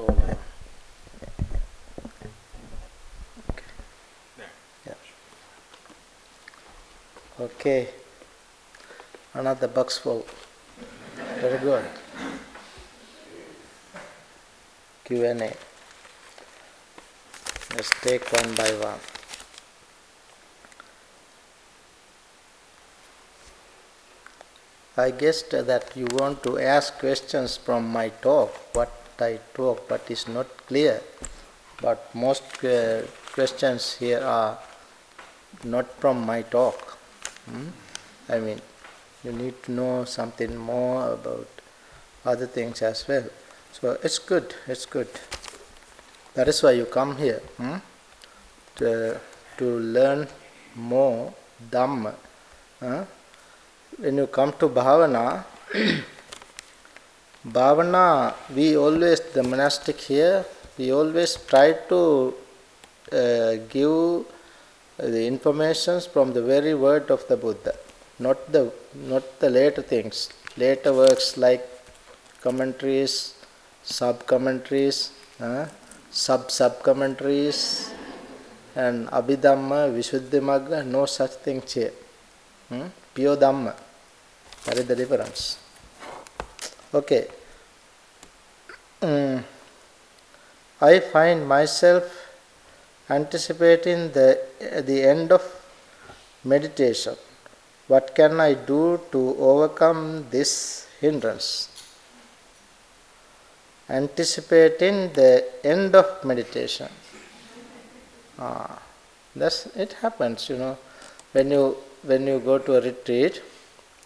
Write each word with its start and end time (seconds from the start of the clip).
told 0.00 0.18
him. 0.18 0.38
Yeah. 4.86 4.94
Okay. 7.40 7.88
Another 9.34 9.68
box 9.68 9.98
full. 9.98 10.26
Very 11.40 11.58
good. 11.58 11.84
Q&A. 15.04 15.56
Let's 17.74 17.92
take 18.00 18.32
one 18.32 18.54
by 18.54 18.70
one. 18.72 19.00
I 24.96 25.10
guessed 25.12 25.50
that 25.50 25.96
you 25.96 26.06
want 26.12 26.42
to 26.42 26.58
ask 26.58 26.98
questions 26.98 27.56
from 27.56 27.88
my 27.88 28.08
talk, 28.10 28.52
what 28.74 28.99
I 29.20 29.38
talk, 29.54 29.88
but 29.88 30.02
it's 30.10 30.28
not 30.28 30.46
clear. 30.66 31.00
But 31.80 32.14
most 32.14 32.64
uh, 32.64 33.02
questions 33.32 33.96
here 33.96 34.20
are 34.20 34.58
not 35.64 35.90
from 36.00 36.24
my 36.26 36.42
talk. 36.42 36.98
Hmm? 37.46 37.68
I 38.28 38.38
mean, 38.38 38.60
you 39.24 39.32
need 39.32 39.62
to 39.64 39.72
know 39.72 40.04
something 40.04 40.56
more 40.56 41.12
about 41.12 41.48
other 42.24 42.46
things 42.46 42.82
as 42.82 43.06
well. 43.08 43.24
So 43.72 43.98
it's 44.02 44.18
good, 44.18 44.54
it's 44.66 44.86
good. 44.86 45.08
That 46.34 46.48
is 46.48 46.62
why 46.62 46.72
you 46.72 46.84
come 46.86 47.16
here 47.16 47.40
hmm? 47.56 47.76
to, 48.76 49.20
to 49.58 49.64
learn 49.64 50.28
more 50.74 51.34
Dhamma. 51.70 52.14
Huh? 52.78 53.04
When 53.98 54.16
you 54.16 54.26
come 54.26 54.52
to 54.54 54.68
Bhavana, 54.68 55.44
Bhavana, 57.46 58.34
we 58.54 58.76
always, 58.76 59.20
the 59.32 59.42
monastic 59.42 59.98
here, 59.98 60.44
we 60.76 60.92
always 60.92 61.36
try 61.36 61.72
to 61.88 62.34
uh, 63.10 63.54
give 63.70 64.26
the 64.98 65.26
informations 65.26 66.04
from 66.06 66.34
the 66.34 66.42
very 66.42 66.74
word 66.74 67.10
of 67.10 67.26
the 67.28 67.38
Buddha, 67.38 67.72
not 68.18 68.52
the 68.52 68.70
not 68.94 69.40
the 69.40 69.48
later 69.48 69.80
things, 69.80 70.28
later 70.58 70.92
works 70.92 71.38
like 71.38 71.66
commentaries, 72.42 73.34
sub 73.82 74.26
commentaries, 74.26 75.10
uh, 75.40 75.66
sub 76.10 76.50
sub 76.50 76.82
commentaries, 76.82 77.90
and 78.76 79.08
Abhidhamma, 79.08 79.88
Visuddhimagga, 79.96 80.84
no 80.86 81.06
such 81.06 81.32
thing 81.46 81.62
here. 81.62 81.92
Hmm? 82.68 82.88
Pure 83.14 83.38
Dhamma. 83.38 83.74
That 84.66 84.76
is 84.76 84.86
the 84.86 84.94
difference. 84.94 85.56
Okay. 86.92 87.28
Mm. 89.00 89.44
I 90.80 90.98
find 91.00 91.46
myself 91.46 92.04
anticipating 93.08 94.10
the, 94.12 94.40
the 94.84 95.02
end 95.04 95.30
of 95.30 95.42
meditation. 96.44 97.14
What 97.86 98.14
can 98.14 98.40
I 98.40 98.54
do 98.54 99.00
to 99.12 99.36
overcome 99.38 100.26
this 100.30 100.88
hindrance? 101.00 101.68
Anticipating 103.88 105.12
the 105.12 105.44
end 105.64 105.94
of 105.94 106.24
meditation. 106.24 106.88
Ah, 108.38 108.80
that's 109.34 109.66
it 109.76 109.92
happens, 109.94 110.48
you 110.48 110.56
know. 110.56 110.78
When 111.32 111.50
you 111.50 111.76
when 112.02 112.26
you 112.26 112.38
go 112.38 112.58
to 112.58 112.76
a 112.76 112.80
retreat, 112.80 113.42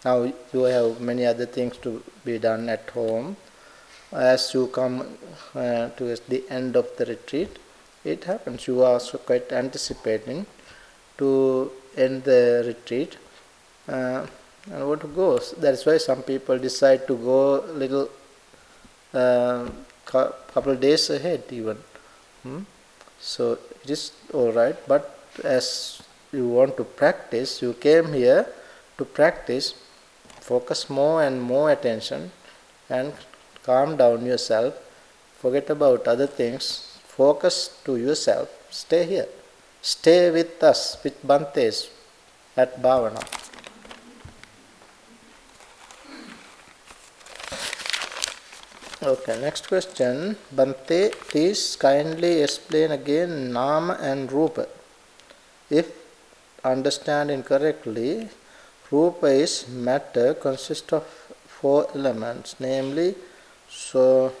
now 0.05 0.31
you 0.53 0.63
have 0.63 1.01
many 1.01 1.25
other 1.25 1.47
things 1.47 1.77
to 1.77 2.01
be 2.23 2.37
done 2.37 2.69
at 2.69 2.89
home. 2.91 3.35
As 4.11 4.53
you 4.53 4.67
come 4.67 5.17
uh, 5.55 5.89
to 5.89 6.15
the 6.29 6.43
end 6.49 6.75
of 6.75 6.95
the 6.97 7.05
retreat, 7.05 7.57
it 8.03 8.23
happens. 8.23 8.67
You 8.67 8.83
are 8.83 8.93
also 8.93 9.17
quite 9.17 9.51
anticipating 9.51 10.45
to 11.17 11.71
end 11.97 12.23
the 12.23 12.63
retreat 12.67 13.17
uh, 13.87 14.27
and 14.71 14.87
want 14.87 15.01
to 15.01 15.07
go. 15.07 15.39
That's 15.57 15.85
why 15.85 15.97
some 15.97 16.21
people 16.21 16.59
decide 16.59 17.07
to 17.07 17.15
go 17.17 17.65
little 17.73 18.09
uh, 19.13 19.69
couple 20.05 20.75
days 20.75 21.09
ahead 21.09 21.43
even. 21.49 21.77
Hmm? 22.43 22.59
So 23.19 23.57
it 23.83 23.89
is 23.89 24.11
all 24.33 24.51
right. 24.51 24.75
But 24.87 25.19
as 25.43 26.01
you 26.31 26.47
want 26.47 26.77
to 26.77 26.83
practice, 26.83 27.61
you 27.61 27.73
came 27.73 28.13
here 28.13 28.47
to 28.97 29.05
practice. 29.05 29.73
Focus 30.49 30.89
more 30.89 31.23
and 31.23 31.41
more 31.41 31.69
attention 31.71 32.31
and 32.89 33.13
calm 33.63 33.97
down 33.97 34.25
yourself. 34.25 34.73
Forget 35.41 35.69
about 35.69 36.07
other 36.07 36.27
things 36.27 36.95
Focus 37.15 37.71
to 37.85 37.95
yourself. 37.95 38.51
Stay 38.69 39.05
here. 39.05 39.27
Stay 39.81 40.29
with 40.31 40.61
us, 40.61 40.97
with 41.01 41.15
Bhantes 41.25 41.87
at 42.57 42.81
Bhavana. 42.81 43.23
Okay, 49.01 49.39
next 49.39 49.69
question. 49.69 50.35
Bhante, 50.53 51.13
please 51.31 51.77
kindly 51.77 52.43
explain 52.43 52.91
again 52.91 53.53
Nama 53.53 53.97
and 54.01 54.29
Rupa. 54.29 54.67
If 55.69 55.87
understand 56.65 57.31
correctly, 57.45 58.27
Rupa 58.95 59.27
is 59.27 59.67
matter 59.67 60.33
consists 60.35 60.93
of 60.93 61.03
four 61.59 61.87
elements, 61.95 62.55
namely 62.59 63.15
so, 63.67 64.31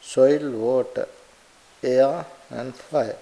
soil, 0.00 0.50
water, 0.50 1.08
air 1.82 2.26
and 2.50 2.74
fire. 2.74 3.16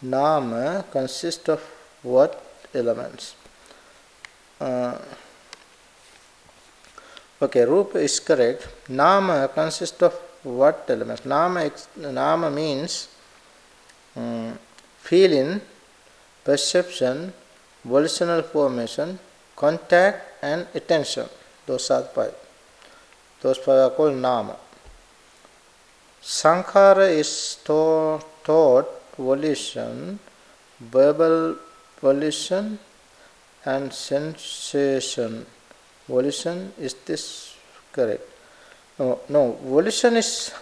Nama 0.00 0.84
consists 0.90 1.48
of 1.48 1.60
what 2.02 2.32
elements? 2.74 3.34
Uh, 4.60 4.96
okay, 7.42 7.64
Rupa 7.64 7.98
is 7.98 8.20
correct. 8.20 8.68
Nama 8.88 9.48
consists 9.48 10.02
of 10.02 10.14
what 10.44 10.86
elements? 10.88 11.24
Nama, 11.26 11.70
nama 11.96 12.50
means 12.50 13.08
um, 14.16 14.58
feeling, 14.98 15.60
perception, 16.42 17.32
volitional 17.84 18.42
formation, 18.42 19.18
contact 19.56 20.42
and 20.42 20.66
attention. 20.74 21.28
Those 21.66 21.90
are 21.90 22.02
five. 22.02 22.34
Those 23.40 23.58
five 23.58 23.78
are 23.78 23.90
called 23.90 24.16
Nama. 24.16 24.56
Sankhara 26.22 27.08
is 27.10 27.58
taught 27.64 28.88
volition, 29.16 30.18
verbal 30.80 31.56
volition, 32.00 32.78
and 33.64 33.92
sensation. 33.92 35.46
Volition 36.08 36.72
is 36.78 36.94
this 37.06 37.56
correct? 37.92 38.22
No, 38.98 39.20
no. 39.28 39.52
Volition 39.62 40.16
is 40.16 40.52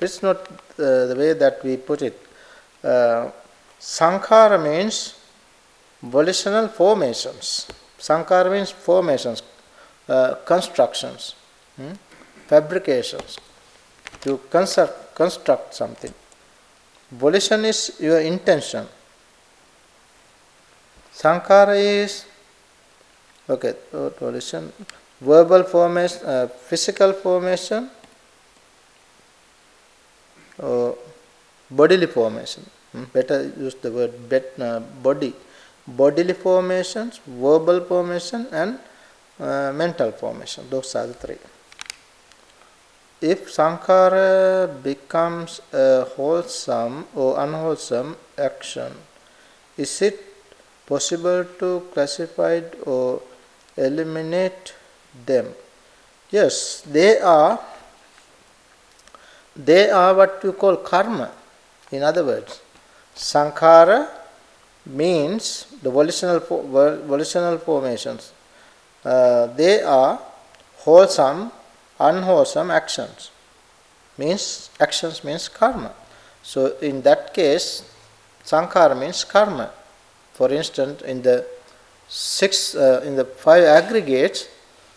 it's 0.00 0.22
not 0.22 0.36
uh, 0.78 1.06
the 1.06 1.14
way 1.16 1.32
that 1.32 1.62
we 1.64 1.76
put 1.76 2.02
it. 2.02 2.18
Uh, 2.82 3.30
sankhara 3.80 4.62
means 4.62 5.14
volitional 6.02 6.68
formations. 6.68 7.66
Sankhara 8.04 8.50
means 8.52 8.70
formations, 8.70 9.42
uh, 10.08 10.34
constructions, 10.44 11.34
hmm? 11.76 11.92
fabrications 12.46 13.38
to 14.20 14.36
construct, 14.50 15.14
construct 15.14 15.74
something. 15.74 16.12
Volition 17.10 17.64
is 17.64 17.96
your 17.98 18.20
intention. 18.20 18.86
Sankhara 21.14 21.76
is 21.78 22.26
okay. 23.48 23.74
Volition, 24.20 24.70
verbal 25.22 25.62
formation, 25.62 26.26
uh, 26.26 26.46
physical 26.48 27.14
formation, 27.14 27.88
or 30.58 30.98
bodily 31.70 32.06
formation. 32.06 32.66
Hmm? 32.92 33.04
Better 33.04 33.50
use 33.58 33.76
the 33.76 33.90
word 33.90 34.28
bet, 34.28 34.52
uh, 34.60 34.80
body. 34.80 35.32
Bodily 35.86 36.32
formations, 36.32 37.20
verbal 37.26 37.80
formation, 37.84 38.46
and 38.50 38.78
uh, 39.38 39.72
mental 39.74 40.12
formation. 40.12 40.64
Those 40.70 40.94
are 40.94 41.06
the 41.06 41.14
three 41.14 41.38
if 43.32 43.48
sankhara 43.56 44.82
becomes 44.82 45.60
a 45.72 46.04
wholesome 46.16 47.06
or 47.14 47.40
unwholesome 47.40 48.16
action, 48.36 48.92
is 49.78 50.02
it 50.02 50.18
possible 50.86 51.44
to 51.58 51.68
classify 51.92 52.60
or 52.84 53.22
eliminate 53.76 54.74
them? 55.24 55.46
Yes, 56.30 56.82
they 56.82 57.18
are. 57.20 57.58
They 59.56 59.88
are 59.88 60.12
what 60.14 60.44
we 60.44 60.52
call 60.52 60.76
karma. 60.76 61.30
In 61.90 62.02
other 62.02 62.24
words, 62.24 62.60
sankhara 63.16 64.08
means 64.86 65.66
the 65.82 65.90
volitional, 65.90 66.40
volitional 66.40 67.58
formations. 67.58 68.32
Uh, 69.04 69.46
they 69.46 69.82
are 69.82 70.20
wholesome 70.78 71.50
unwholesome 71.98 72.70
actions. 72.70 73.30
means 74.16 74.70
actions 74.80 75.24
means 75.24 75.48
karma. 75.48 75.92
So 76.42 76.76
in 76.78 77.02
that 77.02 77.34
case, 77.34 77.82
sankhara 78.44 78.98
means 78.98 79.24
karma. 79.24 79.70
For 80.34 80.50
instance, 80.52 81.02
in 81.02 81.22
the 81.22 81.46
six, 82.08 82.74
uh, 82.74 83.02
in 83.04 83.16
the 83.16 83.24
five 83.24 83.64
aggregates, 83.64 84.48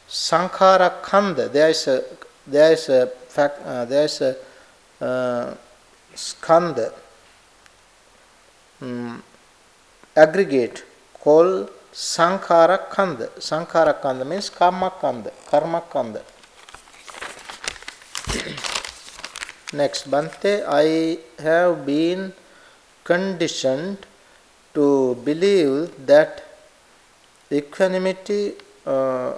sankhara 0.07 1.01
khanda, 1.01 1.50
there 1.50 1.69
is 1.69 1.88
a 1.88 2.04
there 2.45 2.72
is 2.74 2.90
a 2.90 3.07
fact, 3.07 3.60
uh, 3.66 3.86
there 3.86 4.06
is 4.06 4.22
a 4.22 4.36
uh, 5.01 5.56
skanda 6.16 6.94
um, 8.81 9.22
aggregate 10.24 10.84
called 11.24 11.69
sankhara 11.94 12.78
khanda. 12.90 13.28
Sankhara 13.50 13.94
khanda 14.02 14.25
means 14.25 14.50
karma 14.50 14.90
khanda, 15.02 15.31
karma 15.50 15.81
khanda. 15.94 16.22
Next, 19.74 20.10
Bhante, 20.10 20.64
I 20.68 21.19
have 21.42 21.86
been 21.86 22.34
conditioned 23.04 24.06
to 24.74 25.16
believe 25.25 26.06
that 26.06 26.44
equanimity 27.52 28.54
uh, 28.86 29.34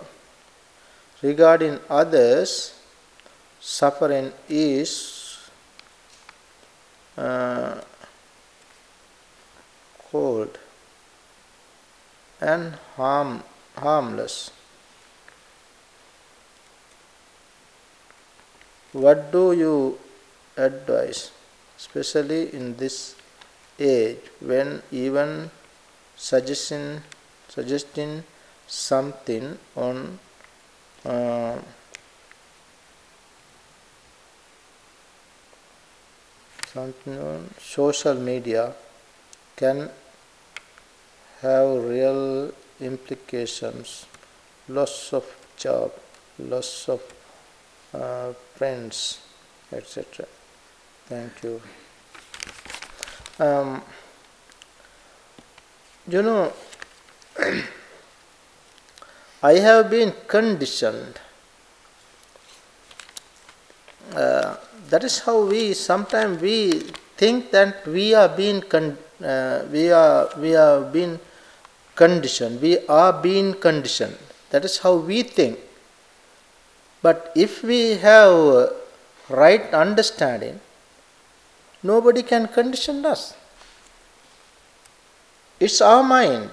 regarding 1.22 1.80
others 1.90 2.76
suffering 3.60 4.31
is 4.48 5.40
uh, 7.18 7.76
cold 10.12 10.58
and 12.41 12.75
harm, 12.95 13.44
harmless. 13.75 14.51
What 18.91 19.31
do 19.31 19.53
you 19.53 20.00
advise, 20.57 21.31
especially 21.77 22.53
in 22.53 22.75
this 22.77 23.15
age 23.80 24.19
when 24.39 24.81
even 24.91 25.51
suggesting, 26.15 27.01
suggesting 27.47 28.24
something 28.68 29.57
on 29.75 30.19
uh, 31.06 31.57
something 36.74 37.18
on 37.19 37.50
social 37.59 38.15
media 38.15 38.74
can 39.56 39.89
have 41.41 41.83
real 41.83 42.51
implications 42.80 44.06
loss 44.68 45.13
of 45.13 45.25
job 45.57 45.91
loss 46.39 46.89
of 46.89 47.01
uh, 47.94 48.33
friends 48.56 49.19
etc 49.71 50.25
Thank 51.09 51.41
you. 51.41 51.59
Um, 53.39 53.81
you 56.07 56.21
know, 56.21 56.53
I 59.42 59.53
have 59.53 59.89
been 59.89 60.13
conditioned. 60.27 61.19
Uh, 64.13 64.57
that 64.89 65.03
is 65.03 65.18
how 65.21 65.45
we 65.45 65.74
sometimes 65.74 66.39
we 66.39 66.74
think 67.18 67.50
that 67.50 67.88
we 67.88 68.13
are 68.13 68.30
being 68.30 68.62
con- 68.62 69.00
uh, 69.24 69.65
we 69.71 69.89
are 69.92 70.30
we 70.38 70.56
are 70.56 70.81
being 70.81 71.19
conditioned. 72.01 72.62
We 72.62 72.74
are 73.01 73.12
being 73.28 73.54
conditioned. 73.68 74.18
That 74.51 74.66
is 74.66 74.80
how 74.80 74.96
we 75.12 75.22
think. 75.24 75.60
But 77.01 77.31
if 77.36 77.62
we 77.63 77.81
have 78.07 78.72
right 79.30 79.74
understanding, 79.86 80.60
Nobody 81.81 82.24
can 82.24 82.48
condition 82.48 83.06
us. 83.06 83.36
It's 85.60 85.81
our 85.81 86.04
mind. 86.04 86.51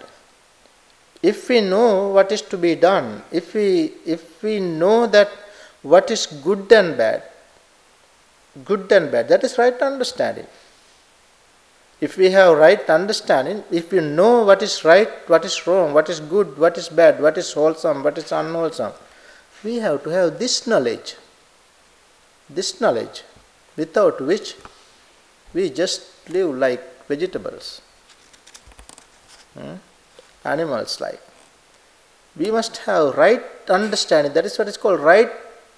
If 1.23 1.49
we 1.49 1.61
know 1.61 2.09
what 2.09 2.31
is 2.31 2.43
to 2.43 2.59
be 2.59 2.75
done, 2.77 3.23
if 3.33 3.55
we, 3.55 3.93
if 4.05 4.43
we 4.43 4.61
know 4.61 5.07
that 5.09 5.31
what 5.83 6.11
is 6.11 6.27
good 6.27 6.71
and 6.71 6.97
bad, 6.97 7.23
good 8.65 8.91
and 8.93 9.11
bad, 9.11 9.29
that 9.29 9.43
is 9.43 9.59
right 9.59 9.81
understanding. 9.81 10.47
If 12.01 12.19
we 12.19 12.31
have 12.31 12.59
right 12.59 12.89
understanding, 12.91 13.65
if 13.71 13.91
we 13.91 14.01
know 14.01 14.45
what 14.45 14.63
is 14.63 14.85
right, 14.85 15.09
what 15.29 15.45
is 15.45 15.67
wrong, 15.67 15.95
what 15.95 16.11
is 16.11 16.21
good, 16.21 16.59
what 16.59 16.77
is 16.77 16.89
bad, 16.89 17.23
what 17.23 17.39
is 17.39 17.53
wholesome, 17.53 18.03
what 18.03 18.19
is 18.19 18.33
unwholesome, 18.33 18.93
we 19.65 19.77
have 19.77 20.03
to 20.05 20.11
have 20.11 20.39
this 20.39 20.67
knowledge. 20.67 21.17
This 22.51 22.81
knowledge, 22.81 23.23
without 23.77 24.21
which 24.21 24.55
we 25.55 25.71
just 25.71 26.29
live 26.29 26.55
like 26.55 27.07
vegetables, 27.09 27.81
hmm? 29.55 29.75
animals 30.45 31.01
like. 31.01 31.21
We 32.37 32.51
must 32.51 32.77
have 32.79 33.17
right 33.17 33.43
understanding. 33.71 34.35
That 34.35 34.45
is 34.45 34.59
what 34.59 34.69
is 34.69 34.77
called 34.77 35.01
right 35.01 35.31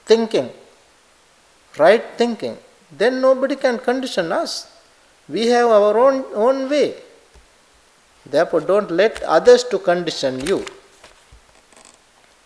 thinking. 0.05 0.50
Right 1.79 2.05
thinking. 2.17 2.59
Then 2.91 3.21
nobody 3.21 3.55
can 3.55 3.79
condition 3.79 4.32
us. 4.32 4.67
We 5.28 5.46
have 5.48 5.69
our 5.69 5.96
own 5.98 6.25
own 6.34 6.69
way. 6.69 6.94
Therefore, 8.25 8.60
don't 8.60 8.90
let 8.90 9.22
others 9.22 9.64
to 9.64 9.78
condition 9.78 10.40
you. 10.46 10.64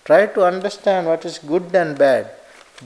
Try 0.04 0.26
to 0.26 0.44
understand 0.44 1.06
what 1.06 1.24
is 1.24 1.38
good 1.38 1.74
and 1.74 1.98
bad. 1.98 2.30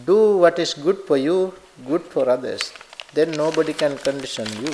Do 0.04 0.38
what 0.38 0.58
is 0.58 0.74
good 0.74 0.98
for 1.06 1.16
you, 1.16 1.54
good 1.86 2.02
for 2.02 2.28
others 2.28 2.72
then 3.16 3.32
nobody 3.32 3.72
can 3.72 3.96
condition 3.96 4.46
you. 4.62 4.72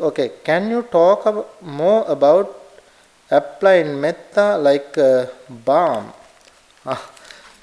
Okay, 0.00 0.28
can 0.44 0.68
you 0.68 0.82
talk 0.82 1.24
about 1.24 1.62
more 1.62 2.04
about 2.08 2.50
applying 3.30 4.00
metta 4.00 4.58
like 4.58 4.96
a 4.96 5.30
balm? 5.48 6.12
Uh, 6.84 6.98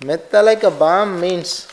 metta 0.04 0.42
like 0.42 0.64
a 0.64 0.72
balm 0.72 1.20
means 1.20 1.68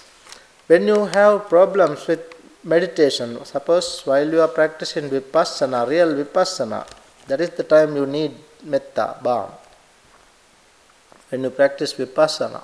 when 0.67 0.87
you 0.87 1.07
have 1.07 1.49
problems 1.49 2.07
with 2.07 2.21
meditation, 2.65 3.45
suppose 3.45 4.03
while 4.05 4.29
you 4.29 4.41
are 4.41 4.49
practicing 4.49 5.09
vipassana, 5.09 5.89
real 5.89 6.15
vipassana, 6.15 6.87
that 7.27 7.41
is 7.41 7.51
the 7.51 7.65
time 7.65 7.97
you 7.97 8.07
need 8.07 8.33
metta, 8.65 9.17
balm. 9.23 9.51
When 11.31 11.43
you 11.45 11.51
practice 11.51 11.95
vipassana, 11.95 12.63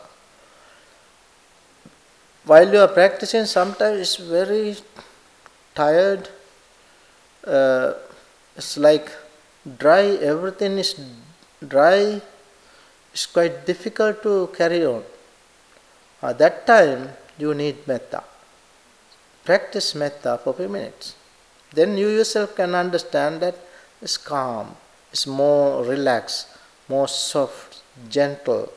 while 2.44 2.72
you 2.72 2.78
are 2.78 2.88
practicing, 2.88 3.44
sometimes 3.44 4.00
it's 4.00 4.16
very 4.16 4.76
tired. 5.74 6.28
Uh, 7.44 7.94
it's 8.56 8.76
like 8.76 9.10
dry, 9.78 10.04
everything 10.32 10.78
is 10.78 10.94
dry. 11.66 12.20
It's 13.12 13.26
quite 13.26 13.66
difficult 13.66 14.22
to 14.22 14.48
carry 14.56 14.84
on. 14.84 15.02
At 16.22 16.38
that 16.38 16.66
time, 16.66 17.08
you 17.38 17.54
need 17.54 17.86
metta. 17.86 18.22
Practice 19.46 19.94
metta 19.94 20.38
for 20.42 20.52
few 20.54 20.68
minutes. 20.68 21.14
Then 21.72 21.96
you 21.96 22.08
yourself 22.08 22.56
can 22.56 22.74
understand 22.74 23.40
that 23.42 23.56
it's 24.02 24.16
calm, 24.16 24.76
it's 25.12 25.26
more 25.26 25.84
relaxed, 25.84 26.48
more 26.88 27.06
soft, 27.06 27.80
gentle, 28.08 28.72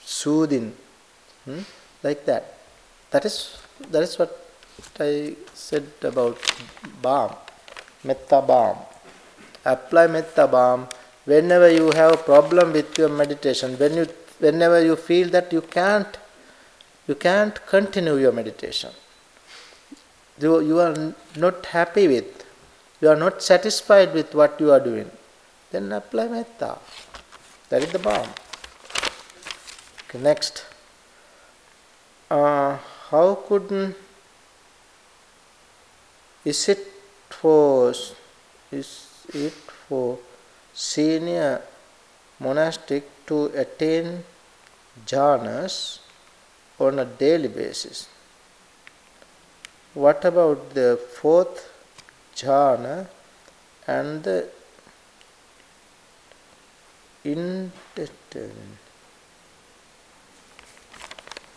soothing, 0.00 0.74
hmm? 1.44 1.60
like 2.02 2.24
that. 2.24 2.54
That 3.10 3.26
is 3.26 3.58
that 3.90 4.02
is 4.02 4.18
what 4.18 4.32
I 4.98 5.36
said 5.52 5.86
about 6.02 6.38
balm, 7.02 7.34
metta 8.04 8.40
balm. 8.40 8.78
Apply 9.66 10.06
metta 10.06 10.46
balm 10.46 10.88
whenever 11.26 11.70
you 11.70 11.90
have 11.92 12.12
a 12.12 12.16
problem 12.16 12.72
with 12.72 12.96
your 12.96 13.10
meditation. 13.10 13.78
When 13.78 13.94
you 13.94 14.06
whenever 14.38 14.82
you 14.82 14.96
feel 14.96 15.28
that 15.28 15.52
you 15.52 15.60
can't 15.60 16.18
you 17.06 17.14
can't 17.14 17.64
continue 17.66 18.16
your 18.16 18.32
meditation. 18.32 18.90
You, 20.40 20.60
you 20.60 20.80
are 20.80 21.14
not 21.36 21.66
happy 21.66 22.08
with, 22.08 22.44
you 23.00 23.08
are 23.08 23.16
not 23.16 23.42
satisfied 23.42 24.12
with 24.12 24.34
what 24.34 24.60
you 24.60 24.72
are 24.72 24.80
doing, 24.80 25.10
then 25.70 25.92
apply 25.92 26.26
metta. 26.28 26.78
That 27.68 27.82
is 27.82 27.92
the 27.92 27.98
bomb. 27.98 28.28
Okay, 30.08 30.18
next. 30.18 30.64
Uh, 32.30 32.78
how 33.10 33.34
could 33.46 33.94
is 36.44 36.68
it 36.68 36.80
for 37.30 37.92
is 38.70 38.90
it 39.32 39.52
for 39.52 40.18
senior 40.72 41.62
monastic 42.40 43.04
to 43.26 43.46
attain 43.54 44.24
jhanas 45.06 45.98
on 46.78 46.98
a 46.98 47.04
daily 47.04 47.48
basis 47.48 48.08
what 49.94 50.24
about 50.24 50.74
the 50.74 50.98
fourth 51.20 51.70
jhana 52.34 53.06
and 53.86 54.24
the 54.24 54.48
indeterminate? 57.24 57.72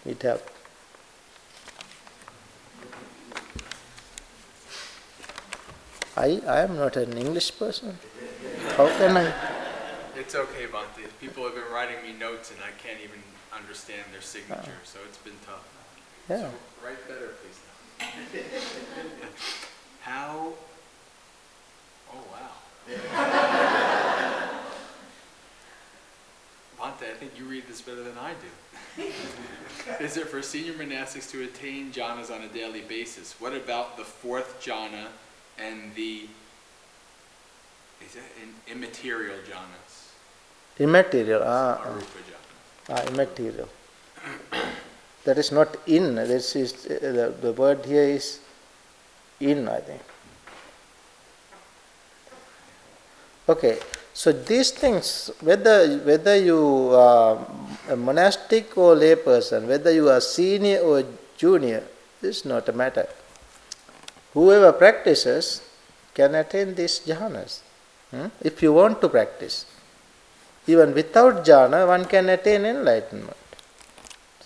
It 0.05 0.23
up. 0.23 0.41
I, 6.15 6.41
I 6.47 6.61
am 6.61 6.77
not 6.77 6.95
an 6.95 7.17
English 7.17 7.57
person. 7.57 7.97
How 8.75 8.87
can 8.97 9.17
I? 9.17 9.33
It's 10.15 10.35
okay, 10.35 10.65
Bhante. 10.67 11.09
People 11.19 11.43
have 11.43 11.55
been 11.55 11.71
writing 11.73 11.97
me 12.03 12.13
notes 12.13 12.51
and 12.51 12.59
I 12.61 12.71
can't 12.81 12.99
even 13.03 13.21
understand 13.51 14.03
their 14.11 14.21
signature, 14.21 14.77
ah. 14.77 14.85
so 14.85 14.99
it's 15.07 15.17
been 15.17 15.37
tough. 15.45 15.67
Yeah. 16.29 16.37
So 16.37 16.51
write 16.85 17.07
better, 17.07 17.33
please. 17.41 17.59
How? 20.01 20.53
Oh, 22.13 22.23
wow. 22.31 22.51
Bhante, 26.79 27.09
I 27.11 27.13
think 27.15 27.31
you 27.37 27.45
read 27.45 27.67
this 27.67 27.81
better 27.81 28.03
than 28.03 28.17
I 28.17 28.33
do. 28.33 29.03
Is 29.99 30.17
it 30.17 30.27
for 30.27 30.41
senior 30.41 30.73
monastics 30.73 31.29
to 31.31 31.43
attain 31.43 31.91
jhanas 31.91 32.31
on 32.31 32.43
a 32.43 32.47
daily 32.47 32.81
basis? 32.81 33.35
What 33.39 33.53
about 33.53 33.97
the 33.97 34.03
fourth 34.03 34.61
jhana 34.61 35.07
and 35.57 35.93
the 35.95 36.27
is 38.05 38.15
in 38.15 38.53
immaterial 38.71 39.37
jhanas? 39.49 40.11
Immaterial. 40.79 41.41
Ah, 41.43 41.81
ah, 41.83 41.87
Arupa 41.87 42.21
jhana. 42.29 42.45
ah, 42.89 43.03
immaterial. 43.11 43.69
That 45.27 45.37
is 45.37 45.51
not 45.51 45.75
in. 45.85 46.15
This 46.15 46.55
is 46.55 46.71
the, 46.83 47.33
the 47.41 47.51
word 47.51 47.85
here 47.85 48.07
is 48.17 48.39
in. 49.41 49.67
I 49.67 49.79
think. 49.81 50.01
Okay. 53.49 53.77
So 54.13 54.31
these 54.31 54.71
things, 54.71 55.29
whether 55.41 55.97
whether 56.09 56.35
you 56.37 56.61
are 56.95 57.45
a 57.89 57.97
monastic 57.97 58.77
or 58.77 58.95
lay 58.95 59.15
person, 59.15 59.67
whether 59.67 59.91
you 59.91 60.07
are 60.09 60.21
senior 60.21 60.79
or 60.79 61.03
junior, 61.35 61.83
is 62.21 62.45
not 62.45 62.69
a 62.69 62.73
matter. 62.73 63.07
Whoever 64.33 64.71
practices 64.71 65.61
can 66.13 66.35
attain 66.35 66.73
these 66.75 67.01
jhanas. 67.01 67.59
Hmm? 68.11 68.27
If 68.41 68.63
you 68.63 68.71
want 68.71 69.01
to 69.01 69.09
practice, 69.09 69.65
even 70.67 70.93
without 70.93 71.43
jhana, 71.43 71.85
one 71.85 72.05
can 72.05 72.29
attain 72.29 72.63
enlightenment. 72.65 73.35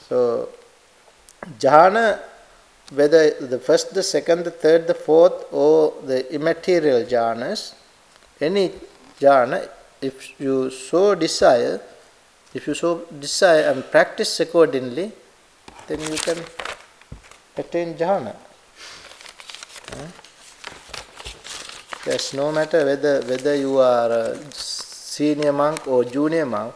So, 0.10 0.50
jhana, 1.60 2.20
whether 2.94 3.32
the 3.40 3.60
first, 3.60 3.94
the 3.94 4.04
second, 4.04 4.44
the 4.44 4.52
third, 4.52 4.88
the 4.88 4.94
fourth, 4.94 5.46
or 5.52 5.94
the 6.04 6.34
immaterial 6.34 7.04
jhanas, 7.04 7.74
any 8.40 8.72
jhana, 9.20 9.68
if 10.02 10.40
you 10.40 10.70
so 10.70 11.16
desire, 11.16 11.80
if 12.54 12.68
you 12.68 12.74
so 12.74 13.06
desire 13.20 13.72
and 13.72 13.84
practice 13.92 14.40
accordingly, 14.40 15.12
then 15.88 16.00
you 16.02 16.18
can 16.18 16.38
attain 17.58 17.94
jhana. 17.96 18.36
Hmm? 19.94 20.10
There's 22.06 22.34
no 22.34 22.52
matter 22.52 22.84
whether 22.84 23.22
whether 23.22 23.56
you 23.56 23.78
are 23.78 24.12
a 24.12 24.52
senior 24.52 25.54
monk 25.54 25.88
or 25.88 26.04
junior 26.04 26.46
monk 26.46 26.74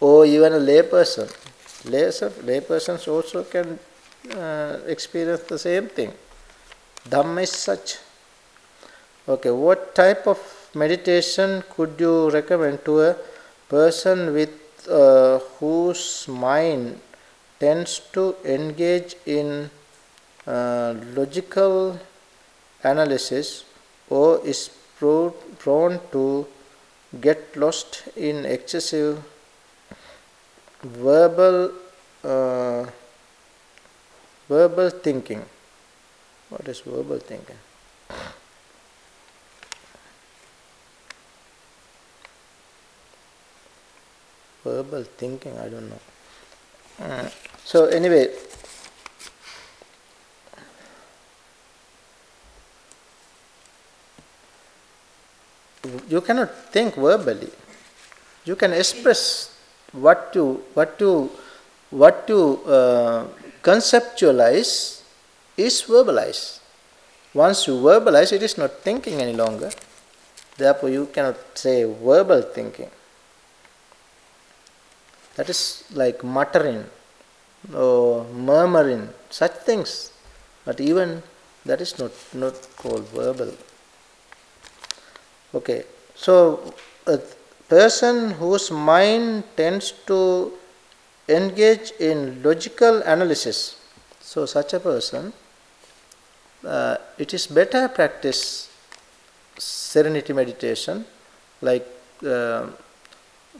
or 0.00 0.26
even 0.26 0.54
a 0.54 0.58
lay 0.58 0.82
person. 0.82 1.28
Lay, 1.84 2.10
lay 2.42 2.60
persons 2.60 3.06
also 3.06 3.44
can 3.44 3.78
uh, 4.34 4.78
experience 4.86 5.42
the 5.42 5.58
same 5.58 5.88
thing. 5.88 6.12
Dhamma 7.08 7.42
is 7.42 7.52
such. 7.52 7.98
Okay, 9.28 9.50
what 9.50 9.94
type 9.94 10.26
of 10.26 10.38
meditation 10.74 11.62
could 11.70 11.94
you 11.98 12.30
recommend 12.30 12.84
to 12.84 13.00
a 13.00 13.16
person 13.68 14.32
with 14.32 14.50
uh, 14.88 15.38
whose 15.58 16.28
mind 16.28 17.00
tends 17.58 18.00
to 18.12 18.36
engage 18.44 19.16
in 19.26 19.70
uh, 20.46 20.94
logical 21.14 21.98
analysis 22.84 23.64
or 24.08 24.40
is 24.46 24.70
pro- 24.98 25.30
prone 25.58 25.98
to 26.12 26.46
get 27.20 27.56
lost 27.56 28.02
in 28.16 28.44
excessive 28.44 29.24
verbal 30.82 31.72
uh, 32.22 32.86
verbal 34.48 34.90
thinking. 34.90 35.44
What 36.48 36.66
is 36.68 36.80
verbal 36.80 37.18
thinking? 37.18 37.56
Verbal 44.64 45.04
thinking 45.04 45.56
i 45.58 45.68
don't 45.68 45.88
know. 45.88 46.00
Uh, 47.00 47.28
so 47.64 47.86
anyway. 47.86 48.28
You 56.08 56.20
cannot 56.20 56.50
think 56.72 56.94
verbally. 56.94 57.50
You 58.44 58.56
can 58.56 58.72
express 58.72 59.56
what 59.92 60.32
you 60.34 60.62
what 60.74 60.96
you 61.00 61.30
what 61.90 62.24
you 62.28 62.60
uh, 62.66 63.26
conceptualize 63.68 64.72
is 65.66 65.82
verbalize. 65.92 66.42
once 67.36 67.66
you 67.68 67.74
verbalize 67.86 68.30
it 68.32 68.42
is 68.42 68.56
not 68.56 68.72
thinking 68.86 69.20
any 69.20 69.34
longer. 69.34 69.70
Therefore 70.56 70.88
you 70.88 71.06
cannot 71.14 71.36
say 71.54 71.84
verbal 71.84 72.42
thinking. 72.42 72.90
That 75.36 75.50
is 75.50 75.84
like 75.92 76.24
muttering 76.24 76.84
or 77.74 78.24
murmuring 78.24 79.10
such 79.28 79.56
things. 79.68 80.12
But 80.64 80.80
even 80.80 81.22
that 81.66 81.80
is 81.86 81.98
not 81.98 82.12
not 82.32 82.56
called 82.76 83.06
verbal. 83.08 83.52
Okay, 85.54 85.84
so 86.14 86.34
a 87.06 87.18
person 87.68 88.30
whose 88.40 88.70
mind 88.70 89.44
tends 89.56 89.92
to 90.06 90.52
engage 91.28 91.92
in 91.98 92.42
logical 92.42 93.02
analysis, 93.02 93.76
so 94.20 94.46
such 94.46 94.74
a 94.74 94.80
person, 94.80 95.32
uh, 96.64 96.96
it 97.18 97.34
is 97.34 97.46
better 97.46 97.88
practice 97.88 98.70
serenity 99.58 100.32
meditation 100.32 101.04
like 101.62 101.86
uh, 102.26 102.66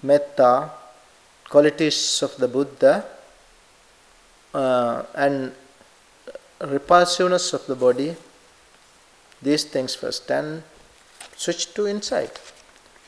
metta, 0.02 0.70
qualities 1.48 2.22
of 2.22 2.36
the 2.36 2.48
Buddha, 2.48 3.04
uh, 4.54 5.02
and 5.14 5.52
repulsiveness 6.60 7.52
of 7.52 7.66
the 7.66 7.74
body, 7.74 8.16
these 9.42 9.64
things 9.64 9.94
first. 9.94 10.30
And 10.30 10.62
switch 11.36 11.74
to 11.74 11.86
insight. 11.86 12.38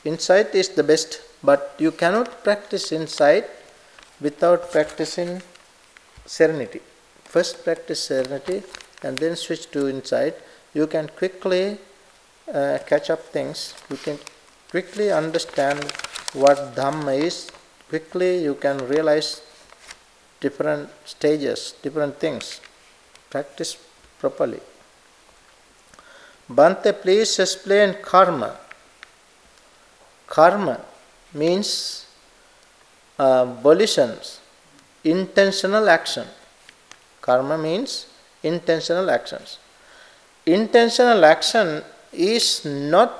Insight 0.05 0.53
is 0.55 0.69
the 0.69 0.83
best, 0.83 1.21
but 1.43 1.75
you 1.77 1.91
cannot 1.91 2.43
practice 2.43 2.91
insight 2.91 3.45
without 4.21 4.71
practicing 4.71 5.41
serenity. 6.25 6.81
First, 7.23 7.63
practice 7.63 8.03
serenity 8.03 8.63
and 9.03 9.17
then 9.17 9.35
switch 9.35 9.69
to 9.71 9.87
insight. 9.87 10.35
You 10.73 10.87
can 10.87 11.07
quickly 11.09 11.77
uh, 12.53 12.79
catch 12.85 13.09
up 13.09 13.21
things, 13.25 13.73
you 13.89 13.97
can 13.97 14.17
quickly 14.69 15.11
understand 15.11 15.83
what 16.33 16.75
Dhamma 16.75 17.17
is, 17.17 17.49
quickly 17.89 18.43
you 18.43 18.55
can 18.55 18.77
realize 18.87 19.41
different 20.39 20.89
stages, 21.05 21.73
different 21.81 22.19
things. 22.19 22.61
Practice 23.29 23.77
properly. 24.19 24.59
Bhante, 26.49 26.93
please 26.99 27.37
explain 27.39 27.95
karma. 28.01 28.57
Karma 30.25 30.79
means 31.33 32.05
uh, 33.19 33.45
volitions, 33.45 34.39
intentional 35.03 35.89
action. 35.89 36.25
Karma 37.21 37.57
means 37.57 38.07
intentional 38.41 39.09
actions. 39.11 39.59
Intentional 40.45 41.23
action 41.25 41.83
is 42.13 42.65
not 42.65 43.11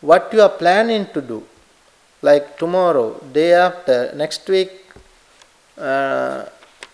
what 0.00 0.32
you 0.32 0.40
are 0.40 0.50
planning 0.50 1.06
to 1.14 1.20
do, 1.20 1.42
like 2.22 2.58
tomorrow, 2.58 3.18
day 3.32 3.54
after, 3.54 4.12
next 4.14 4.48
week, 4.48 4.70
uh, 5.76 6.44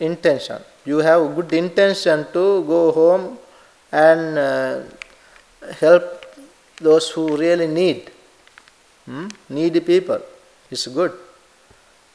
intention. 0.00 0.62
You 0.84 0.98
have 0.98 1.34
good 1.34 1.52
intention 1.52 2.26
to 2.32 2.64
go 2.64 2.92
home 2.92 3.38
and 3.92 4.38
uh, 4.38 4.80
help 5.80 6.24
those 6.78 7.10
who 7.10 7.36
really 7.36 7.66
need. 7.66 8.10
Hmm? 9.06 9.28
Needy 9.48 9.80
people 9.80 10.20
It's 10.70 10.86
good. 10.86 11.12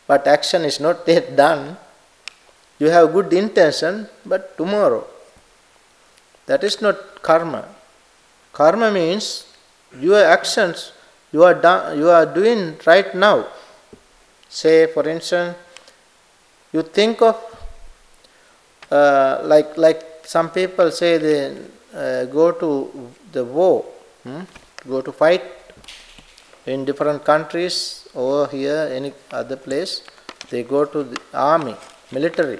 But 0.10 0.25
action 0.25 0.66
is 0.66 0.80
not 0.80 1.08
yet 1.08 1.36
done. 1.36 1.78
You 2.80 2.89
have 2.89 3.13
good 3.13 3.32
intention, 3.32 4.10
but 4.25 4.58
tomorrow. 4.58 5.06
That 6.48 6.63
is 6.63 6.82
not 6.82 7.22
karma. 7.22 7.63
Karma 8.51 8.89
means 8.92 9.46
your 9.94 10.24
actions 10.24 10.94
you 11.32 11.44
are, 11.44 11.94
you 11.94 12.10
are 12.10 12.25
doing 12.25 12.75
right 12.88 13.13
now. 13.13 13.46
Say, 14.50 14.88
for 14.88 15.08
instance, 15.08 15.56
you 16.74 16.82
think 16.82 17.22
of 17.22 17.38
uh, 18.89 19.42
like 19.44 19.78
like 19.78 20.01
some 20.24 20.50
people 20.50 20.89
say 20.89 21.20
they 21.20 21.56
uh, 21.94 22.25
go 22.25 22.51
to 22.51 23.12
the 23.32 23.44
war 23.46 23.86
hmm, 24.24 24.42
go 24.88 25.01
to 25.01 25.12
fight 25.12 25.44
in 26.66 26.86
different 26.86 27.24
countries 27.24 28.08
over 28.16 28.48
here, 28.51 28.89
any 28.92 29.13
other 29.32 29.56
place, 29.56 30.04
they 30.50 30.63
go 30.63 30.86
to 30.86 31.04
the 31.04 31.20
army, 31.34 31.75
military. 32.12 32.60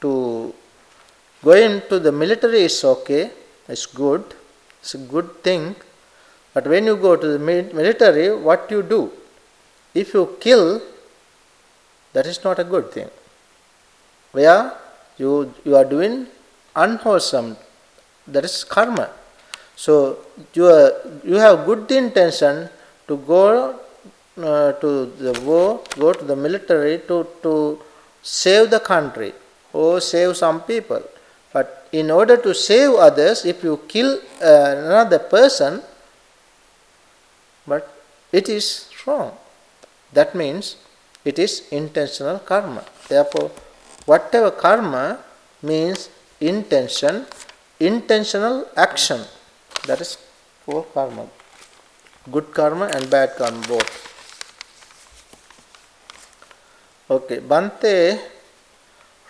To 0.00 0.54
go 1.44 1.52
into 1.52 1.98
the 1.98 2.12
military 2.12 2.62
is 2.62 2.82
okay, 2.84 3.30
it's 3.68 3.86
good, 3.86 4.24
it's 4.80 4.94
a 4.94 4.98
good 4.98 5.42
thing. 5.42 5.76
But 6.54 6.66
when 6.66 6.84
you 6.86 6.96
go 6.96 7.16
to 7.16 7.26
the 7.26 7.38
military, 7.38 8.34
what 8.34 8.70
you 8.70 8.82
do? 8.82 9.12
If 9.94 10.14
you 10.14 10.36
kill, 10.40 10.80
that 12.12 12.26
is 12.26 12.42
not 12.42 12.58
a 12.58 12.64
good 12.64 12.90
thing. 12.92 13.08
Where 14.32 14.72
you, 15.16 15.52
you 15.64 15.76
are 15.76 15.84
doing 15.84 16.26
unwholesome, 16.74 17.56
that 18.26 18.44
is 18.44 18.64
karma. 18.64 19.10
So 19.84 20.18
you, 20.52 20.66
are, 20.66 20.92
you 21.24 21.36
have 21.36 21.64
good 21.64 21.90
intention 21.90 22.68
to 23.08 23.16
go 23.16 23.80
uh, 24.36 24.72
to 24.72 25.06
the 25.06 25.32
war, 25.40 25.80
go 25.98 26.12
to 26.12 26.22
the 26.22 26.36
military 26.36 26.98
to, 27.08 27.26
to 27.42 27.80
save 28.22 28.68
the 28.68 28.80
country 28.80 29.32
or 29.72 30.02
save 30.02 30.36
some 30.36 30.60
people. 30.64 31.02
But 31.54 31.88
in 31.92 32.10
order 32.10 32.36
to 32.36 32.54
save 32.54 32.90
others, 32.90 33.46
if 33.46 33.64
you 33.64 33.80
kill 33.88 34.20
uh, 34.42 34.74
another 34.84 35.18
person, 35.18 35.80
but 37.66 37.90
it 38.32 38.50
is 38.50 38.90
wrong. 39.06 39.32
That 40.12 40.34
means 40.34 40.76
it 41.24 41.38
is 41.38 41.66
intentional 41.70 42.38
karma. 42.40 42.84
Therefore, 43.08 43.50
whatever 44.04 44.50
karma 44.50 45.20
means 45.62 46.10
intention, 46.38 47.24
intentional 47.80 48.68
action. 48.76 49.22
That 49.86 50.00
is 50.00 50.18
for 50.64 50.84
karma. 50.94 51.26
Good 52.30 52.52
karma 52.52 52.86
and 52.94 53.08
bad 53.10 53.36
karma 53.36 53.66
both. 53.66 54.10
Okay, 57.10 57.38
Bhante, 57.40 58.20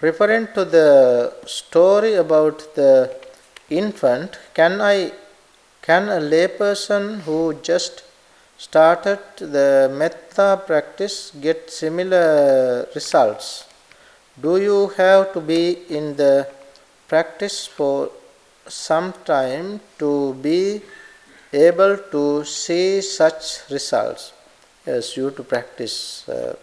referring 0.00 0.49
to 0.54 0.64
the 0.64 1.33
story 1.47 2.14
about 2.14 2.75
the 2.75 3.16
infant, 3.71 4.38
can 4.52 4.80
I, 4.80 5.12
can 5.80 6.09
a 6.09 6.21
layperson 6.21 7.21
who 7.21 7.54
just 7.62 8.02
started 8.59 9.21
the 9.38 9.90
metta 9.95 10.61
practice 10.66 11.33
get 11.40 11.71
similar 11.71 12.87
results? 12.95 13.64
Do 14.38 14.57
you 14.59 14.88
have 14.97 15.33
to 15.33 15.40
be 15.40 15.78
in 15.88 16.16
the 16.16 16.49
practice 17.09 17.66
for 17.66 18.11
some 18.70 19.12
time 19.24 19.80
to 19.98 20.34
be 20.34 20.80
able 21.52 21.96
to 22.10 22.44
see 22.44 23.00
such 23.00 23.68
results? 23.70 24.32
Yes, 24.86 25.16
you 25.16 25.30
to 25.32 25.42
practice 25.42 26.28
uh, 26.28 26.56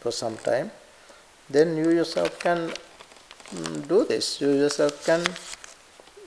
for 0.00 0.10
some 0.10 0.36
time, 0.38 0.70
then 1.48 1.76
you 1.76 1.90
yourself 1.90 2.38
can 2.40 2.72
mm, 3.54 3.88
do 3.88 4.04
this. 4.04 4.40
You 4.40 4.50
yourself 4.52 5.04
can 5.04 5.22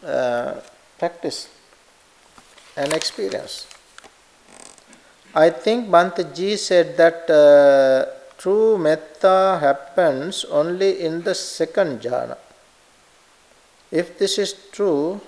uh, 0.08 0.62
practice 0.98 1.50
and 2.78 2.94
experience. 2.94 3.68
I 5.34 5.50
think 5.50 5.90
Bhanteji 5.90 6.58
said 6.58 6.98
that 6.98 7.30
uh, 7.30 8.06
true 8.38 8.78
metta 8.78 9.58
happens 9.62 10.46
only 10.46 11.02
in 11.02 11.22
the 11.22 11.34
second 11.36 12.02
jhana. 12.02 12.38
If 13.92 14.18
this 14.18 14.38
is 14.38 14.54
true, 14.72 15.22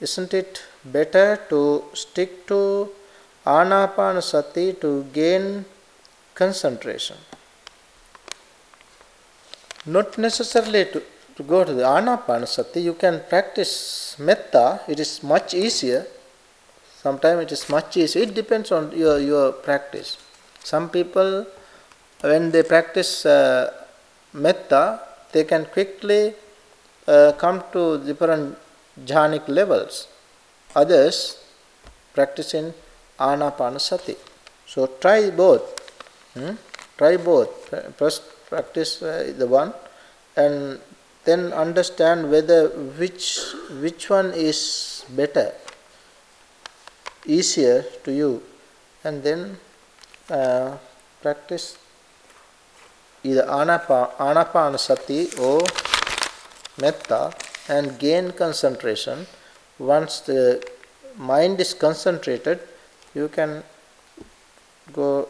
isn't 0.00 0.32
it 0.34 0.62
better 0.84 1.38
to 1.50 1.84
stick 1.94 2.46
to 2.46 2.88
anapanasati 3.44 4.80
to 4.80 5.04
gain 5.12 5.64
concentration? 6.34 7.16
Not 9.84 10.16
necessarily 10.16 10.84
to, 10.86 11.02
to 11.36 11.42
go 11.42 11.64
to 11.64 11.72
the 11.72 11.82
anapanasati, 11.82 12.82
you 12.82 12.94
can 12.94 13.22
practice 13.28 14.16
metta, 14.18 14.80
it 14.88 15.00
is 15.00 15.22
much 15.22 15.54
easier 15.54 16.06
Sometimes 17.02 17.42
it 17.42 17.50
is 17.50 17.68
much 17.68 17.96
easier. 17.96 18.22
It 18.22 18.32
depends 18.32 18.70
on 18.70 18.96
your, 18.96 19.18
your 19.18 19.50
practice. 19.50 20.18
Some 20.62 20.88
people, 20.88 21.44
when 22.20 22.52
they 22.52 22.62
practice 22.62 23.26
uh, 23.26 23.72
metta, 24.32 25.00
they 25.32 25.42
can 25.42 25.64
quickly 25.64 26.34
uh, 27.06 27.32
come 27.38 27.62
to 27.72 27.98
different 28.04 28.56
jhanic 29.04 29.48
levels. 29.48 30.08
Others 30.74 31.38
practice 32.14 32.54
in 32.54 32.74
anapanasati. 33.18 34.16
So 34.66 34.86
try 35.00 35.30
both. 35.30 35.64
Hmm? 36.34 36.52
Try 36.96 37.16
both. 37.16 37.74
First 37.96 38.22
practice 38.48 39.02
uh, 39.02 39.32
the 39.36 39.46
one 39.46 39.72
and 40.36 40.78
then 41.24 41.52
understand 41.52 42.30
whether 42.30 42.68
which 43.00 43.40
which 43.80 44.10
one 44.10 44.32
is 44.34 45.04
better 45.08 45.52
easier 47.26 47.84
to 48.04 48.12
you 48.12 48.42
and 49.04 49.22
then 49.22 49.56
uh, 50.30 50.76
practice 51.22 51.78
either 53.22 53.44
anapa, 53.44 54.10
anapanasati 54.16 55.38
or 55.38 55.60
metta 56.80 57.32
and 57.68 57.98
gain 57.98 58.32
concentration. 58.32 59.26
Once 59.78 60.20
the 60.20 60.62
mind 61.16 61.60
is 61.60 61.74
concentrated, 61.74 62.60
you 63.14 63.28
can 63.28 63.62
go 64.92 65.28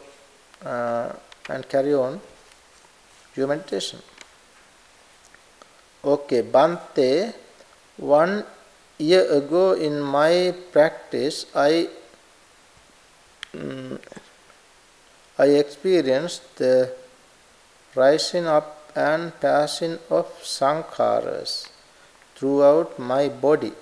uh, 0.65 1.11
and 1.49 1.67
carry 1.67 1.93
on 1.93 2.19
your 3.35 3.47
meditation. 3.47 3.99
Okay, 6.03 6.41
Bhante, 6.41 7.33
one 7.97 8.43
year 8.97 9.29
ago 9.31 9.73
in 9.73 9.99
my 10.01 10.53
practice, 10.71 11.45
I 11.55 11.87
um, 13.53 13.99
I 15.37 15.45
experienced 15.45 16.57
the 16.57 16.93
rising 17.95 18.45
up 18.47 18.82
and 18.95 19.39
passing 19.39 19.97
of 20.09 20.27
sankharas 20.41 21.69
throughout 22.35 22.99
my 22.99 23.29
body. 23.29 23.73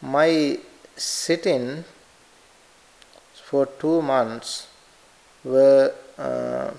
My 0.00 0.58
sitting 0.96 1.84
for 3.32 3.66
two 3.66 4.02
months 4.02 4.66
were 5.42 5.92
uh, 6.18 6.70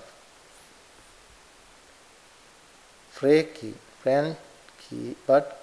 freaky, 3.10 3.74
franky, 4.02 5.16
but 5.26 5.62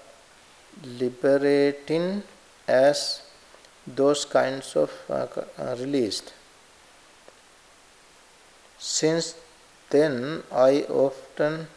liberating 0.84 2.24
as 2.68 3.22
those 3.86 4.26
kinds 4.26 4.76
of 4.76 4.92
uh, 5.10 5.28
released. 5.80 6.34
Since 8.80 9.36
then, 9.94 10.44
I 10.52 10.86
often 11.06 11.68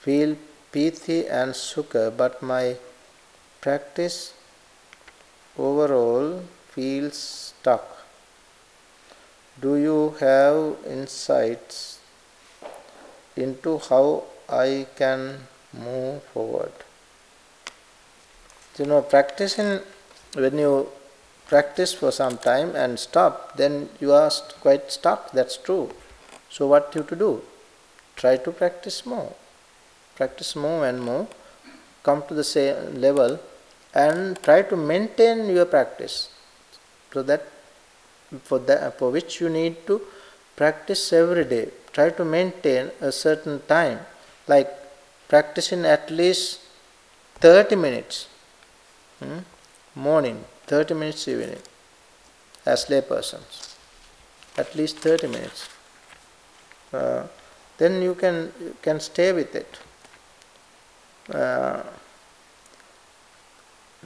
feel 0.00 0.36
piti 0.72 1.18
and 1.26 1.52
sukha, 1.52 2.04
but 2.16 2.42
my 2.42 2.76
practice 3.60 4.34
overall 5.58 6.42
feels 6.74 7.16
stuck. 7.16 7.86
Do 9.60 9.76
you 9.76 10.14
have 10.20 10.76
insights 10.98 11.98
into 13.36 13.78
how 13.78 14.24
I 14.48 14.86
can 14.96 15.48
move 15.72 16.22
forward? 16.34 16.72
you 18.80 18.86
know 18.86 19.02
practicing 19.02 19.80
when 20.34 20.58
you 20.58 20.88
practice 21.48 21.92
for 21.92 22.10
some 22.10 22.36
time 22.38 22.74
and 22.74 22.98
stop 22.98 23.56
then 23.56 23.88
you 24.00 24.12
are 24.12 24.30
quite 24.60 24.90
stuck 24.90 25.32
that's 25.32 25.56
true 25.56 25.90
so 26.54 26.66
what 26.72 26.94
you 26.94 27.00
have 27.00 27.10
to 27.14 27.18
do 27.26 27.30
try 28.22 28.34
to 28.46 28.50
practice 28.60 28.98
more 29.12 29.32
practice 30.18 30.52
more 30.64 30.80
and 30.88 31.02
more 31.10 31.26
come 32.08 32.22
to 32.28 32.34
the 32.40 32.48
same 32.54 33.00
level 33.06 33.38
and 34.04 34.40
try 34.46 34.60
to 34.70 34.76
maintain 34.92 35.38
your 35.56 35.68
practice 35.76 36.16
so 37.12 37.22
that 37.30 37.44
for 38.48 38.58
that 38.70 38.98
for 38.98 39.10
which 39.16 39.40
you 39.40 39.48
need 39.60 39.76
to 39.90 40.00
practice 40.62 41.04
every 41.20 41.44
day 41.54 41.66
try 41.98 42.08
to 42.18 42.24
maintain 42.24 42.90
a 43.00 43.12
certain 43.24 43.56
time 43.76 43.98
like 44.52 44.70
practicing 45.32 45.84
at 45.96 46.10
least 46.10 46.60
30 47.40 47.76
minutes 47.86 48.18
Hmm? 49.20 49.40
Morning, 49.94 50.44
30 50.66 50.94
minutes 50.94 51.28
evening, 51.28 51.58
as 52.64 52.86
laypersons. 52.86 53.76
At 54.56 54.74
least 54.74 54.96
30 54.96 55.26
minutes. 55.26 55.68
Uh, 56.92 57.24
then 57.78 58.02
you 58.02 58.14
can, 58.14 58.52
you 58.60 58.76
can 58.82 59.00
stay 59.00 59.32
with 59.32 59.54
it. 59.54 59.78
Uh, 61.32 61.82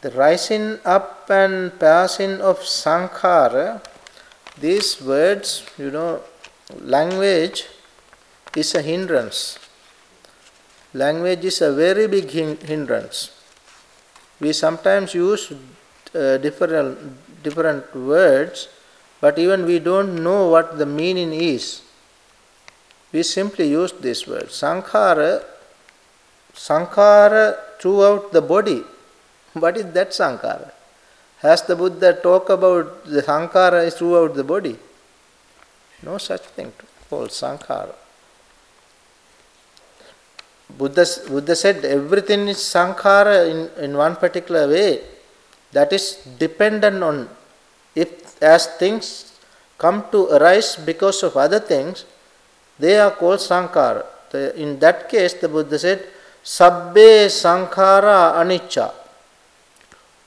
the 0.00 0.10
rising 0.10 0.78
up 0.84 1.30
and 1.30 1.78
passing 1.80 2.40
of 2.40 2.58
sankhara, 2.60 3.82
these 4.60 5.00
words, 5.00 5.64
you 5.78 5.90
know, 5.90 6.20
language 6.80 7.66
is 8.54 8.74
a 8.74 8.82
hindrance. 8.82 9.58
Language 10.92 11.44
is 11.44 11.60
a 11.62 11.72
very 11.72 12.06
big 12.06 12.30
hindrance. 12.30 13.30
We 14.40 14.52
sometimes 14.52 15.14
use 15.14 15.52
uh, 16.14 16.36
different, 16.36 17.42
different 17.42 17.94
words, 17.96 18.68
but 19.20 19.38
even 19.38 19.64
we 19.64 19.78
don't 19.78 20.22
know 20.22 20.48
what 20.48 20.78
the 20.78 20.86
meaning 20.86 21.32
is. 21.32 21.80
We 23.14 23.22
simply 23.22 23.68
use 23.68 23.92
this 23.92 24.26
word. 24.26 24.48
Sankhara, 24.48 25.42
sankhara 26.52 27.56
throughout 27.80 28.32
the 28.32 28.42
body 28.42 28.82
what 29.54 29.76
is 29.76 29.86
that 29.92 30.10
sankhara? 30.10 30.70
Has 31.38 31.62
the 31.62 31.76
Buddha 31.76 32.12
talk 32.14 32.48
about 32.50 33.04
the 33.04 33.22
sankhara 33.22 33.86
is 33.86 33.94
throughout 33.94 34.34
the 34.34 34.44
body? 34.44 34.76
No 36.02 36.18
such 36.18 36.42
thing 36.56 36.72
called 37.08 37.30
sankhara. 37.30 37.94
Buddha, 40.76 41.06
Buddha 41.28 41.54
said 41.54 41.84
everything 41.84 42.48
is 42.48 42.56
sankhara 42.58 43.48
in, 43.48 43.84
in 43.84 43.96
one 43.96 44.16
particular 44.16 44.66
way. 44.66 45.02
That 45.72 45.92
is 45.92 46.26
dependent 46.38 47.02
on 47.02 47.28
if 47.94 48.42
as 48.42 48.66
things 48.66 49.38
come 49.78 50.04
to 50.10 50.26
arise 50.36 50.76
because 50.76 51.22
of 51.22 51.36
other 51.36 51.60
things, 51.60 52.04
they 52.78 52.98
are 52.98 53.12
called 53.12 53.38
sankhara. 53.38 54.04
in 54.56 54.78
that 54.80 55.08
case, 55.08 55.34
the 55.34 55.48
Buddha 55.48 55.78
said, 55.78 56.04
Sabbe 56.42 57.26
sankhara 57.26 58.34
anicca 58.42 58.92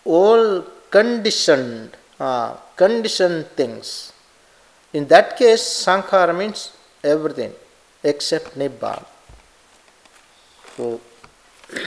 all 0.05 0.63
conditioned, 0.89 1.95
uh, 2.19 2.55
conditioned 2.75 3.45
things. 3.59 4.13
In 4.93 5.05
that 5.07 5.37
case, 5.37 5.61
sankhara 5.85 6.33
means 6.37 6.71
everything 7.03 7.53
except 8.03 8.57
nibbana. 8.57 9.05
So, 10.75 11.01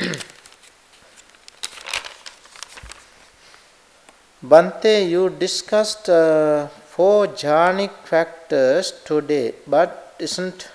Bhante, 4.42 5.08
you 5.08 5.30
discussed 5.30 6.08
uh, 6.08 6.66
four 6.68 7.26
jhanic 7.26 7.90
factors 8.04 8.92
today, 9.04 9.54
but 9.66 10.09
isn't 10.20 10.70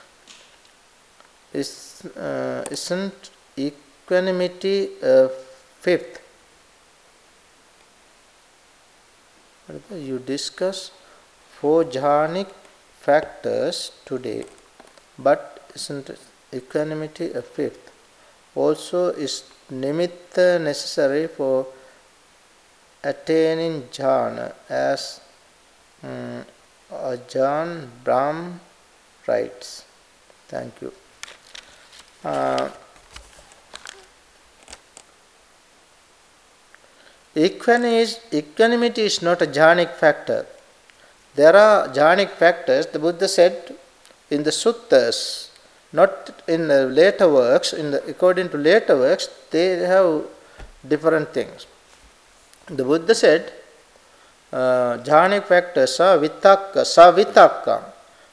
is, 1.54 2.04
uh, 2.18 2.66
isn't 2.70 3.30
equanimity 3.58 4.90
a 5.02 5.30
fifth? 5.80 6.22
you 9.92 10.20
discuss 10.20 10.92
four 11.60 11.84
jhanic 11.86 12.48
factors 13.00 13.92
today, 14.06 14.44
but 15.18 15.72
isn't 15.74 16.12
equanimity 16.54 17.32
a 17.32 17.42
fifth? 17.42 17.92
Also, 18.54 19.10
is 19.10 19.44
nimitta 19.72 20.62
necessary 20.62 21.28
for 21.28 21.66
attaining 23.04 23.84
jhana 23.84 24.54
as 24.70 25.20
um, 26.04 26.46
Ajahn 26.92 27.88
Brahm 28.04 28.60
writes? 29.28 29.86
Thank 30.48 30.82
you. 30.82 30.94
Uh, 32.24 32.70
Equanimity 37.38 39.02
is 39.02 39.22
not 39.22 39.42
a 39.42 39.46
jhanic 39.46 39.94
factor. 39.94 40.46
There 41.36 41.54
are 41.54 41.90
jhanic 41.90 42.30
factors, 42.30 42.86
the 42.86 43.00
Buddha 43.00 43.28
said 43.28 43.76
in 44.30 44.44
the 44.44 44.52
suttas, 44.52 45.50
not 45.92 46.42
in 46.48 46.70
the 46.70 46.86
later 46.86 47.28
works, 47.28 47.74
in 47.74 47.92
the, 47.92 48.04
according 48.06 48.50
to 48.50 48.58
later 48.58 48.98
works, 48.98 49.28
they 49.52 49.80
have 49.80 50.24
different 50.88 51.34
things. 51.34 51.68
The 52.68 52.86
Buddha 52.86 53.14
said, 53.14 53.52
uh, 54.54 54.98
jhanic 55.00 55.44
factors 55.44 56.00
are 56.00 56.18
vitakka, 56.18 56.86
sa 56.86 57.12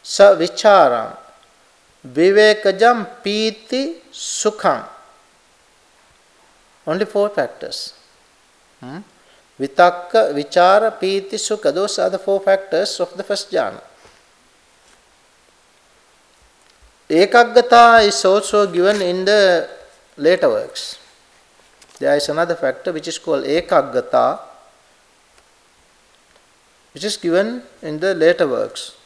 स 0.05 0.21
विचार 0.39 0.93
विवेकज 2.05 2.85
पीति 3.25 3.83
सुखम 4.13 4.83
only 6.87 7.05
four 7.05 7.29
factors 7.37 7.93
vitakka 9.61 10.17
vicara, 10.35 10.89
piti, 11.01 11.39
sukha 11.39 11.67
those 11.75 11.99
four 12.25 12.41
factors 12.45 13.01
of 13.01 13.17
the 13.19 13.23
first 13.29 13.53
jhana 13.53 13.79
ekagrata 17.11 17.85
is 18.01 18.27
also 18.27 18.67
given 18.73 19.03
in 19.03 19.25
the 19.25 19.31
later 20.19 20.47
works 20.47 20.91
there 22.01 22.17
is 22.17 22.29
another 22.29 22.57
factor 22.57 22.93
which 22.93 23.07
is 23.07 23.19
called 23.19 23.45
ekagata 23.45 24.41
which 26.95 27.05
is 27.05 27.17
given 27.17 27.63
in 27.81 28.01
the 28.01 28.13
later 28.13 28.47
works. 28.49 28.97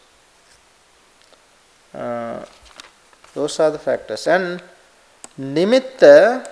Uh, 1.96 2.44
those 3.32 3.59
are 3.61 3.70
the 3.70 3.78
factors. 3.78 4.26
And 4.26 4.62
nimitta, 5.40 6.46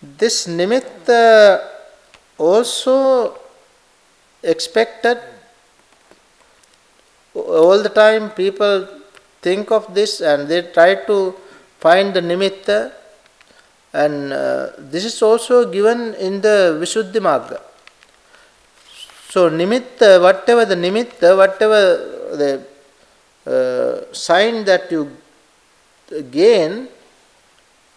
this 0.00 0.46
nimitta 0.46 1.66
also 2.38 3.36
expected 4.42 5.18
all 7.34 7.82
the 7.82 7.88
time 7.88 8.30
people 8.30 8.86
think 9.42 9.70
of 9.70 9.92
this 9.92 10.20
and 10.20 10.46
they 10.48 10.62
try 10.62 10.94
to 10.94 11.34
find 11.80 12.14
the 12.14 12.20
nimitta 12.20 12.92
and 13.92 14.32
uh, 14.32 14.70
this 14.78 15.04
is 15.04 15.20
also 15.22 15.70
given 15.70 16.14
in 16.14 16.40
the 16.40 16.78
Visuddhi 16.80 17.20
Magga. 17.28 17.60
So 19.30 19.50
nimitta, 19.50 20.20
whatever 20.20 20.64
the 20.64 20.74
nimitta, 20.74 21.36
whatever 21.36 21.80
the 22.36 22.64
uh, 23.46 24.12
sign 24.12 24.64
that 24.64 24.90
you 24.90 25.10
gain, 26.30 26.88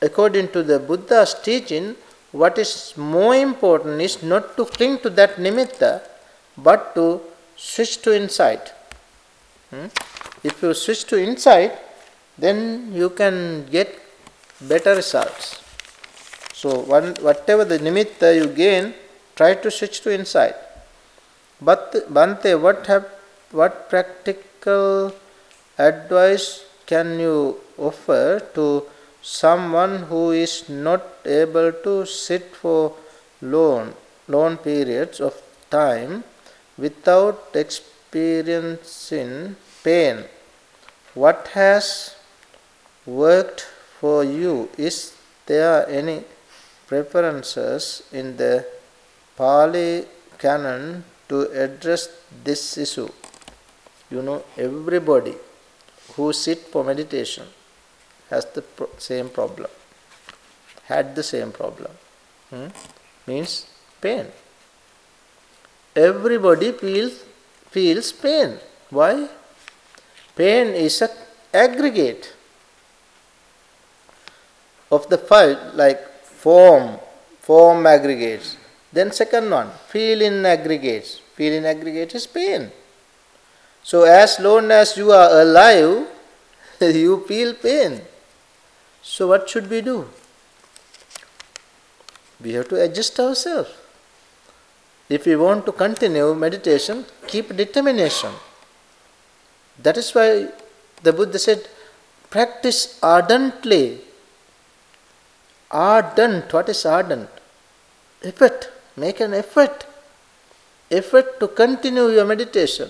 according 0.01 0.49
to 0.49 0.63
the 0.63 0.79
Buddha's 0.79 1.33
teaching, 1.41 1.95
what 2.31 2.57
is 2.57 2.93
more 2.97 3.35
important 3.35 4.01
is 4.01 4.21
not 4.21 4.57
to 4.57 4.65
cling 4.65 4.99
to 4.99 5.09
that 5.11 5.37
nimitta, 5.37 6.01
but 6.57 6.93
to 6.95 7.21
switch 7.55 8.01
to 8.01 8.15
insight. 8.15 8.73
Hmm? 9.69 9.87
If 10.43 10.61
you 10.61 10.73
switch 10.73 11.05
to 11.05 11.21
insight, 11.21 11.73
then 12.37 12.91
you 12.93 13.09
can 13.09 13.65
get 13.65 13.99
better 14.61 14.95
results. 14.95 15.61
So, 16.53 16.79
one, 16.79 17.15
whatever 17.21 17.65
the 17.65 17.79
nimitta 17.79 18.35
you 18.35 18.47
gain, 18.47 18.93
try 19.35 19.53
to 19.53 19.71
switch 19.71 20.01
to 20.01 20.13
insight. 20.13 20.55
But 21.61 21.91
Bhante, 22.13 22.59
what 22.59 22.85
have 22.87 23.05
what 23.51 23.89
practical 23.89 25.13
advice 25.77 26.65
can 26.85 27.19
you 27.19 27.59
offer 27.77 28.41
to 28.55 28.83
someone 29.21 30.03
who 30.09 30.31
is 30.31 30.69
not 30.69 31.03
able 31.25 31.71
to 31.71 32.05
sit 32.05 32.55
for 32.55 32.93
long, 33.41 33.93
long 34.27 34.57
periods 34.57 35.19
of 35.19 35.41
time 35.69 36.23
without 36.77 37.49
experiencing 37.53 39.55
pain. 39.83 40.23
What 41.13 41.49
has 41.53 42.15
worked 43.05 43.61
for 43.99 44.23
you? 44.23 44.69
Is 44.77 45.13
there 45.45 45.87
any 45.89 46.23
preferences 46.87 48.03
in 48.11 48.37
the 48.37 48.65
Pali 49.35 50.05
canon 50.37 51.03
to 51.27 51.41
address 51.51 52.09
this 52.43 52.77
issue? 52.77 53.09
You 54.09 54.21
know, 54.21 54.45
everybody 54.57 55.35
who 56.17 56.33
sit 56.33 56.59
for 56.73 56.83
meditation 56.83 57.45
has 58.29 58.45
the 58.57 58.61
pro- 58.61 58.89
same 58.97 59.29
problem, 59.29 59.69
had 60.85 61.15
the 61.15 61.23
same 61.23 61.51
problem. 61.51 61.91
Hmm? 62.49 62.67
Means 63.25 63.67
pain. 64.01 64.25
Everybody 65.95 66.71
feels, 66.73 67.23
feels 67.71 68.11
pain. 68.11 68.57
Why? 68.89 69.27
Pain 70.35 70.67
is 70.67 71.01
an 71.01 71.09
aggregate 71.53 72.33
of 74.91 75.07
the 75.09 75.17
five, 75.17 75.73
like 75.73 76.01
form, 76.23 76.99
form 77.41 77.85
aggregates. 77.85 78.57
Then 78.91 79.11
second 79.11 79.49
one, 79.49 79.69
feel 79.87 80.21
in 80.21 80.45
aggregates. 80.45 81.19
Feel 81.35 81.53
in 81.53 81.65
aggregates 81.65 82.15
is 82.15 82.27
pain. 82.27 82.71
So 83.89 84.03
as 84.03 84.37
long 84.45 84.69
as 84.69 84.97
you 84.97 85.11
are 85.13 85.29
alive, 85.41 86.07
you 86.81 87.23
feel 87.27 87.53
pain. 87.53 88.01
So, 89.01 89.27
what 89.27 89.49
should 89.49 89.69
we 89.69 89.79
do? 89.79 90.09
We 92.43 92.51
have 92.57 92.67
to 92.71 92.81
adjust 92.85 93.19
ourselves. 93.25 93.71
if 95.15 95.25
we 95.29 95.35
want 95.43 95.65
to 95.67 95.71
continue 95.83 96.27
meditation, 96.35 97.05
keep 97.31 97.55
determination. 97.61 98.33
That 99.85 99.95
is 100.01 100.09
why 100.17 100.49
the 101.01 101.13
Buddha 101.13 101.39
said, 101.39 101.61
practice 102.29 102.99
ardently. 103.01 104.01
Ardent, 105.71 106.51
what 106.51 106.67
is 106.75 106.85
ardent? 106.85 107.29
Effort, 108.31 108.69
make 108.97 109.21
an 109.21 109.33
effort. 109.33 109.85
Effort 111.01 111.39
to 111.39 111.47
continue 111.47 112.07
your 112.09 112.25
meditation. 112.25 112.89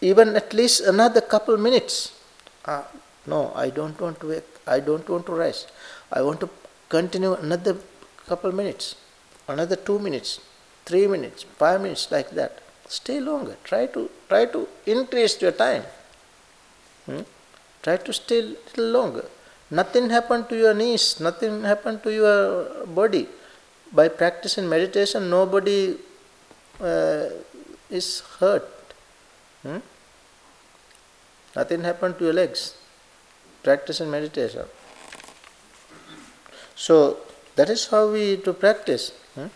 Even 0.00 0.36
at 0.36 0.52
least 0.52 0.80
another 0.80 1.20
couple 1.20 1.56
minutes. 1.56 2.12
Uh, 2.64 2.82
no, 3.26 3.52
I 3.54 3.70
don't 3.70 4.00
want 4.00 4.20
to 4.20 4.28
wake, 4.28 4.44
I 4.66 4.80
don't 4.80 5.08
want 5.08 5.26
to 5.26 5.32
rest. 5.32 5.70
I 6.12 6.22
want 6.22 6.40
to 6.40 6.48
continue 6.88 7.34
another 7.34 7.76
couple 8.26 8.52
minutes, 8.52 8.94
another 9.48 9.76
two 9.76 9.98
minutes, 9.98 10.40
three 10.84 11.06
minutes, 11.06 11.42
five 11.42 11.80
minutes, 11.80 12.10
like 12.10 12.30
that. 12.30 12.60
Stay 12.88 13.20
longer. 13.20 13.56
Try 13.64 13.86
to 13.86 14.08
try 14.28 14.46
to 14.46 14.66
increase 14.86 15.40
your 15.42 15.52
time. 15.52 15.82
Hmm? 17.06 17.20
Try 17.82 17.96
to 17.96 18.12
stay 18.12 18.40
little 18.42 18.86
longer. 18.86 19.26
Nothing 19.70 20.08
happened 20.08 20.48
to 20.48 20.56
your 20.56 20.72
knees, 20.72 21.20
nothing 21.20 21.62
happened 21.64 22.02
to 22.04 22.10
your 22.12 22.86
body. 22.86 23.28
By 23.92 24.08
practicing 24.08 24.68
meditation, 24.68 25.28
nobody 25.28 25.96
uh, 26.80 27.24
is 27.90 28.22
hurt. 28.40 28.66
Hmm? 29.62 29.78
Nothing 31.56 31.82
happened 31.82 32.18
to 32.18 32.24
your 32.24 32.34
legs. 32.34 32.74
Practicing 33.62 34.10
meditation. 34.10 34.64
So 36.76 37.18
that 37.56 37.68
is 37.68 37.86
how 37.86 38.08
we 38.08 38.36
to 38.38 38.52
practice. 38.52 39.10
Hmm? 39.34 39.46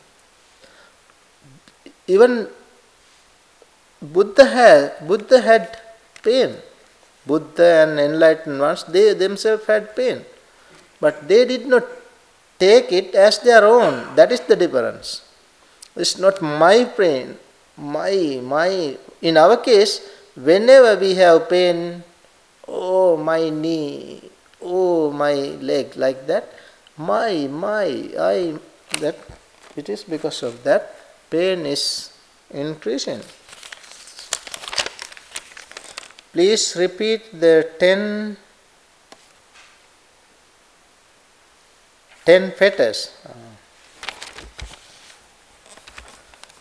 Even 2.08 2.48
Buddha 4.02 4.44
had 4.44 5.06
Buddha 5.06 5.40
had 5.40 5.78
pain. 6.22 6.56
Buddha 7.24 7.86
and 7.86 8.00
enlightened 8.00 8.58
ones, 8.58 8.82
they 8.84 9.14
themselves 9.14 9.64
had 9.66 9.94
pain. 9.94 10.24
But 11.00 11.28
they 11.28 11.44
did 11.44 11.66
not 11.66 11.86
take 12.58 12.90
it 12.90 13.14
as 13.14 13.38
their 13.38 13.64
own. 13.64 14.16
That 14.16 14.32
is 14.32 14.40
the 14.40 14.56
difference. 14.56 15.22
It's 15.94 16.18
not 16.18 16.42
my 16.42 16.84
pain, 16.84 17.38
my 17.82 18.38
my 18.42 18.96
in 19.20 19.36
our 19.36 19.58
case, 19.58 20.00
whenever 20.34 20.98
we 20.98 21.14
have 21.14 21.48
pain, 21.48 22.02
oh 22.66 23.16
my 23.16 23.50
knee, 23.50 24.22
oh 24.62 25.10
my 25.10 25.34
leg, 25.62 25.96
like 25.96 26.26
that, 26.26 26.52
my, 26.96 27.46
my, 27.46 27.86
I, 28.18 28.58
that 29.00 29.16
it 29.76 29.88
is 29.88 30.04
because 30.04 30.42
of 30.42 30.62
that 30.64 30.94
pain 31.30 31.66
is 31.66 32.12
increasing. 32.50 33.20
Please 36.32 36.76
repeat 36.76 37.38
the 37.38 37.68
ten, 37.78 38.36
ten 42.24 42.50
fetters. 42.52 43.14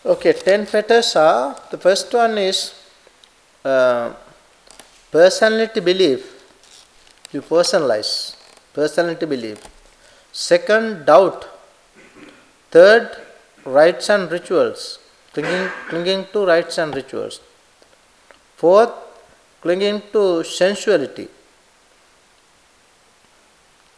Okay, 0.04 0.32
ten 0.32 0.66
fetters 0.66 1.14
are 1.14 1.56
the 1.70 1.78
first 1.78 2.12
one 2.12 2.36
is 2.36 2.74
uh, 3.64 4.12
personality 5.12 5.78
belief. 5.78 6.42
You 7.30 7.40
personalize 7.40 8.34
personality 8.72 9.26
belief. 9.26 9.62
Second, 10.32 11.06
doubt. 11.06 11.46
Third, 12.72 13.16
rites 13.64 14.08
and 14.10 14.28
rituals, 14.32 14.98
clinging, 15.32 15.68
clinging 15.88 16.26
to 16.32 16.46
rites 16.46 16.78
and 16.78 16.92
rituals. 16.92 17.40
Fourth, 18.56 18.90
clinging 19.60 20.02
to 20.10 20.42
sensuality. 20.42 21.28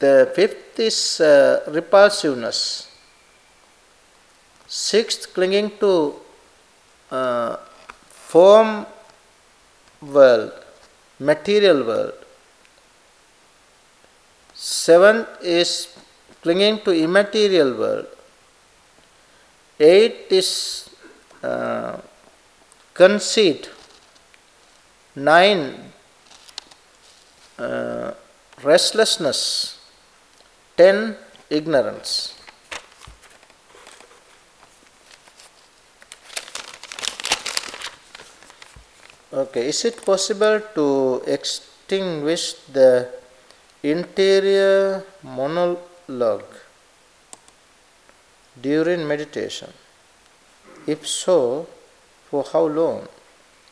The 0.00 0.30
fifth 0.34 0.78
is 0.78 1.20
uh, 1.22 1.62
repulsiveness. 1.68 2.93
Sixth, 4.74 5.32
clinging 5.32 5.70
to 5.78 6.16
uh, 7.08 7.56
form 8.08 8.84
world, 10.02 10.52
material 11.20 11.84
world. 11.84 12.14
Seventh 14.52 15.28
is 15.42 15.96
clinging 16.42 16.80
to 16.80 16.90
immaterial 16.90 17.72
world. 17.74 18.08
Eight 19.78 20.26
is 20.30 20.90
uh, 21.44 21.98
conceit. 22.94 23.70
Nine, 25.14 25.92
uh, 27.60 28.10
restlessness. 28.64 29.78
Ten, 30.76 31.16
ignorance. 31.48 32.33
Okay, 39.34 39.66
is 39.68 39.84
it 39.84 40.04
possible 40.04 40.60
to 40.74 41.22
extinguish 41.26 42.54
the 42.72 43.08
interior 43.82 45.02
monologue? 45.22 46.54
during 48.60 49.06
meditation? 49.06 49.72
If 50.86 51.06
so, 51.06 51.66
for 52.30 52.44
how 52.52 52.66
long? 52.66 53.08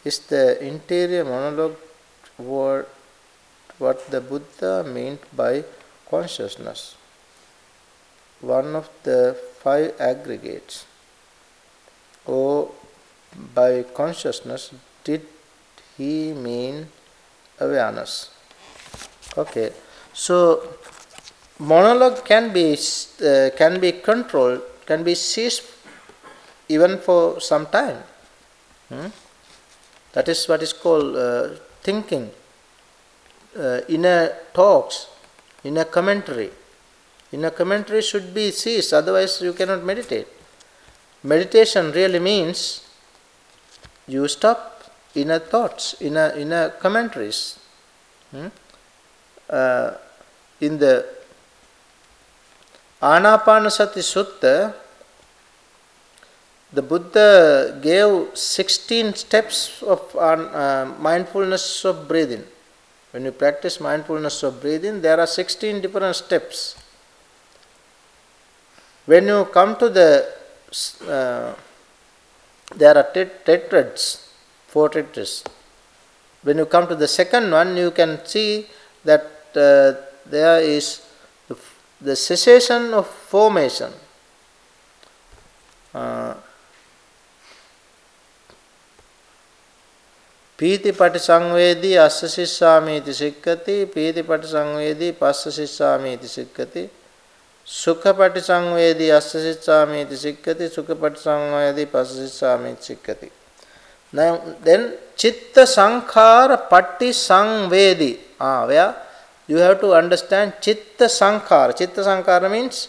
Is 0.05 0.19
the 0.19 0.63
interior 0.65 1.25
monologue 1.25 1.77
what, 2.37 2.89
what 3.79 4.11
the 4.11 4.21
Buddha 4.21 4.85
meant 4.85 5.21
by 5.37 5.65
consciousness? 6.11 6.97
One 8.41 8.75
of 8.75 8.91
the 9.05 9.37
five 9.63 9.95
aggregates. 10.01 10.87
Or 12.27 12.71
by 13.55 13.85
consciousness, 13.95 14.73
did 15.05 15.23
he 15.97 16.33
mean 16.33 16.89
awareness? 17.61 18.31
Okay, 19.37 19.73
so 20.13 20.63
monologue 21.59 22.25
can 22.25 22.53
be 22.53 22.75
uh, 22.75 23.51
can 23.57 23.81
be 23.81 23.93
controlled, 23.93 24.63
can 24.87 25.03
be 25.03 25.15
ceased 25.15 25.63
even 26.69 26.99
for 26.99 27.41
some 27.41 27.67
time. 27.67 28.03
Hmm? 28.89 29.09
That 30.13 30.29
is 30.29 30.47
what 30.49 30.63
is 30.63 30.73
called 30.73 31.17
uh, 31.17 31.49
thinking. 31.83 32.31
Uh, 33.59 33.81
inner 33.89 34.33
talks, 34.55 35.07
inner 35.65 35.85
commentary. 35.85 36.51
Inner 37.33 37.51
commentary 37.51 38.03
should 38.03 38.35
be 38.35 38.51
ceased, 38.51 38.93
otherwise 38.93 39.41
you 39.41 39.53
cannot 39.55 39.83
meditate. 39.83 40.27
Meditation 41.23 41.93
really 41.93 42.19
means 42.19 42.87
you 44.07 44.29
stop 44.29 44.72
inner 45.15 45.39
thoughts, 45.39 45.97
inner 46.01 46.33
inner 46.37 46.71
commentaries. 46.71 47.59
Hmm? 48.31 48.49
Uh, 49.49 49.95
in 50.61 50.79
the 50.79 51.05
Anapanasati 53.03 53.99
Sutta, 53.99 54.75
the 56.73 56.81
Buddha 56.81 57.79
gave 57.83 58.37
16 58.37 59.15
steps 59.15 59.83
of 59.83 60.17
uh, 60.17 60.87
mindfulness 60.99 61.85
of 61.85 62.09
breathing. 62.09 62.45
When 63.11 63.25
you 63.27 63.33
practice 63.33 63.79
mindfulness 63.81 64.43
of 64.43 64.61
breathing, 64.61 65.03
there 65.03 65.21
are 65.21 65.27
16 65.27 65.83
different 65.83 66.17
steps. 66.17 66.77
When 69.05 69.27
you 69.27 69.45
come 69.53 69.77
to 69.77 69.89
the, 69.91 70.33
uh, 71.03 71.55
there 72.75 72.97
are 72.97 73.05
tetrads, 73.13 74.22
four 74.73 74.89
tetrads. 74.89 75.45
When 76.45 76.59
you 76.59 76.67
come 76.67 76.89
to 76.89 76.95
the 76.95 77.09
second 77.09 77.51
one, 77.51 77.77
you 77.77 77.91
can 77.91 78.25
see 78.25 78.67
that 79.05 79.27
uh, 79.55 79.93
there 80.27 80.61
is 80.61 80.87
the 82.01 82.17
cessation 82.17 82.95
of 82.95 83.07
formation. 83.07 83.93
Uh, 85.95 86.35
පීති 90.59 90.93
පටිසංවේදී 90.99 91.99
අස්ස 91.99 92.19
සිස්සාමීති 92.35 93.15
සික්කති 93.15 93.75
පීති 93.95 94.23
පටිසංවේදී 94.23 95.13
පස්ස 95.21 95.57
සිස්සාමීති 95.57 96.29
සික්කති 96.29 96.85
සුඛ 97.67 98.07
පටිසංවේදී 98.21 99.11
අස්ස 99.19 99.33
සිස්සාමීති 99.49 100.23
සික්කති 100.25 100.73
සුඛ 100.79 100.97
පටිසංවේදී 101.03 101.87
පස්ස 101.93 102.19
සිස්සාමීති 102.23 102.91
සික්කති 102.91 103.29
now 103.29 103.42
then 104.13 104.95
chitta 105.17 105.63
sankhara 105.63 106.69
patti 106.69 107.11
sanvedi 107.11 108.19
ah 108.41 108.67
where 108.67 108.95
you 109.47 109.57
have 109.57 109.81
to 109.81 109.93
understand 109.95 110.53
chitta 110.61 111.05
sankhara. 111.05 111.77
Chitta 111.77 112.03
sankhara 112.03 112.51
means 112.51 112.89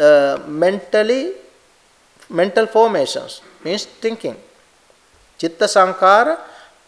uh, 0.00 0.38
mentally 0.46 1.32
mental 2.30 2.66
formations, 2.66 3.40
means 3.64 3.84
thinking. 3.84 4.36
Chitta 5.38 5.68
Sankara, 5.68 6.38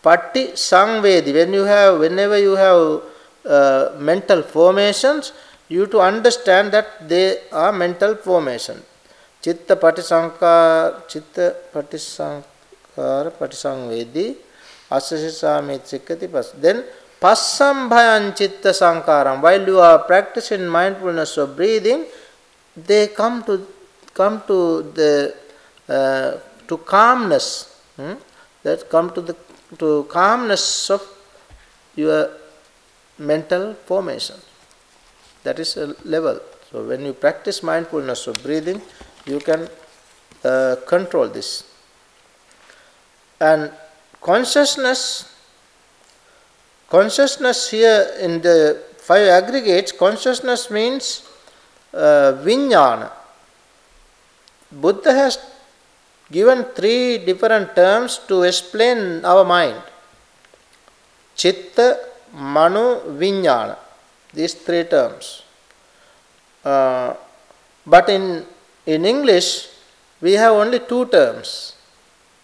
Patti 0.03 0.49
Sangvedi. 0.49 1.33
When 1.33 1.53
you 1.53 1.63
have, 1.63 2.01
whenever 2.01 2.39
you 2.39 2.57
have 2.57 3.03
uh, 3.47 3.97
mental 3.99 4.43
formations, 4.43 5.33
you 5.69 5.87
to 5.87 6.01
understand 6.01 6.73
that 6.73 7.09
they 7.09 7.43
are 7.53 7.73
mental 7.73 8.17
formation. 8.17 8.83
Chitta 9.41 9.77
Patisankara, 9.77 11.07
Chitta 11.09 11.55
Patisankara, 11.73 12.45
Patisangvedi, 13.39 14.37
Asasisami 14.91 15.79
Tsikati 15.81 16.31
Pas. 16.31 16.53
Then 16.53 16.85
Passambhayan 17.21 18.37
Chitta 18.37 18.71
Sankaram. 18.71 19.41
While 19.43 19.67
you 19.67 19.79
are 19.79 20.01
practicing 20.01 20.67
mindfulness 20.67 21.37
of 21.37 21.57
breathing, 21.57 22.07
they 22.77 23.09
come 23.09 23.43
to 23.45 23.67
come 24.15 24.43
to 24.47 24.83
the 24.95 25.35
uh, 25.89 26.39
to 26.67 26.79
calmness. 26.79 27.79
Hmm? 27.97 28.15
That 28.63 28.89
come 28.89 29.13
to 29.15 29.21
the 29.21 29.37
to 29.79 30.05
calmness 30.05 30.91
of 30.91 31.03
your 31.95 32.31
mental 33.19 33.75
formation. 33.75 34.37
That 35.45 35.59
is 35.59 35.77
a 35.77 35.95
level. 36.05 36.41
So 36.71 36.85
when 36.85 37.05
you 37.05 37.13
practice 37.13 37.63
mindfulness 37.63 38.27
of 38.27 38.43
breathing, 38.43 38.81
you 39.27 39.41
can 39.41 39.69
uh, 40.45 40.77
control 40.87 41.29
this. 41.29 41.70
And 43.41 43.73
consciousness, 44.21 45.35
consciousness 46.89 47.71
here 47.71 48.15
in 48.21 48.41
the 48.43 48.83
five 48.99 49.27
aggregates, 49.29 49.93
consciousness 49.93 50.71
means 50.71 51.27
uh, 51.95 52.37
vijnana. 52.45 53.11
Buddha 54.71 55.13
has 55.13 55.39
given 56.31 56.65
three 56.77 57.19
different 57.19 57.75
terms 57.75 58.21
to 58.29 58.43
explain 58.43 59.25
our 59.25 59.45
mind. 59.45 59.83
Chitta, 61.35 61.99
Manu, 62.35 63.01
Vijnana. 63.19 63.77
These 64.33 64.55
three 64.55 64.85
terms. 64.85 65.43
Uh, 66.65 67.15
but 67.87 68.09
in, 68.09 68.45
in 68.87 69.05
English, 69.05 69.69
we 70.21 70.33
have 70.35 70.53
only 70.53 70.79
two 70.81 71.07
terms. 71.07 71.75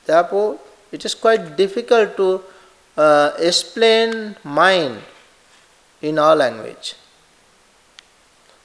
Therefore, 0.05 0.59
it 0.93 1.05
is 1.05 1.15
quite 1.15 1.57
difficult 1.57 2.17
to 2.17 2.43
uh, 2.97 3.33
explain 3.39 4.37
mind 4.45 5.03
in 6.03 6.19
our 6.19 6.37
language. 6.37 6.95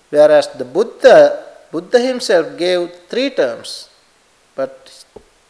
Whereas 0.09 0.47
the 0.49 0.65
Buddha, 0.65 1.43
Buddha 1.71 1.99
himself 1.99 2.57
gave 2.57 2.91
three 3.09 3.29
terms, 3.29 3.89
but 4.55 5.05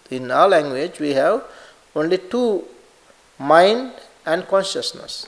in 0.09 0.29
our 0.29 0.47
language 0.47 0.99
we 0.99 1.13
have 1.13 1.43
only 1.95 2.17
two 2.17 2.63
mind 3.39 3.91
and 4.25 4.47
consciousness. 4.47 5.27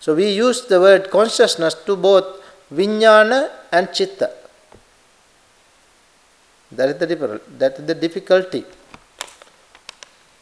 So 0.00 0.14
we 0.14 0.30
use 0.30 0.66
the 0.66 0.80
word 0.80 1.10
consciousness 1.10 1.74
to 1.86 1.96
both 1.96 2.42
vijnana 2.72 3.50
and 3.70 3.92
chitta. 3.92 4.30
That 6.72 6.88
is 6.90 6.98
the 6.98 7.40
that 7.58 7.78
is 7.78 7.86
the 7.86 7.94
difficulty. 7.94 8.64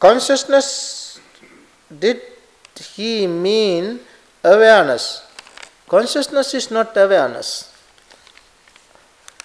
Consciousness 0.00 1.20
did 1.92 2.22
he 2.96 3.26
mean 3.26 4.00
awareness? 4.42 5.22
Consciousness 5.86 6.54
is 6.54 6.70
not 6.70 6.96
awareness. 6.96 7.70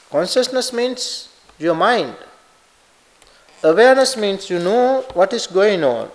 Consciousness 0.10 0.72
means 0.72 1.28
your 1.60 1.76
mind. 1.76 2.15
Awareness 3.63 4.15
means 4.15 4.50
you 4.50 4.60
know 4.60 5.04
what 5.13 5.34
is 5.34 5.46
going 5.46 5.84
on. 5.84 6.10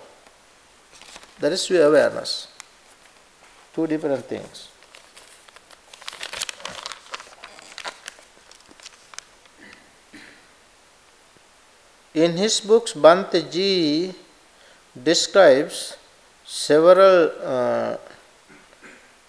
That 1.40 1.52
is 1.52 1.68
your 1.68 1.88
awareness. 1.88 2.48
Two 3.74 3.86
different 3.86 4.24
things. 4.24 4.68
In 12.14 12.38
his 12.38 12.60
books, 12.60 12.94
Bhante 12.94 13.48
describes 14.94 15.96
several 16.44 17.30
uh, 17.42 17.96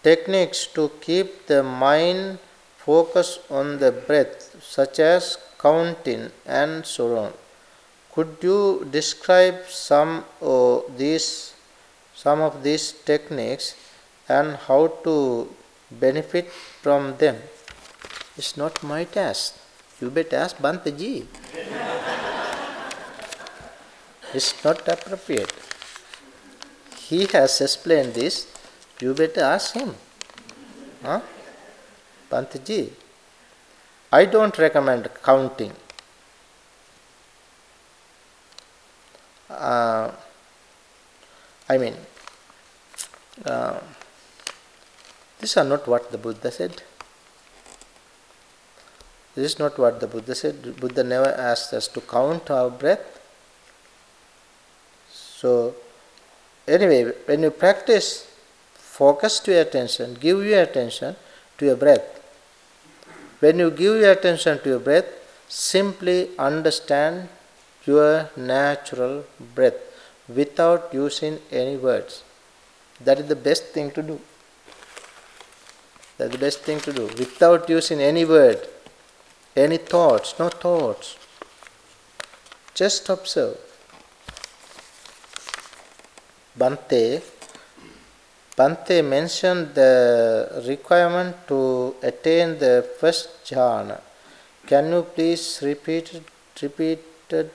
techniques 0.02 0.66
to 0.66 0.90
keep 1.02 1.46
the 1.48 1.62
mind 1.62 2.40
focused 2.78 3.40
on 3.50 3.78
the 3.78 3.92
breath, 3.92 4.56
such 4.64 5.00
as 5.00 5.38
counting 5.60 6.32
and 6.46 6.86
so 6.86 7.18
on. 7.18 7.34
Could 8.14 8.38
you 8.42 8.88
describe 8.92 9.68
some 9.70 10.26
of 10.42 10.98
these, 10.98 11.54
some 12.16 12.42
of 12.42 12.64
these 12.64 12.92
techniques 12.92 13.76
and 14.28 14.56
how 14.56 14.88
to 15.04 15.48
benefit 15.92 16.52
from 16.52 17.18
them? 17.18 17.38
It's 18.36 18.58
not 18.58 18.82
my 18.82 19.04
task. 19.04 19.58
You 20.02 20.10
better 20.10 20.38
ask 20.38 20.58
Bhanteji. 20.58 21.28
it's 24.34 24.64
not 24.64 24.88
appropriate. 24.88 25.54
He 26.98 27.26
has 27.34 27.60
explained 27.62 28.14
this. 28.14 28.48
You 29.00 29.14
better 29.14 29.42
ask 29.42 29.74
him. 29.74 29.96
Huh? 31.04 31.22
Bhanteji. 32.30 32.92
I 34.12 34.26
don't 34.26 34.58
recommend 34.58 35.10
counting. 35.24 35.74
uh, 39.62 40.12
I 41.70 41.78
mean, 41.78 41.96
uh, 43.46 43.80
these 45.40 45.58
are 45.58 45.64
not 45.64 45.88
what 45.88 46.12
the 46.12 46.18
Buddha 46.18 46.52
said. 46.52 46.84
This 49.36 49.54
is 49.54 49.60
not 49.60 49.78
what 49.78 50.00
the 50.00 50.08
Buddha 50.08 50.36
said. 50.36 50.80
Buddha 50.80 51.04
never 51.04 51.30
asked 51.30 51.74
us 51.74 51.88
to 51.90 52.02
count 52.02 52.52
our 52.52 52.70
breath. 52.70 53.21
So, 55.42 55.74
anyway, 56.68 57.12
when 57.26 57.42
you 57.42 57.50
practice, 57.50 58.28
focus 58.76 59.42
your 59.48 59.62
attention, 59.62 60.14
give 60.14 60.46
your 60.46 60.62
attention 60.62 61.16
to 61.58 61.66
your 61.66 61.76
breath. 61.76 62.20
When 63.40 63.58
you 63.58 63.72
give 63.72 64.02
your 64.02 64.12
attention 64.12 64.60
to 64.60 64.70
your 64.70 64.80
breath, 64.80 65.06
simply 65.48 66.30
understand 66.38 67.30
your 67.86 68.30
natural 68.38 69.26
breath 69.56 69.80
without 70.30 70.94
using 70.94 71.40
any 71.52 71.76
words. 71.76 72.24
That 73.04 73.18
is 73.20 73.28
the 73.28 73.36
best 73.36 73.64
thing 73.74 73.90
to 73.92 74.04
do. 74.04 74.22
That's 76.20 76.34
the 76.34 76.38
best 76.38 76.60
thing 76.60 76.80
to 76.82 76.94
do. 76.94 77.06
Without 77.18 77.68
using 77.68 78.00
any 78.00 78.26
word, 78.26 78.68
any 79.56 79.78
thoughts, 79.78 80.36
no 80.38 80.50
thoughts. 80.50 81.18
Just 82.76 83.10
observe. 83.10 83.58
Bhante, 86.62 87.22
Bhante 88.56 89.04
mentioned 89.04 89.74
the 89.74 90.64
requirement 90.68 91.36
to 91.48 91.96
attain 92.04 92.60
the 92.60 92.88
first 93.00 93.30
jhana. 93.46 94.00
Can 94.68 94.92
you 94.92 95.02
please 95.16 95.46
repeat 95.64 96.22
repeat 96.62 97.00
repeated, 97.28 97.50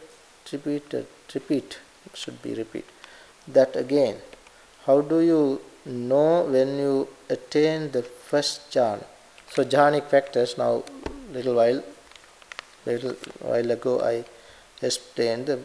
repeat, 0.53 0.95
repeat? 1.35 1.79
it 2.07 2.17
should 2.17 2.41
be 2.43 2.55
repeat. 2.55 2.87
That 3.47 3.77
again, 3.77 4.17
how 4.87 5.01
do 5.03 5.21
you 5.21 5.61
know 5.85 6.43
when 6.43 6.77
you 6.79 7.09
attain 7.31 7.93
the 7.93 8.03
first 8.03 8.73
jhana? 8.73 9.05
So 9.51 9.65
jhanic 9.65 10.07
factors, 10.15 10.59
now 10.59 10.83
little 11.33 11.55
while, 11.55 11.83
little 12.85 13.15
while 13.41 13.71
ago 13.71 14.01
I 14.01 14.25
explained 14.83 15.47
the 15.47 15.61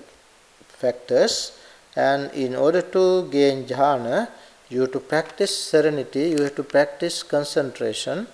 factors 0.68 1.58
and 1.96 2.32
in 2.34 2.56
order 2.56 2.82
to 2.82 3.30
gain 3.30 3.66
jhana, 3.66 4.30
you 4.70 4.82
have 4.82 4.92
to 4.94 5.00
practice 5.00 5.56
serenity, 5.72 6.30
you 6.30 6.42
have 6.44 6.56
to 6.56 6.64
practice 6.64 7.24
concentration. 7.24 8.28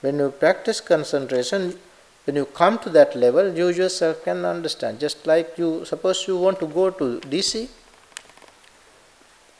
When 0.00 0.18
you 0.18 0.30
practice 0.30 0.80
concentration, 0.80 1.78
when 2.24 2.36
you 2.36 2.44
come 2.44 2.78
to 2.80 2.90
that 2.90 3.14
level, 3.14 3.56
you 3.56 3.68
yourself 3.68 4.24
can 4.24 4.44
understand. 4.44 4.98
Just 4.98 5.26
like 5.26 5.56
you, 5.56 5.84
suppose 5.84 6.26
you 6.26 6.36
want 6.36 6.58
to 6.58 6.66
go 6.66 6.90
to 6.90 7.20
DC, 7.20 7.68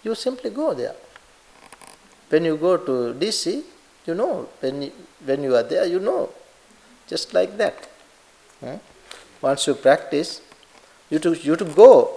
you 0.03 0.15
simply 0.15 0.51
go 0.51 0.75
there. 0.75 0.95
When 2.29 2.45
you 2.45 2.57
go 2.57 2.77
to 2.77 3.15
DC, 3.15 3.63
you 4.07 4.15
know. 4.15 4.49
When 4.61 4.91
when 5.25 5.43
you 5.43 5.55
are 5.55 5.63
there, 5.63 5.87
you 5.87 6.01
know. 6.01 6.31
Just 7.07 7.35
like 7.35 7.57
that. 7.59 7.89
Hmm? 8.61 8.77
Once 9.41 9.67
you 9.67 9.75
practice, 9.75 10.41
you 11.11 11.19
to 11.21 11.35
you 11.35 11.57
to 11.57 11.65
go. 11.65 12.11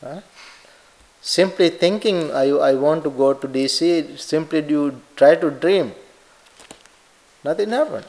Huh? 0.00 0.20
Simply 1.20 1.68
thinking, 1.68 2.30
I, 2.32 2.48
I 2.48 2.74
want 2.74 3.04
to 3.04 3.10
go 3.10 3.34
to 3.34 3.46
DC, 3.46 4.18
simply 4.18 4.66
you 4.66 5.00
try 5.16 5.34
to 5.34 5.50
dream. 5.50 5.92
Nothing 7.44 7.70
happens. 7.70 8.06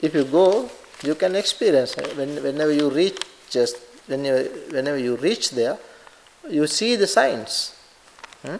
If 0.00 0.14
you 0.14 0.24
go, 0.24 0.70
you 1.02 1.14
can 1.14 1.36
experience 1.36 1.94
when, 2.16 2.42
whenever 2.42 2.72
you 2.72 2.90
reach 2.90 3.18
just 3.50 3.76
when 4.06 4.24
you, 4.24 4.34
whenever 4.70 4.98
you 4.98 5.16
reach 5.16 5.50
there, 5.50 5.78
you 6.48 6.66
see 6.66 6.96
the 6.96 7.06
signs. 7.06 7.74
Hmm? 8.42 8.56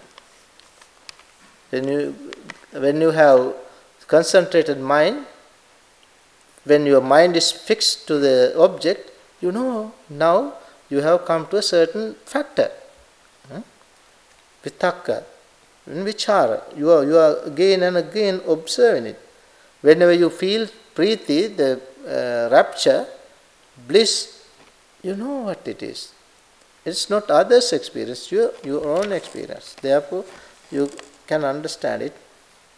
When 1.71 1.89
you, 1.89 2.15
when 2.73 3.01
you 3.01 3.11
have 3.11 3.55
concentrated 4.07 4.81
mind, 4.81 5.27
when 6.65 6.85
your 6.87 7.01
mind 7.01 7.37
is 7.37 7.51
fixed 7.53 8.07
to 8.09 8.19
the 8.19 8.55
object, 8.59 9.11
you 9.41 9.53
know 9.53 9.93
now 10.11 10.55
you 10.89 11.01
have 11.01 11.25
come 11.25 11.47
to 11.49 11.59
a 11.59 11.63
certain 11.63 12.15
factor. 12.25 12.71
Hmm? 14.67 14.73
Vitakka, 14.73 15.25
vichara. 15.89 16.63
You 16.77 16.91
are, 16.91 17.05
you 17.05 17.17
are 17.19 17.39
again 17.45 17.83
and 17.83 17.97
again 17.97 18.41
observing 18.49 19.07
it. 19.07 19.21
Whenever 19.81 20.13
you 20.13 20.31
feel 20.31 20.67
preeti, 20.95 21.57
the 21.57 21.81
uh, 22.07 22.49
rapture, 22.53 23.07
bliss, 23.87 24.45
you 25.03 25.15
know 25.15 25.43
what 25.43 25.67
it 25.69 25.83
is. 25.83 26.13
It's 26.85 27.11
not 27.11 27.31
others' 27.31 27.73
experience, 27.73 28.31
your, 28.31 28.53
your 28.65 28.87
own 28.87 29.13
experience. 29.13 29.75
Therefore, 29.81 30.25
you 30.71 30.91
can 31.27 31.45
understand 31.45 32.03
it 32.03 32.17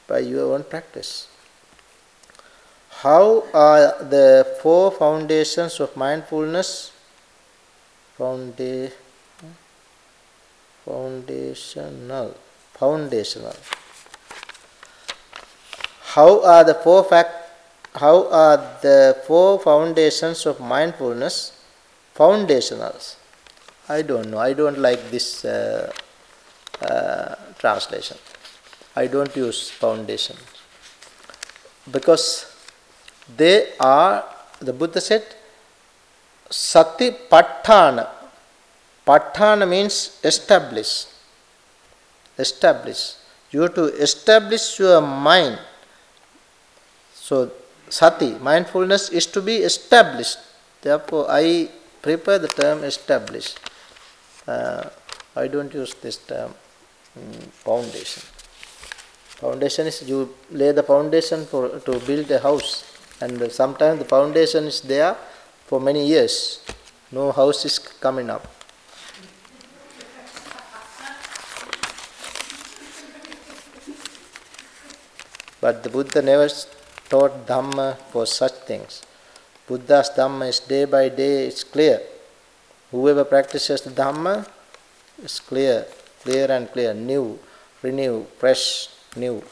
by 0.06 0.20
your 0.20 0.54
own 0.54 0.64
practice. 0.64 1.28
How 2.90 3.44
are 3.54 4.02
the 4.02 4.56
four 4.62 4.90
foundations 4.90 5.78
of 5.78 5.96
mindfulness? 5.96 6.90
Founda- 8.18 8.90
foundational. 10.88 12.34
Foundational. 12.72 13.56
How 16.14 16.42
are 16.42 16.64
the 16.64 16.74
four 16.74 17.04
fact? 17.04 17.30
How 17.94 18.28
are 18.30 18.56
the 18.80 19.16
four 19.26 19.58
foundations 19.60 20.46
of 20.46 20.60
mindfulness 20.60 21.52
foundationals? 22.16 23.16
I 23.88 24.02
don't 24.02 24.30
know. 24.30 24.38
I 24.38 24.52
don't 24.52 24.78
like 24.78 25.10
this 25.10 25.44
uh, 25.44 25.92
uh, 26.80 27.34
translation. 27.58 28.16
I 28.96 29.06
don't 29.06 29.34
use 29.36 29.70
foundation 29.70 30.36
because 31.90 32.46
they 33.36 33.72
are. 33.80 34.24
The 34.60 34.72
Buddha 34.72 35.00
said, 35.00 35.24
"Sati 36.50 37.10
patthana." 37.30 38.17
Patthana 39.08 39.66
means 39.66 40.20
establish. 40.22 41.06
Establish. 42.36 43.14
You 43.50 43.62
have 43.62 43.74
to 43.74 43.84
establish 43.96 44.78
your 44.78 45.00
mind. 45.00 45.58
So 47.14 47.50
sati, 47.88 48.36
mindfulness 48.36 49.08
is 49.08 49.24
to 49.28 49.40
be 49.40 49.56
established. 49.64 50.36
Therefore, 50.82 51.24
I 51.30 51.70
prefer 52.02 52.38
the 52.38 52.48
term 52.48 52.84
establish. 52.84 53.54
Uh, 54.46 54.84
I 55.34 55.48
don't 55.48 55.72
use 55.72 55.94
this 55.94 56.18
term 56.18 56.52
mm, 57.18 57.48
foundation. 57.64 58.22
Foundation 59.40 59.86
is 59.86 60.02
you 60.02 60.34
lay 60.50 60.72
the 60.72 60.82
foundation 60.82 61.46
for 61.46 61.80
to 61.80 61.98
build 62.00 62.30
a 62.30 62.40
house, 62.40 62.84
and 63.22 63.40
sometimes 63.50 64.00
the 64.00 64.04
foundation 64.04 64.64
is 64.64 64.82
there 64.82 65.16
for 65.64 65.80
many 65.80 66.06
years. 66.06 66.60
No 67.10 67.32
house 67.32 67.64
is 67.64 67.78
coming 67.78 68.28
up. 68.28 68.57
But 75.60 75.82
the 75.82 75.90
Buddha 75.90 76.22
never 76.22 76.48
taught 77.08 77.46
Dhamma 77.46 77.96
for 78.12 78.26
such 78.26 78.52
things. 78.66 79.02
Buddha's 79.66 80.10
Dhamma 80.10 80.48
is 80.48 80.60
day 80.60 80.84
by 80.84 81.08
day, 81.08 81.46
it's 81.46 81.64
clear. 81.64 82.00
Whoever 82.90 83.24
practices 83.24 83.80
the 83.82 83.90
Dhamma 83.90 84.48
is 85.22 85.40
clear, 85.40 85.86
clear 86.22 86.50
and 86.50 86.70
clear, 86.70 86.94
new, 86.94 87.38
renew, 87.82 88.24
fresh, 88.38 88.88
new. 89.16 89.42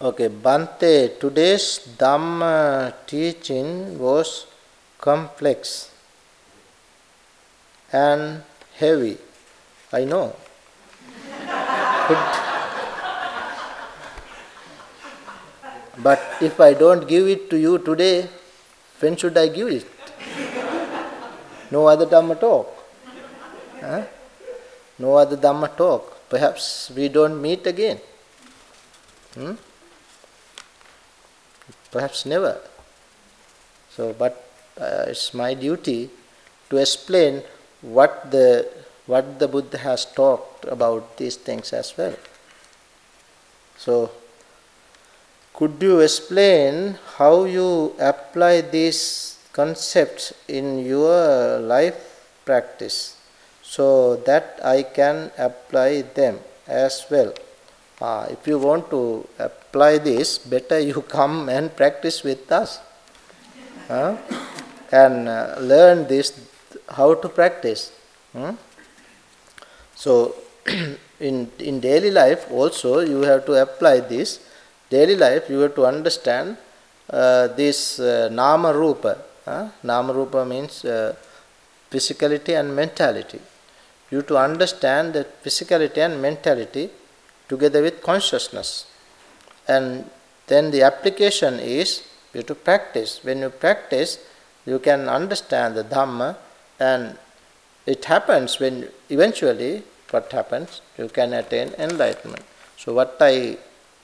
Okay, 0.00 0.28
Bhante, 0.28 1.20
today's 1.20 1.78
Dhamma 1.98 2.94
teaching 3.06 3.98
was 3.98 4.46
complex 4.98 5.92
and 7.92 8.42
heavy. 8.74 9.18
I 9.92 10.04
know. 10.04 10.34
Could- 12.08 12.51
but 15.98 16.20
if 16.40 16.60
I 16.60 16.74
don't 16.74 17.06
give 17.06 17.26
it 17.28 17.50
to 17.50 17.56
you 17.56 17.78
today, 17.78 18.28
when 19.00 19.16
should 19.16 19.36
I 19.36 19.48
give 19.48 19.68
it? 19.68 19.86
No 21.70 21.86
other 21.86 22.06
Dhamma 22.06 22.38
talk. 22.38 22.68
Huh? 23.80 24.04
No 24.98 25.14
other 25.16 25.36
Dhamma 25.36 25.76
talk. 25.76 26.28
Perhaps 26.28 26.92
we 26.94 27.08
don't 27.08 27.40
meet 27.40 27.66
again. 27.66 27.98
Hmm? 29.34 29.54
Perhaps 31.90 32.26
never. 32.26 32.60
So, 33.90 34.12
but 34.12 34.48
uh, 34.80 35.04
it's 35.08 35.34
my 35.34 35.54
duty 35.54 36.10
to 36.70 36.76
explain 36.78 37.42
what 37.82 38.30
the 38.30 38.68
what 39.06 39.38
the 39.38 39.48
Buddha 39.48 39.78
has 39.78 40.06
talked 40.06 40.64
about 40.64 41.16
these 41.16 41.36
things 41.36 41.72
as 41.72 41.92
well. 41.98 42.14
So, 43.76 44.10
could 45.54 45.76
you 45.80 46.00
explain 46.00 46.98
how 47.18 47.44
you 47.44 47.94
apply 47.98 48.62
these 48.62 49.38
concepts 49.52 50.32
in 50.48 50.84
your 50.84 51.58
life 51.58 51.98
practice 52.44 53.16
so 53.62 54.16
that 54.16 54.58
I 54.64 54.82
can 54.82 55.30
apply 55.36 56.02
them 56.02 56.40
as 56.66 57.04
well? 57.10 57.32
Ah, 58.00 58.24
if 58.26 58.46
you 58.46 58.58
want 58.58 58.90
to 58.90 59.28
apply 59.38 59.98
this, 59.98 60.38
better 60.38 60.80
you 60.80 61.02
come 61.16 61.48
and 61.48 61.74
practice 61.76 62.22
with 62.22 62.50
us 62.50 62.80
huh? 63.88 64.16
and 64.90 65.28
uh, 65.28 65.56
learn 65.60 66.06
this 66.08 66.32
how 66.88 67.14
to 67.14 67.28
practice. 67.28 67.92
Hmm? 68.32 68.54
So, 69.94 70.34
in, 71.20 71.50
in 71.58 71.80
daily 71.80 72.10
life 72.10 72.50
also 72.50 73.00
you 73.00 73.20
have 73.22 73.46
to 73.46 73.54
apply 73.54 74.00
this. 74.00 74.40
Daily 74.96 75.16
life 75.16 75.44
you 75.52 75.58
have 75.64 75.74
to 75.80 75.84
understand 75.86 76.56
uh, 77.10 77.48
this 77.60 77.98
uh, 78.00 78.28
nama 78.30 78.72
rupa. 78.72 79.18
Huh? 79.44 79.68
Nama 79.82 80.12
rupa 80.12 80.44
means 80.44 80.84
uh, 80.84 81.14
physicality 81.90 82.58
and 82.58 82.74
mentality. 82.82 83.40
You 84.10 84.18
have 84.18 84.26
to 84.28 84.36
understand 84.36 85.14
that 85.14 85.42
physicality 85.44 85.98
and 86.06 86.20
mentality 86.20 86.90
together 87.48 87.82
with 87.82 88.02
consciousness. 88.02 88.86
And 89.66 90.10
then 90.46 90.70
the 90.70 90.82
application 90.82 91.54
is 91.58 92.02
you 92.32 92.38
have 92.40 92.46
to 92.46 92.54
practice. 92.54 93.20
When 93.22 93.38
you 93.38 93.50
practice, 93.50 94.18
you 94.66 94.78
can 94.78 95.08
understand 95.08 95.76
the 95.76 95.84
Dhamma, 95.84 96.36
and 96.78 97.18
it 97.86 98.04
happens 98.04 98.58
when 98.60 98.88
eventually 99.10 99.82
what 100.10 100.30
happens? 100.32 100.80
You 100.98 101.08
can 101.08 101.32
attain 101.32 101.68
enlightenment. 101.78 102.44
So, 102.76 102.92
what 102.92 103.16
I 103.20 103.56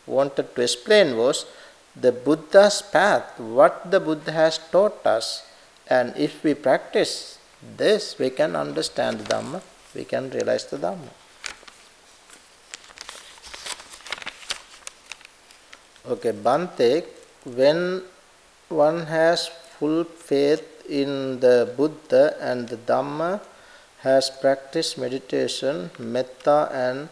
wanted 0.08 0.54
to 0.56 0.62
explain 0.62 1.16
was 1.16 1.46
the 1.94 2.12
Buddha's 2.12 2.82
path, 2.82 3.38
what 3.38 3.90
the 3.90 4.00
Buddha 4.00 4.32
has 4.32 4.58
taught 4.58 5.04
us, 5.06 5.44
and 5.88 6.16
if 6.16 6.42
we 6.42 6.54
practice 6.54 7.38
this, 7.76 8.18
we 8.18 8.30
can 8.30 8.56
understand 8.56 9.20
the 9.20 9.24
Dhamma, 9.24 9.62
we 9.94 10.04
can 10.04 10.30
realize 10.30 10.66
the 10.66 10.78
Dhamma. 10.78 11.10
Okay, 16.06 16.32
Bhante, 16.32 17.04
when 17.44 18.02
one 18.68 19.06
has 19.06 19.48
full 19.48 20.04
faith 20.04 20.64
in 20.88 21.40
the 21.40 21.72
Buddha 21.76 22.36
and 22.40 22.68
the 22.68 22.76
Dhamma, 22.76 23.40
has 24.00 24.30
practiced 24.30 24.96
meditation, 24.96 25.90
metta, 25.98 26.70
and 26.72 27.08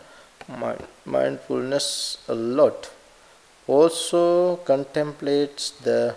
mindfulness 0.49 2.19
a 2.29 2.35
lot, 2.35 2.91
also 3.67 4.57
contemplates 4.57 5.71
the 5.71 6.17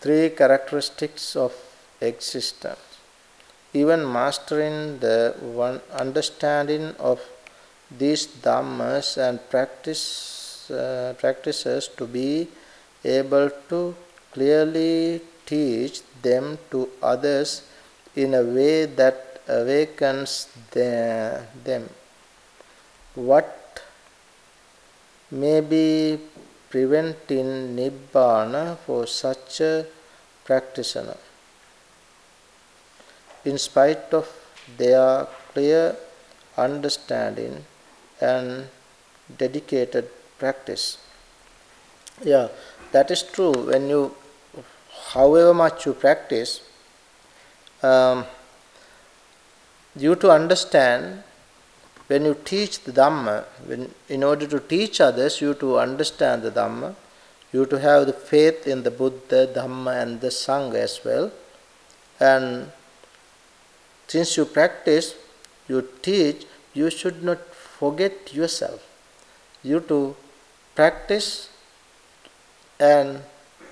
three 0.00 0.30
characteristics 0.30 1.34
of 1.36 1.52
existence. 2.00 2.78
Even 3.74 4.10
mastering 4.10 4.98
the 5.00 5.34
one 5.40 5.80
understanding 5.92 6.94
of 6.98 7.20
these 7.90 8.26
dhammas 8.26 9.16
and 9.16 9.38
practice 9.50 10.70
uh, 10.70 11.14
practices 11.18 11.88
to 11.96 12.06
be 12.06 12.48
able 13.04 13.50
to 13.68 13.94
clearly 14.32 15.20
teach 15.46 16.02
them 16.22 16.58
to 16.70 16.88
others 17.02 17.62
in 18.14 18.34
a 18.34 18.42
way 18.42 18.84
that 18.84 19.40
awakens 19.48 20.48
the, 20.72 21.42
them. 21.64 21.88
What 23.18 23.82
may 25.32 25.60
be 25.60 26.20
preventing 26.70 27.74
Nibbana 27.74 28.78
for 28.78 29.06
such 29.08 29.60
a 29.60 29.86
practitioner. 30.44 31.16
In 33.44 33.58
spite 33.58 34.14
of 34.14 34.28
their 34.76 35.26
clear 35.52 35.96
understanding 36.56 37.64
and 38.20 38.68
dedicated 39.36 40.08
practice. 40.38 40.98
Yeah, 42.22 42.48
that 42.92 43.10
is 43.10 43.22
true. 43.22 43.52
When 43.52 43.88
you, 43.88 44.14
however 45.10 45.52
much 45.54 45.86
you 45.86 45.92
practice, 45.92 46.60
um, 47.82 48.26
you 49.96 50.14
to 50.14 50.30
understand 50.30 51.24
when 52.08 52.24
you 52.24 52.34
teach 52.44 52.82
the 52.84 52.92
Dhamma, 52.92 53.44
when, 53.66 53.94
in 54.08 54.24
order 54.24 54.46
to 54.46 54.60
teach 54.60 55.00
others, 55.00 55.40
you 55.40 55.54
to 55.54 55.78
understand 55.78 56.42
the 56.42 56.50
Dhamma, 56.50 56.94
you 57.52 57.64
to 57.66 57.78
have 57.78 58.06
the 58.06 58.12
faith 58.12 58.66
in 58.66 58.82
the 58.82 58.90
Buddha, 58.90 59.46
Dhamma, 59.46 60.02
and 60.02 60.20
the 60.20 60.28
Sangha 60.28 60.74
as 60.74 61.00
well. 61.04 61.30
And 62.18 62.72
since 64.06 64.36
you 64.36 64.46
practice, 64.46 65.14
you 65.68 65.86
teach, 66.02 66.46
you 66.72 66.90
should 66.90 67.22
not 67.22 67.54
forget 67.54 68.34
yourself. 68.34 68.84
You 69.62 69.80
to 69.80 70.16
practice 70.74 71.50
and 72.80 73.22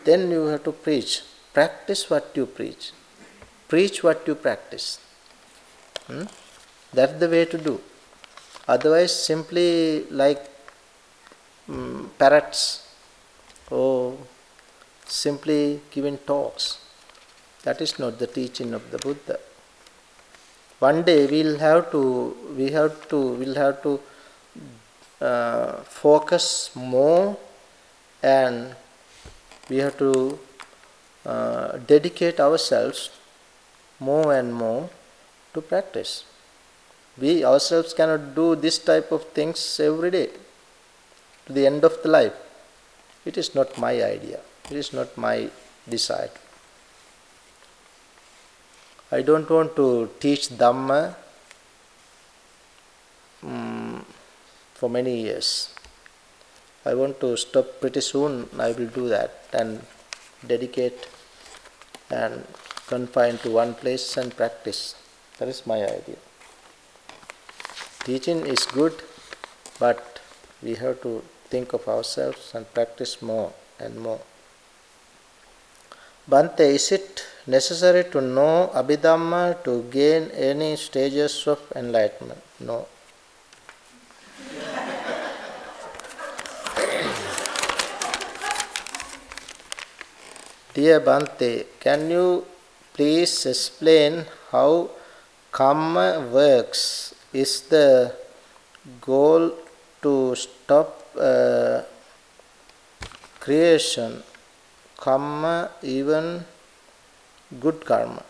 then 0.05 0.30
you 0.30 0.45
have 0.47 0.64
to 0.64 0.72
preach. 0.72 1.22
Practice 1.55 2.11
what 2.11 2.32
you 2.34 2.45
preach. 2.45 2.93
Preach 3.68 4.03
what 4.03 4.26
you 4.26 4.34
practice. 4.34 5.01
Hmm? 6.07 6.24
That's 6.93 7.14
the 7.14 7.28
way 7.28 7.45
to 7.47 7.59
do. 7.59 7.80
Otherwise, 8.68 9.14
simply 9.14 10.04
like 10.10 10.42
um, 11.68 12.10
parrots 12.18 12.88
or 13.70 14.16
simply 15.06 15.80
giving 15.90 16.18
talks. 16.18 16.78
That 17.62 17.80
is 17.80 17.98
not 17.98 18.18
the 18.18 18.26
teaching 18.26 18.74
of 18.74 18.90
the 18.90 18.98
Buddha. 18.98 19.38
One 20.78 21.02
day 21.02 21.26
we'll 21.26 21.58
have 21.58 21.90
to 21.92 22.36
we 22.56 22.70
have 22.72 23.08
to 23.08 23.18
we'll 23.18 23.54
have 23.54 23.82
to 23.82 24.00
uh, 25.20 25.72
focus 25.84 26.70
more 26.74 27.36
and 28.22 28.74
we 29.70 29.78
have 29.78 29.96
to 29.98 30.38
uh, 31.24 31.78
dedicate 31.78 32.38
ourselves 32.38 33.10
more 33.98 34.34
and 34.34 34.54
more 34.54 34.90
to 35.54 35.60
practice. 35.60 36.24
We 37.18 37.44
ourselves 37.44 37.94
cannot 37.94 38.34
do 38.34 38.56
this 38.56 38.78
type 38.78 39.10
of 39.10 39.24
things 39.38 39.80
every 39.80 40.10
day 40.10 40.28
to 41.46 41.52
the 41.52 41.66
end 41.66 41.84
of 41.84 42.02
the 42.02 42.08
life. 42.08 42.34
It 43.24 43.36
is 43.38 43.54
not 43.54 43.78
my 43.78 43.92
idea, 44.02 44.40
it 44.70 44.76
is 44.76 44.92
not 44.92 45.16
my 45.16 45.50
desire. 45.88 46.30
I 49.10 49.22
don't 49.22 49.48
want 49.48 49.76
to 49.76 50.10
teach 50.20 50.48
Dhamma 50.48 51.14
um, 53.42 54.04
for 54.74 54.90
many 54.90 55.22
years. 55.22 55.70
I 56.84 56.94
want 56.94 57.20
to 57.20 57.36
stop 57.36 57.80
pretty 57.80 58.00
soon, 58.00 58.48
I 58.58 58.72
will 58.72 58.88
do 58.88 59.08
that 59.08 59.44
and 59.52 59.80
dedicate 60.46 61.08
and 62.10 62.44
confine 62.86 63.38
to 63.38 63.50
one 63.50 63.74
place 63.74 64.16
and 64.16 64.36
practice. 64.36 64.94
That 65.38 65.48
is 65.48 65.66
my 65.66 65.82
idea. 65.84 66.16
Teaching 68.07 68.46
is 68.46 68.64
good, 68.66 68.94
but 69.80 70.20
we 70.62 70.76
have 70.76 71.02
to 71.02 71.24
think 71.50 71.72
of 71.72 71.88
ourselves 71.88 72.52
and 72.54 72.72
practice 72.72 73.20
more 73.20 73.52
and 73.80 73.98
more. 73.98 74.20
Bhante, 76.30 76.61
is 76.61 76.92
it 76.92 77.26
necessary 77.48 78.04
to 78.12 78.20
know 78.20 78.70
Abhidhamma 78.72 79.64
to 79.64 79.82
gain 79.90 80.30
any 80.30 80.76
stages 80.76 81.48
of 81.48 81.59
enlightenment? 81.74 82.40
No. 82.61 82.86
Dear 90.74 91.00
Bhante, 91.00 91.66
can 91.80 92.09
you 92.09 92.46
please 92.94 93.46
explain 93.46 94.26
how 94.52 94.90
karma 95.50 96.20
works? 96.30 97.15
Is 97.43 97.53
the 97.68 98.14
goal 99.01 99.53
to 100.03 100.34
stop 100.34 100.89
uh, 101.18 101.82
creation, 103.41 104.22
karma, 104.97 105.70
even 105.82 106.45
good 107.61 107.84
karma? 107.84 108.22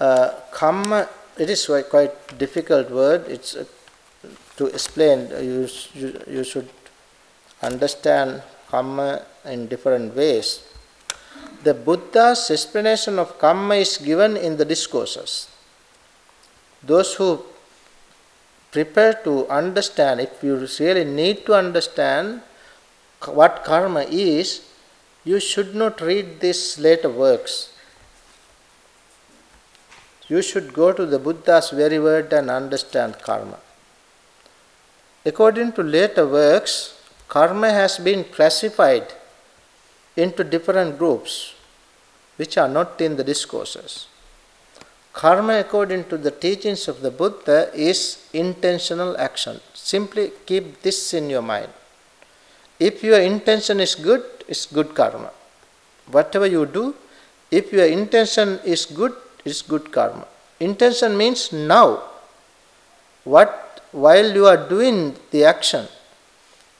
Uh, 0.00 0.30
karma, 0.50 1.08
it 1.36 1.50
is 1.50 1.66
quite, 1.90 2.38
difficult 2.38 2.90
word. 2.90 3.28
It's 3.28 3.54
uh, 3.56 3.64
to 4.56 4.66
explain. 4.66 5.28
You, 5.30 5.68
you 5.94 6.08
you 6.26 6.44
should 6.44 6.70
understand 7.60 8.42
karma 8.70 9.26
in 9.44 9.66
different 9.66 10.16
ways 10.16 10.62
the 11.66 11.74
Buddha's 11.74 12.50
explanation 12.50 13.18
of 13.18 13.38
karma 13.38 13.74
is 13.74 13.98
given 13.98 14.36
in 14.36 14.56
the 14.56 14.64
discourses. 14.64 15.48
Those 16.82 17.14
who 17.14 17.42
prepare 18.76 19.14
to 19.26 19.34
understand, 19.48 20.20
if 20.20 20.42
you 20.46 20.54
really 20.80 21.04
need 21.04 21.46
to 21.46 21.54
understand 21.54 22.42
what 23.38 23.64
karma 23.64 24.02
is, 24.02 24.48
you 25.24 25.38
should 25.40 25.74
not 25.82 26.00
read 26.08 26.40
these 26.40 26.78
later 26.86 27.10
works. 27.24 27.54
You 30.28 30.42
should 30.42 30.68
go 30.80 30.92
to 30.92 31.06
the 31.06 31.18
Buddha's 31.18 31.70
very 31.70 31.98
word 31.98 32.32
and 32.32 32.50
understand 32.50 33.18
karma. 33.28 33.58
According 35.24 35.72
to 35.76 35.82
later 35.82 36.26
works, 36.26 36.74
karma 37.28 37.70
has 37.70 37.98
been 37.98 38.24
classified 38.24 39.06
into 40.16 40.44
different 40.44 40.98
groups 40.98 41.54
which 42.36 42.58
are 42.58 42.68
not 42.68 43.00
in 43.00 43.16
the 43.16 43.24
discourses. 43.24 44.06
Karma, 45.16 45.60
according 45.60 46.04
to 46.10 46.18
the 46.18 46.30
teachings 46.30 46.88
of 46.88 47.00
the 47.00 47.10
Buddha, 47.10 47.70
is 47.74 48.28
intentional 48.34 49.16
action. 49.16 49.60
Simply 49.72 50.30
keep 50.44 50.82
this 50.82 51.14
in 51.14 51.30
your 51.30 51.40
mind. 51.40 51.70
If 52.78 53.02
your 53.02 53.20
intention 53.20 53.80
is 53.80 53.94
good, 53.94 54.22
it's 54.46 54.66
good 54.66 54.94
karma. 54.94 55.30
Whatever 56.10 56.46
you 56.46 56.66
do, 56.66 56.94
if 57.50 57.72
your 57.72 57.86
intention 57.86 58.60
is 58.62 58.84
good, 58.84 59.14
it's 59.42 59.62
good 59.62 59.90
karma. 59.90 60.26
Intention 60.60 61.16
means 61.16 61.50
now. 61.50 62.02
What 63.24 63.80
while 63.92 64.34
you 64.34 64.44
are 64.44 64.68
doing 64.68 65.16
the 65.30 65.44
action, 65.44 65.88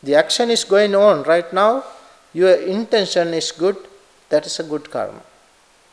the 0.03 0.14
action 0.14 0.51
is 0.51 0.62
going 0.62 0.95
on 0.95 1.22
right 1.22 1.51
now, 1.55 1.84
your 2.34 2.55
intention 2.55 3.32
is 3.32 3.51
good, 3.51 3.78
that 4.28 4.45
is 4.45 4.61
a 4.61 4.62
good 4.62 4.91
karma. 4.91 5.22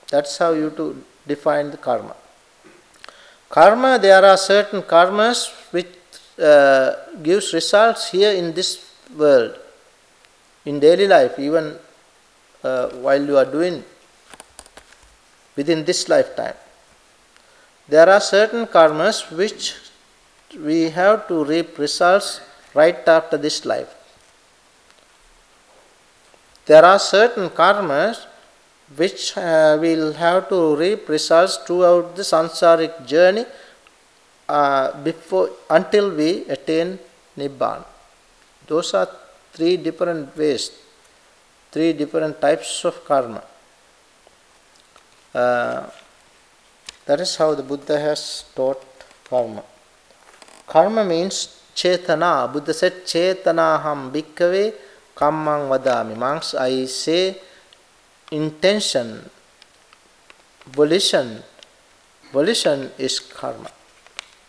That's 0.10 0.38
how 0.38 0.52
you 0.52 0.72
to 0.72 1.02
define 1.26 1.72
the 1.72 1.78
karma. 1.78 2.16
Karma, 3.54 4.00
there 4.00 4.26
are 4.26 4.36
certain 4.36 4.82
karmas 4.82 5.52
which 5.70 5.94
uh, 6.42 6.96
gives 7.22 7.54
results 7.54 8.10
here 8.10 8.32
in 8.32 8.52
this 8.52 8.92
world, 9.16 9.60
in 10.66 10.80
daily 10.80 11.06
life, 11.06 11.38
even 11.38 11.78
uh, 12.64 12.90
while 13.06 13.24
you 13.24 13.38
are 13.38 13.46
doing 13.46 13.84
within 15.56 15.86
this 15.86 16.10
lifetime. 16.10 16.56
There 17.88 18.10
are 18.10 18.20
certain 18.20 18.66
karmas 18.66 19.30
which 19.30 19.76
we 20.58 20.90
have 20.90 21.28
to 21.28 21.46
reap 21.46 21.78
results 21.78 22.42
right 22.74 23.08
after 23.08 23.38
this 23.38 23.66
life. 23.66 23.94
There 26.66 26.84
are 26.84 26.98
certain 26.98 27.52
karmas 27.52 28.26
which 28.96 29.38
uh, 29.38 29.78
will 29.80 30.14
have 30.14 30.50
to 30.50 30.76
reap 30.76 31.10
results 31.10 31.58
throughout 31.66 32.16
the 32.16 32.22
sansaric 32.22 33.06
journey 33.06 33.46
uh, 34.50 34.92
before 35.04 35.50
until 35.70 36.16
we 36.16 36.46
attain 36.46 37.00
nibbana. 37.38 37.86
Those 38.68 38.94
are 38.94 39.10
three 39.54 39.78
different 39.78 40.36
ways, 40.38 40.72
three 41.72 41.94
different 41.94 42.40
types 42.40 42.86
of 42.86 43.04
karma. 43.06 43.44
Uh, 45.34 45.90
that 47.06 47.20
is 47.20 47.36
how 47.36 47.54
the 47.56 47.64
Buddha 47.64 48.00
has 48.00 48.46
taught 48.56 48.82
karma. 49.30 49.64
Karma 50.68 51.04
means 51.04 51.62
chetana. 51.76 52.52
Buddha 52.52 52.74
said, 52.74 53.06
Chetanaham 53.06 54.12
bhikkhave 54.12 54.74
kammang 55.16 55.68
vadami. 55.70 56.16
Monks, 56.16 56.54
I 56.56 56.86
say 56.86 57.38
intention, 58.34 59.30
volition. 60.74 61.44
Volition 62.34 62.90
is 62.98 63.20
karma. 63.20 63.70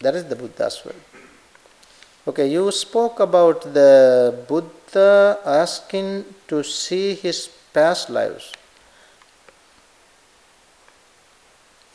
That 0.00 0.14
is 0.14 0.24
the 0.24 0.36
Buddha's 0.36 0.80
word. 0.84 0.96
Okay, 2.26 2.48
you 2.48 2.72
spoke 2.72 3.20
about 3.20 3.60
the 3.74 4.32
Buddha 4.48 5.38
asking 5.44 6.24
to 6.48 6.64
see 6.64 7.14
his 7.14 7.50
past 7.74 8.08
lives. 8.08 8.52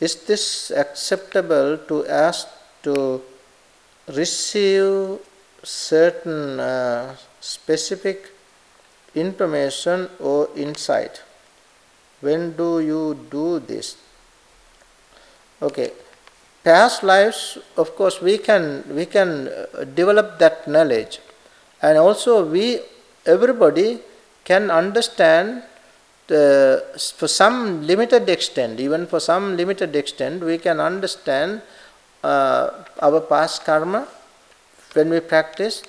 is 0.00 0.16
this 0.24 0.70
acceptable 0.70 1.76
to 1.76 2.06
ask 2.08 2.48
to 2.82 3.20
receive 4.08 5.18
certain 5.62 6.58
uh, 6.58 7.14
specific 7.40 8.30
information 9.14 10.08
or 10.18 10.48
insight? 10.56 11.22
When 12.20 12.52
do 12.56 12.80
you 12.80 13.26
do 13.30 13.60
this? 13.60 13.96
Okay, 15.62 15.92
past 16.64 17.02
lives, 17.02 17.58
of 17.76 17.96
course, 17.96 18.20
we 18.20 18.38
can 18.38 18.84
we 18.94 19.06
can 19.06 19.48
uh, 19.48 19.84
develop 19.84 20.38
that 20.38 20.68
knowledge, 20.68 21.20
and 21.82 21.98
also 21.98 22.44
we 22.44 22.80
everybody 23.26 24.00
can 24.44 24.70
understand 24.70 25.62
the, 26.30 26.84
for 27.16 27.28
some 27.28 27.86
limited 27.86 28.28
extent, 28.28 28.80
even 28.80 29.06
for 29.06 29.20
some 29.20 29.56
limited 29.56 29.94
extent, 29.96 30.42
we 30.42 30.58
can 30.58 30.80
understand 30.80 31.60
uh, 32.22 32.70
our 33.02 33.20
past 33.20 33.64
karma 33.64 34.06
when 34.94 35.10
we 35.10 35.20
practice, 35.20 35.82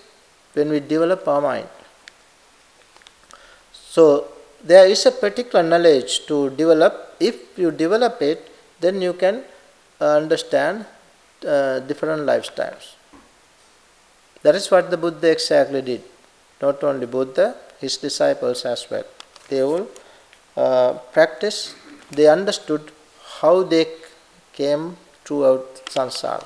when 0.53 0.69
we 0.69 0.79
develop 0.79 1.27
our 1.27 1.41
mind. 1.41 1.69
So 3.71 4.27
there 4.64 4.86
is 4.86 5.05
a 5.05 5.12
particular 5.12 5.64
knowledge 5.64 6.26
to 6.28 6.49
develop. 6.51 7.16
If 7.20 7.57
you 7.57 7.72
develop 7.72 8.22
it, 8.22 8.49
then 8.80 9.01
you 9.01 9.14
can 9.14 9.43
understand 9.99 10.86
uh, 11.47 11.80
different 11.80 12.24
lifestyles. 12.24 12.95
That 14.43 14.55
is 14.55 14.70
what 14.72 14.89
the 14.89 14.97
Buddha 14.97 15.32
exactly 15.32 15.82
did. 15.82 16.01
Not 16.62 16.84
only 16.84 17.05
Buddha, 17.05 17.55
his 17.80 17.97
disciples 17.97 18.66
as 18.66 18.88
well. 18.89 19.05
They 19.49 19.62
all 19.62 19.88
uh, 20.55 20.93
practice, 21.14 21.76
they 22.12 22.28
understood 22.28 22.91
how 23.41 23.64
they 23.64 23.88
came 24.53 24.97
throughout 25.24 25.86
samsara. 25.86 26.45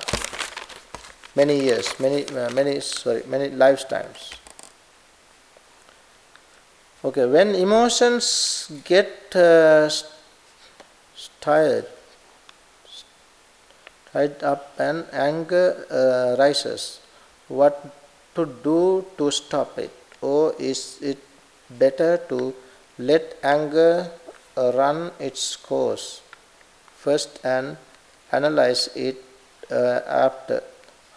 Many 1.34 1.60
years, 1.60 1.98
many, 2.00 2.24
uh, 2.28 2.50
many, 2.50 2.80
sorry, 2.80 3.22
many 3.26 3.50
lifetimes. 3.50 4.35
Okay, 7.06 7.24
when 7.24 7.54
emotions 7.54 8.66
get 8.82 9.30
uh, 9.36 9.88
tired, 11.40 11.86
tied 14.10 14.42
up 14.42 14.74
and 14.76 15.06
anger 15.12 15.86
uh, 15.88 16.34
rises, 16.36 16.98
what 17.46 17.78
to 18.34 18.46
do 18.64 19.06
to 19.18 19.30
stop 19.30 19.78
it? 19.78 19.92
Or 20.20 20.52
is 20.58 20.98
it 21.00 21.18
better 21.70 22.16
to 22.28 22.52
let 22.98 23.38
anger 23.44 24.10
run 24.56 25.12
its 25.20 25.54
course 25.54 26.22
first 26.96 27.38
and 27.44 27.76
analyze 28.32 28.88
it 28.96 29.22
uh, 29.70 30.00
after? 30.08 30.60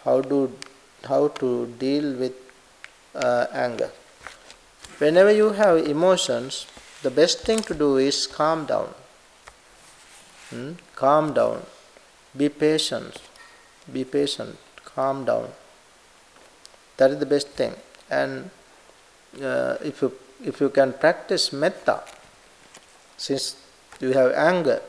How, 0.04 0.20
do, 0.20 0.52
how 1.02 1.26
to 1.42 1.66
deal 1.80 2.14
with 2.14 2.34
uh, 3.16 3.46
anger? 3.52 3.90
Whenever 5.00 5.32
you 5.32 5.52
have 5.52 5.78
emotions, 5.78 6.66
the 7.02 7.10
best 7.10 7.38
thing 7.40 7.60
to 7.60 7.74
do 7.74 7.96
is 7.96 8.26
calm 8.26 8.66
down. 8.66 8.88
Hmm? 10.50 10.72
Calm 10.94 11.32
down. 11.32 11.62
Be 12.36 12.50
patient. 12.50 13.16
Be 13.90 14.04
patient. 14.04 14.58
Calm 14.84 15.24
down. 15.24 15.48
That 16.98 17.12
is 17.12 17.18
the 17.18 17.24
best 17.24 17.48
thing. 17.48 17.72
And 18.10 18.50
uh, 19.42 19.76
if 19.82 20.02
you 20.02 20.12
if 20.44 20.60
you 20.60 20.68
can 20.68 20.92
practice 20.92 21.50
metta, 21.50 22.02
since 23.16 23.56
you 24.00 24.12
have 24.12 24.32
anger, 24.32 24.82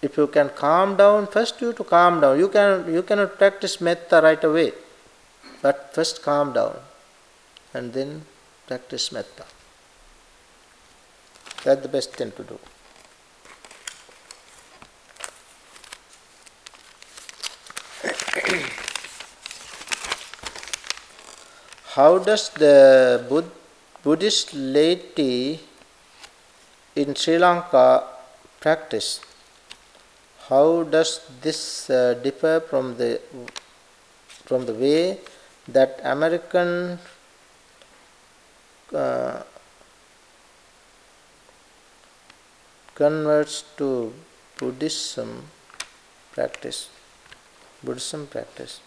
if 0.00 0.16
you 0.16 0.28
can 0.28 0.48
calm 0.48 0.96
down, 0.96 1.26
first 1.26 1.60
you 1.60 1.74
to 1.74 1.84
calm 1.84 2.22
down. 2.22 2.38
You 2.38 2.48
can 2.48 2.90
you 2.90 3.02
cannot 3.02 3.36
practice 3.36 3.82
metta 3.82 4.22
right 4.22 4.42
away, 4.42 4.72
but 5.60 5.90
first 5.92 6.22
calm 6.22 6.54
down 6.54 6.76
and 7.78 7.92
then 7.92 8.22
practice 8.66 9.12
metta. 9.12 9.44
That's 11.64 11.82
the 11.82 11.88
best 11.96 12.10
thing 12.18 12.32
to 12.32 12.42
do. 12.52 12.58
How 21.94 22.18
does 22.18 22.50
the 22.50 23.24
Bud- 23.30 23.50
Buddhist 24.02 24.54
laity 24.54 25.60
in 26.96 27.14
Sri 27.14 27.38
Lanka 27.38 28.04
practice? 28.60 29.20
How 30.48 30.82
does 30.82 31.20
this 31.42 31.90
uh, 31.90 32.14
differ 32.22 32.60
from 32.68 32.96
the 32.96 33.20
from 34.46 34.64
the 34.64 34.72
way 34.72 35.18
that 35.76 36.00
American 36.02 36.98
uh, 38.94 39.42
converts 42.94 43.64
to 43.76 44.12
Buddhism 44.58 45.44
practice. 46.32 46.88
Buddhism 47.82 48.26
practice. 48.26 48.80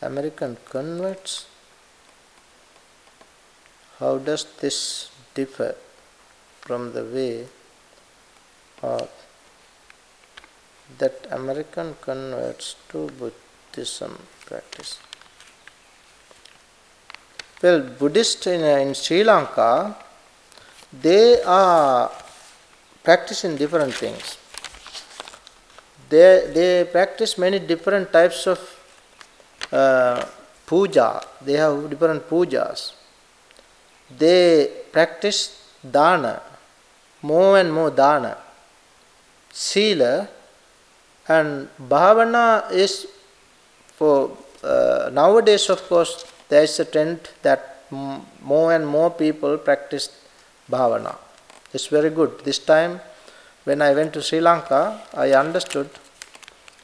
American 0.00 0.56
converts. 0.64 1.46
How 3.98 4.18
does 4.18 4.46
this 4.60 5.10
differ 5.34 5.74
from 6.60 6.92
the 6.92 7.04
way 7.04 7.48
of 8.82 9.10
that 10.98 11.26
American 11.30 11.96
converts 12.00 12.76
to 12.90 13.08
Buddhism 13.18 14.22
practice? 14.46 14.98
Well, 17.60 17.80
Buddhists 17.80 18.46
in, 18.46 18.60
in 18.62 18.94
Sri 18.94 19.24
Lanka, 19.24 19.96
they 20.92 21.42
are 21.42 22.10
practicing 23.02 23.56
different 23.56 23.94
things. 23.94 24.38
They, 26.08 26.50
they 26.54 26.88
practice 26.90 27.36
many 27.36 27.58
different 27.58 28.12
types 28.12 28.46
of 28.46 28.60
uh, 29.72 30.24
puja. 30.66 31.20
They 31.42 31.54
have 31.54 31.90
different 31.90 32.28
pujas. 32.28 32.92
They 34.16 34.70
practice 34.92 35.72
dana, 35.82 36.40
more 37.22 37.58
and 37.58 37.72
more 37.72 37.90
dana. 37.90 38.38
Sila 39.50 40.28
and 41.28 41.68
bhavana 41.80 42.70
is 42.70 43.06
for 43.96 44.30
uh, 44.62 45.10
nowadays, 45.12 45.68
of 45.68 45.82
course, 45.88 46.24
there 46.48 46.62
is 46.62 46.78
a 46.80 46.84
trend 46.84 47.20
that 47.42 47.84
more 47.90 48.72
and 48.72 48.86
more 48.86 49.10
people 49.10 49.56
practice 49.58 50.10
bhavana. 50.70 51.16
It's 51.72 51.86
very 51.86 52.10
good. 52.10 52.44
This 52.44 52.58
time, 52.58 53.00
when 53.64 53.82
I 53.82 53.92
went 53.94 54.12
to 54.14 54.22
Sri 54.22 54.40
Lanka, 54.40 55.00
I 55.14 55.32
understood 55.32 55.90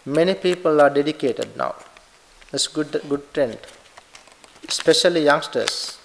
many 0.04 0.34
people 0.34 0.80
are 0.80 0.90
dedicated 0.90 1.56
now. 1.56 1.74
It's 2.52 2.66
good, 2.66 3.00
good 3.08 3.32
trend. 3.32 3.58
Especially 4.68 5.24
youngsters, 5.24 5.98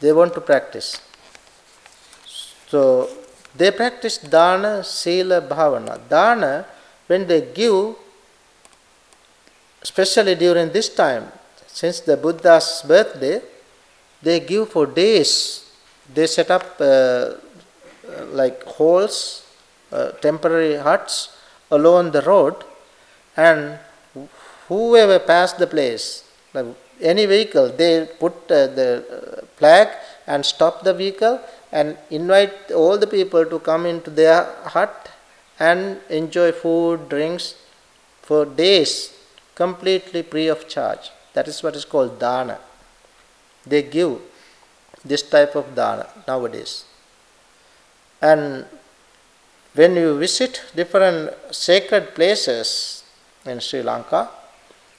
they 0.00 0.12
want 0.12 0.34
to 0.34 0.40
practice. 0.40 1.00
So 2.68 3.08
they 3.56 3.70
practice 3.70 4.18
dana, 4.18 4.84
sila, 4.84 5.40
bhavana. 5.40 5.98
Dana, 6.08 6.66
when 7.06 7.26
they 7.26 7.40
give, 7.40 7.96
especially 9.82 10.34
during 10.34 10.70
this 10.70 10.88
time, 10.94 11.32
since 11.78 12.00
the 12.00 12.16
Buddha's 12.16 12.68
birthday, 12.92 13.40
they 14.26 14.40
give 14.40 14.68
for 14.74 14.84
days. 14.84 15.32
They 16.12 16.26
set 16.26 16.50
up 16.50 16.66
uh, 16.80 17.34
like 18.40 18.64
halls, 18.64 19.46
uh, 19.92 20.10
temporary 20.26 20.76
huts 20.76 21.14
along 21.70 22.10
the 22.10 22.22
road, 22.22 22.56
and 23.36 23.78
whoever 24.68 25.18
passed 25.20 25.58
the 25.58 25.68
place, 25.68 26.24
like 26.52 26.66
any 27.00 27.26
vehicle, 27.26 27.68
they 27.68 28.08
put 28.18 28.34
uh, 28.50 28.66
the 28.78 28.88
uh, 28.98 29.46
flag 29.58 29.88
and 30.26 30.44
stop 30.44 30.82
the 30.82 30.94
vehicle 30.94 31.40
and 31.70 31.96
invite 32.10 32.72
all 32.72 32.98
the 32.98 33.06
people 33.06 33.44
to 33.44 33.58
come 33.60 33.86
into 33.86 34.10
their 34.10 34.40
hut 34.74 35.10
and 35.60 36.00
enjoy 36.08 36.50
food, 36.50 37.08
drinks 37.08 37.54
for 38.22 38.44
days, 38.44 39.12
completely 39.54 40.22
free 40.22 40.48
of 40.48 40.66
charge. 40.68 41.10
That 41.38 41.46
is 41.46 41.62
what 41.62 41.76
is 41.76 41.84
called 41.84 42.18
dana. 42.18 42.58
They 43.64 43.82
give 43.84 44.18
this 45.04 45.22
type 45.22 45.54
of 45.54 45.72
dana 45.72 46.08
nowadays. 46.26 46.84
And 48.20 48.66
when 49.72 49.94
you 49.94 50.18
visit 50.18 50.64
different 50.74 51.30
sacred 51.52 52.16
places 52.16 53.04
in 53.46 53.60
Sri 53.60 53.82
Lanka, 53.82 54.28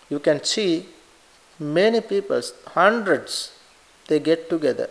you 0.10 0.20
can 0.20 0.42
see 0.42 0.86
many 1.60 2.00
people, 2.00 2.42
hundreds, 2.68 3.52
they 4.08 4.22
get 4.22 4.50
together 4.50 4.90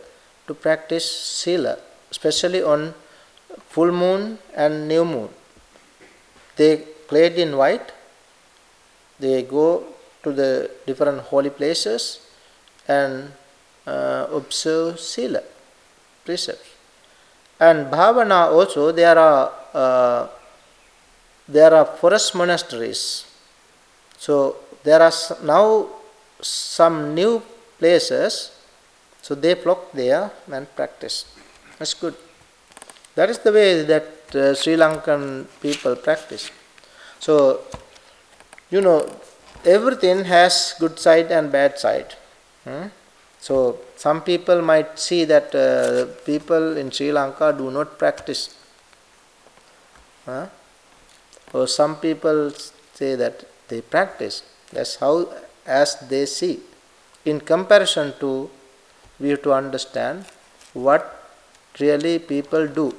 to 0.48 0.52
practice 0.52 1.10
sila, 1.10 1.78
especially 2.10 2.62
on 2.62 2.92
full 3.70 3.90
moon 3.90 4.38
and 4.54 4.86
new 4.86 5.06
moon. 5.14 5.30
they 6.56 6.72
clad 7.08 7.38
in 7.38 7.56
white, 7.56 7.90
they 9.18 9.42
go 9.42 9.66
to 10.28 10.32
the 10.32 10.70
different 10.86 11.20
holy 11.32 11.50
places 11.50 12.20
and 12.86 13.32
uh, 13.86 14.26
observe 14.32 15.00
sila 15.00 15.42
precepts. 16.24 16.68
And 17.60 17.90
bhavana 17.90 18.52
also 18.52 18.92
there 18.92 19.18
are 19.18 19.52
uh, 19.74 20.28
there 21.48 21.72
are 21.74 21.84
forest 21.84 22.34
monasteries. 22.34 23.24
So 24.18 24.56
there 24.84 25.00
are 25.00 25.12
now 25.42 25.88
some 26.40 27.14
new 27.14 27.42
places, 27.78 28.52
so 29.22 29.34
they 29.34 29.54
flock 29.54 29.92
there 29.92 30.30
and 30.52 30.66
practice. 30.76 31.24
That's 31.78 31.94
good. 31.94 32.14
That 33.14 33.30
is 33.30 33.38
the 33.38 33.52
way 33.52 33.82
that 33.84 34.34
uh, 34.34 34.54
Sri 34.54 34.76
Lankan 34.76 35.46
people 35.60 35.96
practice. 35.96 36.50
So, 37.18 37.62
you 38.70 38.80
know, 38.80 39.08
everything 39.64 40.24
has 40.24 40.74
good 40.78 40.98
side 40.98 41.30
and 41.30 41.50
bad 41.50 41.78
side. 41.78 42.14
Hmm? 42.64 42.88
So, 43.40 43.78
some 43.96 44.22
people 44.22 44.62
might 44.62 44.98
see 44.98 45.24
that 45.24 45.54
uh, 45.54 46.06
people 46.24 46.76
in 46.76 46.90
Sri 46.90 47.12
Lanka 47.12 47.54
do 47.56 47.70
not 47.70 47.98
practice. 47.98 48.56
Huh? 50.26 50.46
Or 51.52 51.66
some 51.66 51.96
people 51.96 52.50
say 52.94 53.14
that 53.14 53.44
they 53.68 53.80
practice. 53.80 54.42
That's 54.72 54.96
how, 54.96 55.28
as 55.66 55.96
they 56.08 56.26
see. 56.26 56.60
In 57.24 57.40
comparison 57.40 58.14
to, 58.20 58.50
we 59.20 59.30
have 59.30 59.42
to 59.42 59.52
understand 59.52 60.24
what 60.72 61.30
really 61.80 62.18
people 62.18 62.66
do. 62.66 62.94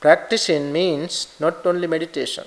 Practicing 0.00 0.72
means 0.72 1.34
not 1.38 1.64
only 1.64 1.86
meditation. 1.86 2.44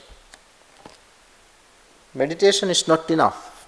Meditation 2.15 2.69
is 2.69 2.87
not 2.87 3.09
enough. 3.11 3.67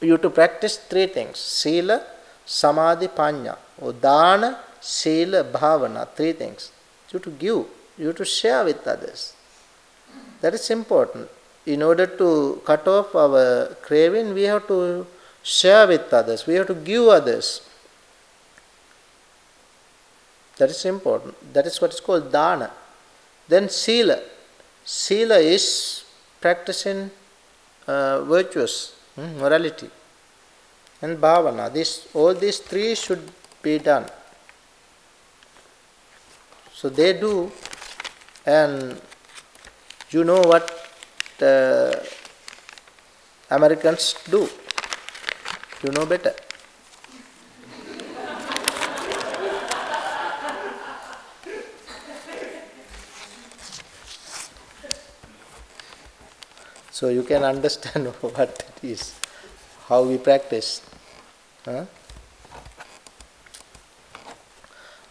You 0.00 0.12
have 0.12 0.22
to 0.22 0.30
practice 0.30 0.76
three 0.76 1.06
things 1.06 1.38
Sila, 1.38 2.02
Samadhi, 2.44 3.08
Panya. 3.08 3.56
Or 3.80 3.92
Dana, 3.92 4.58
Sila, 4.80 5.44
Bhavana. 5.44 6.08
Three 6.08 6.32
things. 6.32 6.72
You 7.10 7.18
have 7.18 7.24
to 7.24 7.30
give, 7.30 7.66
you 7.98 8.06
have 8.08 8.16
to 8.16 8.24
share 8.24 8.64
with 8.64 8.86
others. 8.86 9.34
That 10.40 10.54
is 10.54 10.68
important. 10.70 11.28
In 11.66 11.82
order 11.82 12.06
to 12.06 12.60
cut 12.64 12.86
off 12.88 13.14
our 13.14 13.74
craving, 13.82 14.34
we 14.34 14.42
have 14.42 14.66
to 14.68 15.06
share 15.42 15.86
with 15.86 16.12
others, 16.12 16.46
we 16.46 16.54
have 16.54 16.66
to 16.66 16.74
give 16.74 17.06
others. 17.08 17.60
That 20.56 20.70
is 20.70 20.84
important. 20.84 21.34
That 21.52 21.66
is 21.66 21.80
what 21.80 21.92
is 21.92 22.00
called 22.00 22.32
dana. 22.32 22.70
Then 23.48 23.68
sila. 23.68 24.20
Sila 24.84 25.38
is 25.38 26.04
practicing 26.40 27.10
virtuous 27.86 28.94
hmm, 29.14 29.38
morality. 29.38 29.90
And 31.02 31.18
bhavana. 31.18 31.72
This, 31.72 32.08
all 32.14 32.34
these 32.34 32.58
three 32.58 32.94
should 32.94 33.30
be 33.62 33.78
done. 33.78 34.06
So 36.72 36.88
they 36.88 37.12
do, 37.18 37.50
and 38.44 39.00
you 40.10 40.24
know 40.24 40.40
what 40.40 40.70
Americans 43.50 44.14
do. 44.28 44.48
You 45.82 45.90
know 45.92 46.06
better. 46.06 46.34
So 57.04 57.10
you 57.10 57.22
can 57.22 57.44
understand 57.54 58.06
what 58.24 58.64
it 58.66 58.78
is, 58.82 59.12
how 59.88 60.04
we 60.04 60.16
practice. 60.16 60.80
Huh? 61.66 61.84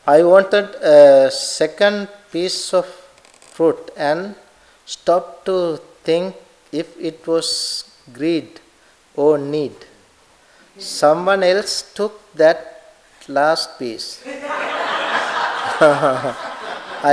I 0.08 0.24
wanted 0.24 0.74
a 0.82 1.30
second 1.30 2.10
piece 2.32 2.74
of 2.74 2.88
fruit 2.88 3.92
and 3.96 4.34
stopped 4.88 5.46
to 5.46 5.80
think 6.04 6.36
if 6.72 6.98
it 7.00 7.28
was 7.28 7.48
greed 8.12 8.60
or 9.16 9.38
need. 9.38 9.76
Someone 10.80 11.44
else 11.44 11.94
took 11.94 12.34
that 12.34 12.58
last 13.28 13.78
piece. 13.78 14.24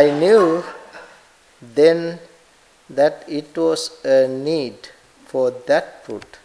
I 0.01 0.11
knew 0.19 0.65
then 1.61 2.19
that 2.91 3.25
it 3.29 3.57
was 3.57 4.05
a 4.05 4.27
need 4.29 4.89
for 5.27 5.51
that 5.67 6.05
fruit. 6.05 6.39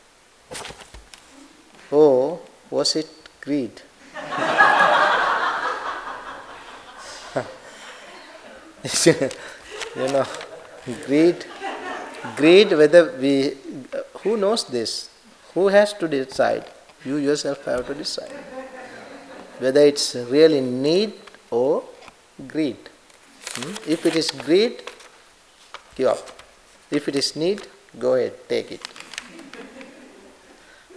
Or 1.92 2.40
was 2.70 2.96
it 2.96 3.10
greed? 3.42 3.82
you 9.96 10.08
know, 10.14 10.26
greed, 11.06 11.46
greed, 12.36 12.72
whether 12.72 13.12
we, 13.20 13.58
who 14.22 14.38
knows 14.38 14.66
this? 14.66 15.10
Who 15.56 15.68
has 15.70 15.94
to 15.94 16.08
decide? 16.08 16.66
You 17.04 17.18
yourself 17.18 17.66
have 17.66 17.88
to 17.88 17.96
decide. 17.96 18.32
Whether 19.60 19.82
it's 19.82 20.16
really 20.16 20.62
need 20.62 21.14
or 21.50 21.84
greed. 22.48 22.78
Hmm? 23.54 23.74
If 23.90 24.06
it 24.06 24.16
is 24.16 24.32
greed, 24.32 24.84
give 25.96 26.08
up. 26.10 26.35
If 26.96 27.08
it 27.10 27.16
is 27.16 27.36
need, 27.36 27.62
go 28.00 28.14
ahead, 28.16 28.34
take 28.48 28.72
it. 28.72 28.82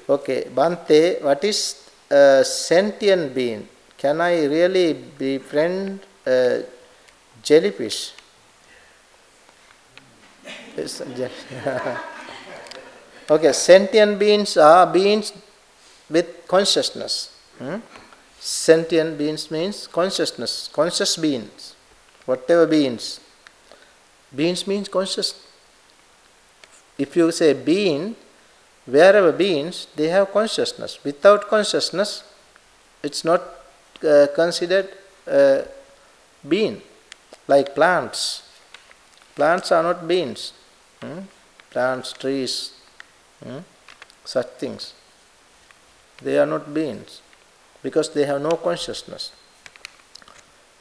Okay, 0.08 0.44
Bhante, 0.54 1.20
what 1.22 1.42
is 1.44 1.90
a 2.10 2.44
sentient 2.44 3.34
being? 3.34 3.68
Can 3.96 4.20
I 4.20 4.44
really 4.46 4.92
befriend 4.94 6.00
a 6.24 6.62
jellyfish? 7.42 8.12
okay, 13.30 13.52
sentient 13.52 14.18
beings 14.18 14.56
are 14.56 14.86
beings 14.86 15.32
with 16.08 16.46
consciousness. 16.46 17.36
Hmm? 17.58 17.78
Sentient 18.38 19.18
beings 19.18 19.50
means 19.50 19.88
consciousness, 19.88 20.70
conscious 20.72 21.16
beings, 21.16 21.74
whatever 22.24 22.66
beings. 22.66 23.18
Beings 24.34 24.64
means 24.66 24.88
conscious. 24.88 25.47
If 26.98 27.16
you 27.16 27.30
say 27.30 27.52
being, 27.52 28.16
wherever 28.84 29.32
beings, 29.32 29.86
they 29.94 30.08
have 30.08 30.32
consciousness. 30.32 30.98
Without 31.04 31.48
consciousness, 31.48 32.24
it's 33.02 33.24
not 33.24 33.40
uh, 34.04 34.26
considered 34.34 34.88
uh, 35.26 35.62
being. 36.46 36.82
Like 37.46 37.74
plants. 37.74 38.42
Plants 39.36 39.70
are 39.70 39.82
not 39.82 40.06
beings. 40.08 40.52
Hmm? 41.00 41.20
Plants, 41.70 42.12
trees, 42.12 42.72
hmm? 43.44 43.58
such 44.24 44.48
things. 44.58 44.94
They 46.20 46.36
are 46.38 46.46
not 46.46 46.74
beings 46.74 47.22
because 47.82 48.12
they 48.12 48.24
have 48.24 48.42
no 48.42 48.50
consciousness. 48.50 49.30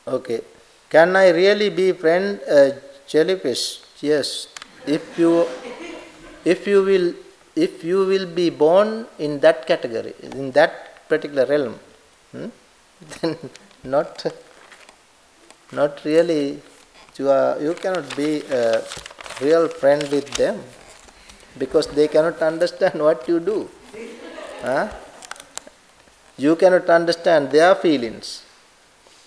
Okay. 0.08 0.42
Can 0.90 1.16
I 1.16 1.30
really 1.30 1.70
be 1.70 1.92
friend 1.92 2.40
a 2.50 2.74
jellyfish? 3.08 3.82
Yes. 4.02 4.48
If 4.86 5.20
you 5.20 5.46
if 6.54 6.68
you 6.72 6.82
will 6.90 7.08
if 7.66 7.84
you 7.90 8.00
will 8.12 8.28
be 8.40 8.50
born 8.50 8.90
in 9.18 9.40
that 9.40 9.66
category, 9.66 10.14
in 10.22 10.52
that 10.52 10.74
particular 11.10 11.46
realm, 11.54 11.76
hmm, 12.32 12.50
then 13.14 13.38
not 13.84 14.26
not 15.80 16.04
really 16.06 16.60
you 17.18 17.30
are 17.30 17.60
you 17.66 17.74
cannot 17.84 18.16
be 18.16 18.32
a 18.62 18.84
real 19.42 19.68
friend 19.68 20.04
with 20.16 20.30
them 20.42 20.62
because 21.58 21.88
they 21.88 22.08
cannot 22.08 22.42
understand 22.42 23.02
what 23.08 23.28
you 23.28 23.40
do. 23.40 23.70
Huh? 24.62 24.88
You 26.38 26.56
cannot 26.56 26.88
understand 26.90 27.52
their 27.52 27.74
feelings. 27.76 28.44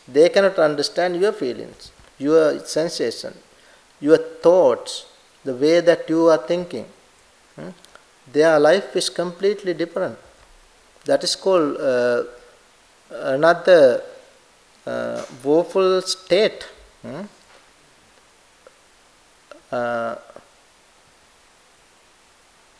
They 0.06 0.28
cannot 0.28 0.58
understand 0.58 1.20
your 1.20 1.32
feelings, 1.32 1.90
your 2.18 2.60
sensation, 2.60 3.34
your 4.00 4.18
thoughts, 4.18 5.06
the 5.44 5.54
way 5.54 5.80
that 5.80 6.08
you 6.08 6.26
are 6.28 6.38
thinking. 6.52 6.86
Hmm? 7.60 7.70
Their 8.32 8.58
life 8.58 8.96
is 8.96 9.10
completely 9.10 9.74
different. 9.74 10.18
That 11.04 11.24
is 11.24 11.36
called 11.36 11.76
uh, 11.80 12.24
another 13.10 14.02
uh, 14.86 15.22
woeful 15.44 16.00
state. 16.02 16.66
Hmm? 17.02 17.22
Uh, 19.70 20.16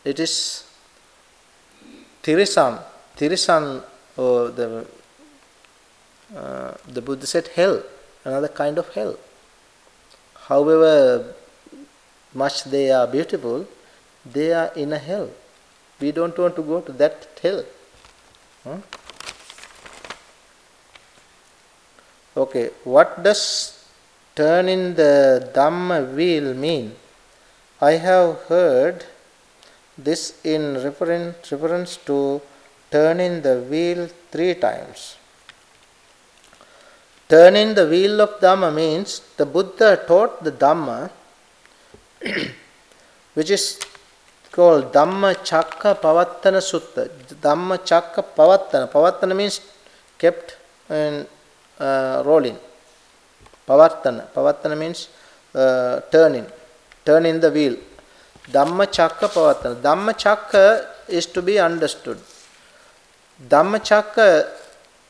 it 0.03 0.19
is 0.19 0.63
Tirisan. 2.23 2.81
Tirisan, 3.17 3.83
or 4.17 4.49
the, 4.49 4.85
uh, 6.35 6.73
the 6.87 7.01
Buddha 7.01 7.27
said 7.27 7.47
hell, 7.49 7.83
another 8.25 8.47
kind 8.47 8.77
of 8.77 8.89
hell. 8.93 9.15
However, 10.47 11.33
much 12.33 12.63
they 12.63 12.91
are 12.91 13.07
beautiful, 13.07 13.67
they 14.25 14.53
are 14.53 14.71
in 14.75 14.93
a 14.93 14.97
hell. 14.97 15.29
We 15.99 16.11
don't 16.11 16.37
want 16.37 16.55
to 16.55 16.61
go 16.61 16.81
to 16.81 16.91
that 16.93 17.27
hell. 17.41 17.63
Huh? 18.63 18.77
Okay, 22.35 22.69
what 22.83 23.23
does 23.23 23.85
turning 24.35 24.95
the 24.95 25.51
Dhamma 25.53 26.15
wheel 26.15 26.53
mean? 26.53 26.95
I 27.81 27.93
have 27.93 28.43
heard 28.43 29.05
this 29.97 30.39
in 30.43 30.75
reference 30.83 31.97
to 32.05 32.41
turning 32.89 33.41
the 33.41 33.57
wheel 33.69 34.07
three 34.31 34.53
times. 34.55 35.17
Turning 37.27 37.73
the 37.73 37.87
wheel 37.87 38.21
of 38.21 38.39
Dhamma 38.39 38.73
means 38.73 39.21
the 39.37 39.45
Buddha 39.45 40.03
taught 40.07 40.43
the 40.43 40.51
Dhamma, 40.51 41.09
which 43.33 43.49
is 43.49 43.79
called 44.51 44.91
Dhamma 44.91 45.35
Chakka 45.35 45.99
Pavattana 45.99 46.59
Sutta. 46.59 47.09
Dhamma 47.41 47.77
Chakka 47.79 48.23
Pavattana. 48.35 48.91
Pavattana 48.91 49.35
means 49.35 49.61
kept 50.17 50.57
and 50.89 51.25
uh, 51.79 52.21
rolling. 52.25 52.57
Pavartana. 53.67 54.27
Pavartana 54.27 54.77
means 54.77 55.07
uh, 55.55 56.01
turning, 56.11 56.45
turning 57.05 57.39
the 57.39 57.49
wheel. 57.49 57.77
Dhamma 58.49 58.87
Chakka 58.87 59.29
Pavartana. 59.29 59.75
Dhamma 59.81 60.13
Chakka 60.13 60.85
is 61.07 61.25
to 61.27 61.41
be 61.41 61.57
understood. 61.57 62.19
Dhamma 63.47 63.79
Chakka 63.79 64.47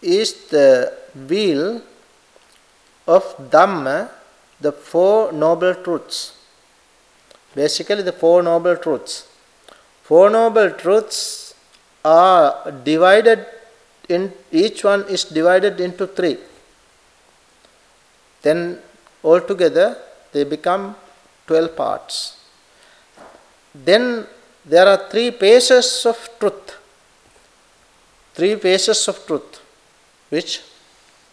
is 0.02 0.48
the 0.50 0.94
wheel 1.28 1.82
of 3.08 3.24
Dhamma, 3.50 4.10
the 4.60 4.72
Four 4.72 5.32
Noble 5.32 5.74
Truths. 5.76 6.38
Basically, 7.56 8.04
the 8.04 8.14
Four 8.14 8.44
Noble 8.44 8.78
Truths. 8.78 9.28
Four 10.12 10.30
Noble 10.30 10.72
Truths 10.72 11.54
are 12.04 12.72
divided 12.84 13.46
in, 14.10 14.34
each 14.52 14.84
one 14.84 15.04
is 15.08 15.24
divided 15.24 15.80
into 15.80 16.06
three 16.06 16.38
then 18.42 18.80
altogether 19.24 19.88
they 20.32 20.44
become 20.44 20.96
12 21.48 21.76
parts. 21.76 22.38
Then 23.74 24.26
there 24.66 24.88
are 24.88 25.10
three 25.10 25.32
phases 25.32 26.06
of 26.06 26.18
truth. 26.40 26.78
Three 28.34 28.56
phases 28.56 29.08
of 29.08 29.26
truth, 29.28 29.62
which 30.30 30.62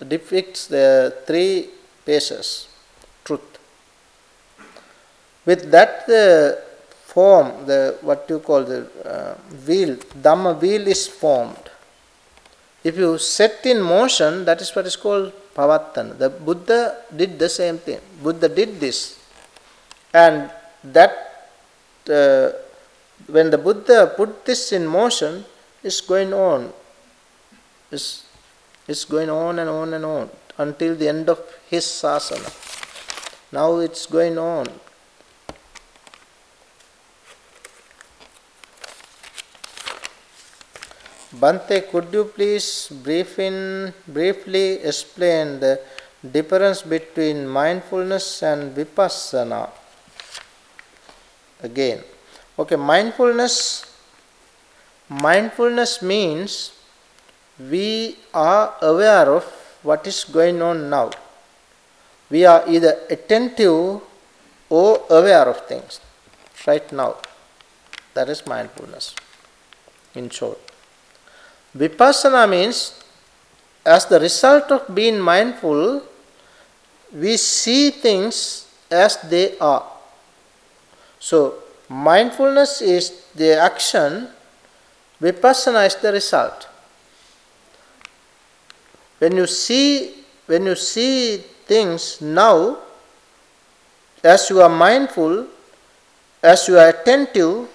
depicts 0.06 0.66
the 0.66 1.14
three 1.26 1.70
phases 2.04 2.68
truth. 3.24 3.58
With 5.46 5.70
that 5.70 6.06
the 6.06 6.62
form, 7.14 7.66
the 7.66 7.96
what 8.02 8.26
you 8.28 8.38
call 8.48 8.62
the 8.64 8.80
uh, 9.14 9.34
wheel, 9.66 9.96
Dhamma 10.24 10.60
wheel 10.60 10.86
is 10.86 11.06
formed. 11.06 11.64
If 12.84 12.96
you 12.96 13.18
set 13.18 13.64
in 13.64 13.80
motion, 13.80 14.44
that 14.44 14.60
is 14.60 14.70
what 14.74 14.86
is 14.86 14.96
called 14.96 15.32
Pavattana. 15.54 16.16
The 16.16 16.28
Buddha 16.30 16.80
did 17.14 17.38
the 17.38 17.48
same 17.48 17.78
thing. 17.78 18.00
Buddha 18.22 18.48
did 18.48 18.78
this. 18.78 19.18
And 20.12 20.50
that, 20.84 21.50
uh, 22.08 22.50
when 23.26 23.50
the 23.50 23.58
Buddha 23.58 24.12
put 24.16 24.44
this 24.44 24.72
in 24.72 24.86
motion, 24.86 25.44
it's 25.82 26.00
going 26.00 26.32
on. 26.32 26.72
It's, 27.90 28.26
it's 28.86 29.04
going 29.04 29.30
on 29.30 29.58
and 29.58 29.68
on 29.68 29.94
and 29.94 30.04
on 30.04 30.30
until 30.58 30.94
the 30.94 31.08
end 31.08 31.28
of 31.28 31.40
his 31.68 31.84
sasana. 31.84 32.50
Now 33.52 33.78
it's 33.78 34.06
going 34.06 34.38
on. 34.38 34.66
Bhante, 41.40 41.88
could 41.90 42.08
you 42.12 42.24
please 42.24 42.88
brief 43.04 43.38
in, 43.38 43.92
briefly 44.08 44.80
explain 44.82 45.60
the 45.60 45.80
difference 46.32 46.82
between 46.82 47.46
mindfulness 47.46 48.42
and 48.42 48.74
vipassana? 48.74 49.70
Again, 51.62 52.02
okay, 52.58 52.74
mindfulness. 52.76 53.84
Mindfulness 55.08 56.02
means 56.02 56.72
we 57.58 58.16
are 58.34 58.74
aware 58.82 59.32
of 59.32 59.44
what 59.82 60.06
is 60.06 60.24
going 60.24 60.60
on 60.60 60.90
now. 60.90 61.10
We 62.30 62.44
are 62.46 62.64
either 62.68 62.98
attentive 63.08 64.00
or 64.68 65.02
aware 65.08 65.48
of 65.48 65.66
things 65.66 66.00
right 66.66 66.90
now. 66.92 67.16
That 68.14 68.28
is 68.28 68.44
mindfulness, 68.44 69.14
in 70.14 70.30
short. 70.30 70.67
Vipassana 71.78 72.50
means, 72.50 72.98
as 73.86 74.04
the 74.06 74.18
result 74.18 74.72
of 74.72 74.92
being 74.92 75.20
mindful, 75.20 76.02
we 77.14 77.36
see 77.36 77.90
things 77.90 78.66
as 78.90 79.16
they 79.30 79.56
are. 79.58 79.86
So, 81.20 81.62
mindfulness 81.88 82.82
is 82.82 83.22
the 83.34 83.54
action, 83.62 84.26
vipassana 85.22 85.86
is 85.86 85.94
the 85.96 86.12
result. 86.12 86.66
When 89.18 89.36
you 89.36 89.46
see, 89.46 90.24
when 90.46 90.66
you 90.66 90.74
see 90.74 91.38
things 91.66 92.20
now, 92.20 92.78
as 94.24 94.50
you 94.50 94.60
are 94.60 94.68
mindful, 94.68 95.46
as 96.42 96.66
you 96.66 96.76
are 96.76 96.88
attentive, 96.88 97.68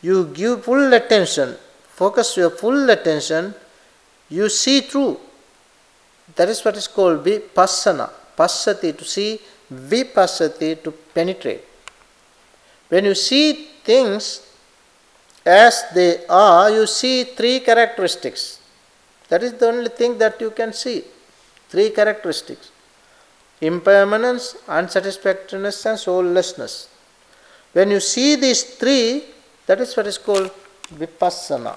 you 0.00 0.24
give 0.32 0.64
full 0.64 0.94
attention 0.94 1.56
focus 2.02 2.36
your 2.36 2.50
full 2.62 2.90
attention, 2.96 3.54
you 4.38 4.48
see 4.48 4.80
through. 4.90 5.14
That 6.36 6.48
is 6.48 6.64
what 6.64 6.76
is 6.76 6.88
called 6.96 7.24
vipassana. 7.26 8.08
Passati 8.38 8.90
to 8.98 9.04
see, 9.04 9.30
vipassati 9.90 10.82
to 10.84 10.90
penetrate. 10.90 11.64
When 12.88 13.04
you 13.04 13.14
see 13.14 13.46
things 13.84 14.24
as 15.44 15.74
they 15.94 16.12
are, 16.28 16.70
you 16.70 16.86
see 16.86 17.16
three 17.38 17.60
characteristics. 17.60 18.42
That 19.28 19.42
is 19.42 19.52
the 19.60 19.68
only 19.72 19.90
thing 20.00 20.18
that 20.18 20.40
you 20.40 20.50
can 20.50 20.72
see. 20.72 21.04
Three 21.68 21.90
characteristics 21.90 22.70
impermanence, 23.60 24.56
unsatisfactoriness, 24.66 25.86
and 25.86 25.98
soullessness. 25.98 26.88
When 27.72 27.92
you 27.92 28.00
see 28.00 28.34
these 28.34 28.62
three, 28.80 29.24
that 29.66 29.80
is 29.80 29.96
what 29.96 30.08
is 30.08 30.18
called 30.18 30.50
vipassana. 31.00 31.76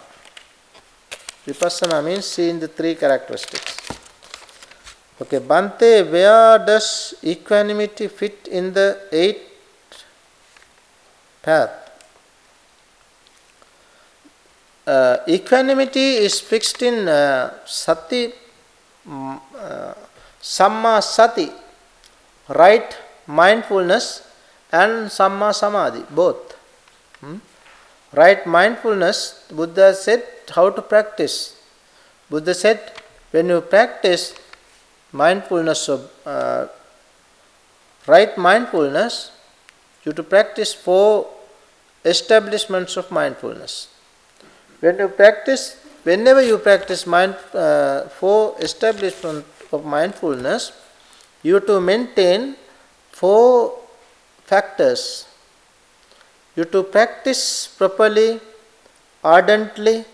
Vipassana 1.46 2.04
means 2.04 2.26
seeing 2.26 2.60
the 2.60 2.68
three 2.68 2.96
characteristics. 2.96 3.78
Okay, 5.22 5.39
Bhante, 5.39 6.12
where 6.12 6.58
does 6.66 7.14
equanimity 7.24 8.08
fit 8.08 8.48
in 8.52 8.74
the 8.74 9.00
eight 9.12 9.41
path? 11.41 11.86
Uh, 14.88 15.18
equanimity 15.28 16.16
is 16.18 16.39
fixed 16.39 16.82
in 16.82 17.08
uh, 17.08 17.54
sati, 17.66 18.34
um, 19.08 19.39
uh, 19.58 19.93
samma 20.41 21.02
sati, 21.02 21.50
right 22.50 22.98
mindfulness, 23.28 24.28
and 24.72 25.08
samma 25.10 25.54
samadhi, 25.54 26.04
both. 26.10 26.55
Right 28.16 28.45
mindfulness, 28.45 29.43
Buddha 29.51 29.93
said 29.93 30.24
how 30.49 30.70
to 30.70 30.82
practice. 30.82 31.59
Buddha 32.30 32.53
said 32.53 32.80
when 33.32 33.49
you 33.49 33.59
practice 33.59 34.34
mindfulness 35.11 35.89
of 35.89 36.09
uh, 36.26 36.68
right 38.07 38.38
mindfulness, 38.38 39.32
you 40.05 40.13
to 40.13 40.24
practice 40.24 40.74
four 40.74 41.28
establishments 42.05 42.95
of 42.95 43.11
mindfulness. 43.11 43.89
When 44.80 44.97
you 44.97 45.09
practice, 45.09 45.76
whenever 46.03 46.41
you 46.41 46.57
practice 46.57 47.05
mind, 47.05 47.36
uh, 47.53 48.03
four 48.07 48.55
establishments 48.59 49.47
of 49.74 49.84
mindfulness, 49.84 50.72
you 51.43 51.59
to 51.59 51.82
maintain 51.82 52.55
four 53.11 53.78
factors 54.45 55.26
you 56.56 56.66
to 56.66 56.84
practice 56.84 57.68
properly, 57.68 58.39
ardently, 59.24 60.06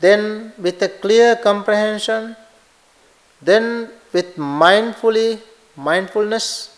then 0.00 0.52
with 0.58 0.80
a 0.82 0.88
clear 0.88 1.36
comprehension, 1.36 2.36
then 3.40 3.90
with 4.12 4.36
mindfully, 4.36 5.40
mindfulness, 5.76 6.76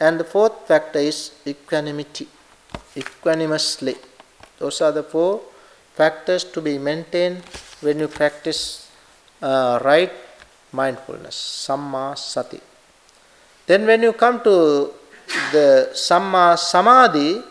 and 0.00 0.20
the 0.20 0.24
fourth 0.24 0.66
factor 0.66 0.98
is 0.98 1.32
equanimity, 1.46 2.28
equanimously. 2.96 3.96
Those 4.58 4.80
are 4.80 4.92
the 4.92 5.02
four 5.02 5.40
factors 5.94 6.44
to 6.44 6.60
be 6.60 6.78
maintained 6.78 7.42
when 7.80 7.98
you 7.98 8.08
practice 8.08 8.88
uh, 9.42 9.80
right 9.84 10.12
mindfulness, 10.72 11.36
samma 11.66 12.16
sati. 12.16 12.60
Then 13.66 13.86
when 13.86 14.02
you 14.02 14.12
come 14.12 14.42
to 14.44 14.92
the 15.52 15.90
Samma 15.92 16.58
Samadhi, 16.58 17.42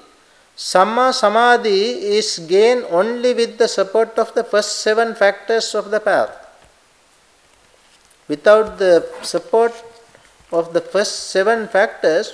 Samma 0.55 1.13
Samadhi 1.13 2.17
is 2.17 2.39
gained 2.39 2.85
only 2.89 3.33
with 3.33 3.57
the 3.57 3.67
support 3.67 4.17
of 4.17 4.33
the 4.33 4.43
first 4.43 4.81
seven 4.81 5.13
factors 5.13 5.75
of 5.75 5.91
the 5.91 5.99
path. 5.99 6.31
Without 8.27 8.77
the 8.77 9.07
support 9.21 9.73
of 10.51 10.73
the 10.73 10.81
first 10.81 11.29
seven 11.29 11.67
factors, 11.67 12.33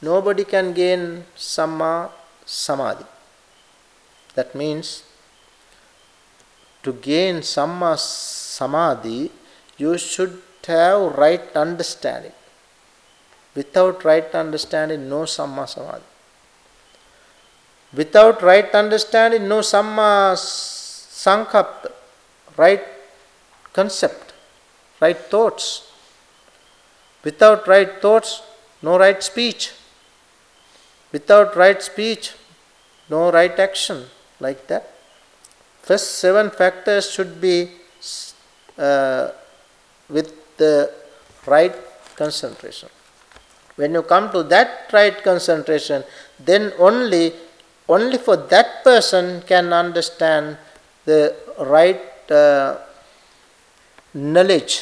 nobody 0.00 0.44
can 0.44 0.72
gain 0.72 1.24
Samma 1.36 2.10
Samadhi. 2.46 3.04
That 4.34 4.54
means 4.54 5.04
to 6.82 6.92
gain 6.92 7.36
Samma 7.36 7.98
Samadhi, 7.98 9.30
you 9.76 9.98
should 9.98 10.42
have 10.66 11.16
right 11.16 11.44
understanding. 11.56 12.32
Without 13.58 14.04
right 14.04 14.32
understanding, 14.36 15.08
no 15.08 15.22
Samma 15.22 15.68
Samadhi. 15.68 16.04
Without 17.92 18.40
right 18.40 18.72
understanding, 18.72 19.48
no 19.48 19.58
Samma 19.60 20.36
right 22.56 22.84
concept, 23.72 24.32
right 25.00 25.18
thoughts. 25.18 25.90
Without 27.24 27.66
right 27.66 28.00
thoughts, 28.00 28.42
no 28.80 28.96
right 28.96 29.20
speech. 29.24 29.72
Without 31.10 31.56
right 31.56 31.82
speech, 31.82 32.34
no 33.10 33.32
right 33.32 33.58
action, 33.58 34.04
like 34.38 34.68
that. 34.68 34.88
First 35.82 36.18
seven 36.18 36.50
factors 36.50 37.10
should 37.10 37.40
be 37.40 37.70
uh, 38.78 39.30
with 40.08 40.56
the 40.58 40.92
right 41.46 41.74
concentration. 42.14 42.90
When 43.78 43.94
you 43.94 44.02
come 44.02 44.32
to 44.32 44.42
that 44.54 44.90
right 44.92 45.16
concentration, 45.22 46.02
then 46.40 46.72
only 46.78 47.32
only 47.88 48.18
for 48.18 48.36
that 48.36 48.82
person 48.82 49.42
can 49.50 49.72
understand 49.72 50.58
the 51.04 51.20
right 51.76 52.02
uh, 52.30 52.76
knowledge 54.12 54.74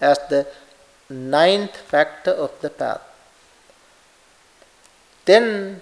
as 0.00 0.18
the 0.32 0.40
ninth 1.08 1.76
factor 1.92 2.32
of 2.32 2.50
the 2.60 2.68
path. 2.68 3.00
Then, 5.24 5.80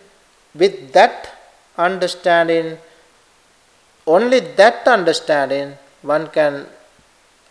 with 0.55 0.93
that 0.93 1.17
understanding, 1.79 2.79
only 4.07 4.41
that 4.61 4.87
understanding, 4.87 5.77
one 6.03 6.29
can 6.29 6.67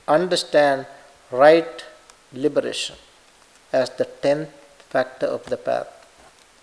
understand 0.07 0.85
right 1.31 1.83
liberation 2.31 2.95
as 3.71 3.89
the 3.91 4.05
tenth 4.05 4.49
factor 4.89 5.25
of 5.25 5.45
the 5.45 5.57
path. 5.57 5.87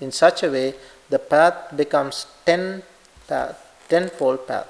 In 0.01 0.11
such 0.13 0.43
a 0.43 0.51
way, 0.51 0.75
the 1.11 1.19
path 1.19 1.77
becomes 1.77 2.27
ten 2.45 2.83
path, 3.29 3.57
tenfold 3.89 4.47
path, 4.47 4.69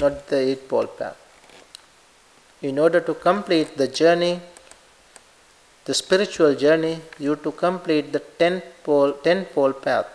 not 0.00 0.26
the 0.28 0.38
eightfold 0.38 0.96
path. 0.98 1.16
In 2.62 2.78
order 2.78 3.00
to 3.00 3.14
complete 3.14 3.76
the 3.76 3.88
journey, 3.88 4.40
the 5.84 5.94
spiritual 5.94 6.54
journey, 6.54 7.00
you 7.18 7.36
to 7.36 7.52
complete 7.52 8.12
the 8.12 8.20
tenfold, 8.20 9.22
tenfold 9.22 9.82
path. 9.82 10.06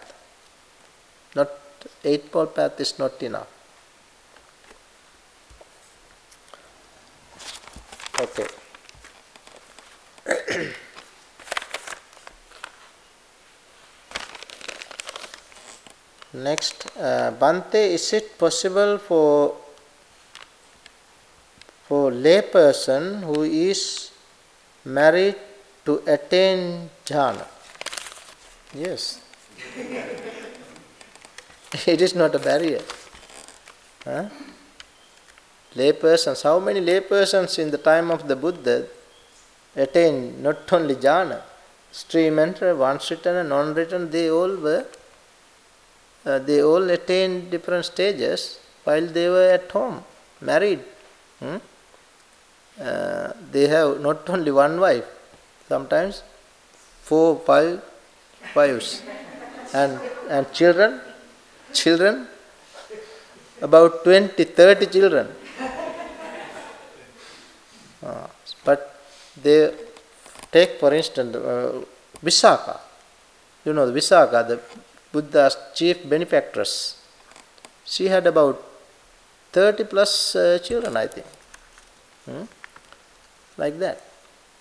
Not 1.36 1.50
eightfold 2.04 2.56
path 2.56 2.80
is 2.80 2.98
not 3.00 3.22
enough. 3.24 3.48
Okay. 8.20 8.48
Next, 16.34 16.88
uh, 16.98 17.34
Bhante, 17.38 17.76
is 17.76 18.14
it 18.14 18.38
possible 18.38 18.98
for 18.98 19.58
for 21.88 22.10
layperson 22.10 23.22
who 23.24 23.44
is 23.44 24.12
married 24.86 25.36
to 25.84 26.02
attain 26.08 26.90
jhana? 27.06 27.46
Yes. 28.74 29.20
it 31.86 32.02
is 32.02 32.16
not 32.16 32.34
a 32.34 32.40
barrier. 32.40 32.82
Huh? 34.06 34.30
Laypersons, 35.76 36.44
how 36.44 36.60
many 36.60 36.80
laypersons 36.80 37.60
in 37.60 37.72
the 37.72 37.78
time 37.78 38.10
of 38.10 38.30
the 38.30 38.38
Buddha 38.38 38.88
attained 39.76 40.42
not 40.42 40.72
only 40.72 40.96
jhana, 40.96 41.42
stream 41.92 42.36
enterer, 42.36 42.78
once-returner 42.78 43.42
and 43.42 43.50
non-returner, 43.50 44.10
they 44.10 44.30
all 44.30 44.56
were 44.56 44.86
uh, 46.26 46.40
they 46.40 46.62
all 46.62 46.90
attained 46.90 47.50
different 47.52 47.86
stages 47.86 48.60
while 48.84 49.06
they 49.06 49.28
were 49.30 49.50
at 49.58 49.70
home, 49.72 50.04
married. 50.40 50.80
Hmm? 51.40 51.58
Uh, 52.80 53.34
they 53.52 53.68
have 53.68 54.00
not 54.02 54.30
only 54.36 54.52
one 54.52 54.80
wife, 54.80 55.06
sometimes 55.68 56.24
four, 57.04 57.40
five 57.40 57.82
wives, 58.56 59.02
and 59.74 60.00
and 60.30 60.52
children, 60.54 61.00
children, 61.74 62.28
about 63.62 64.04
20, 64.04 64.44
30 64.44 64.86
children. 64.88 65.28
Uh, 68.04 68.26
but 68.66 68.96
they 69.44 69.72
take, 70.52 70.80
for 70.80 70.92
instance, 70.92 71.36
uh, 71.36 71.82
Visakha. 72.24 72.80
You 73.64 73.74
know, 73.74 73.86
Visakha, 73.92 74.48
the 74.48 74.60
Buddha's 75.12 75.58
chief 75.74 76.08
benefactress. 76.08 76.98
She 77.86 78.08
had 78.08 78.26
about 78.28 78.64
30 79.52 79.84
plus 79.86 80.36
uh, 80.36 80.60
children, 80.64 80.96
I 80.96 81.08
think. 81.08 81.28
Hmm? 82.26 82.44
Like 83.58 83.80
that. 83.80 84.02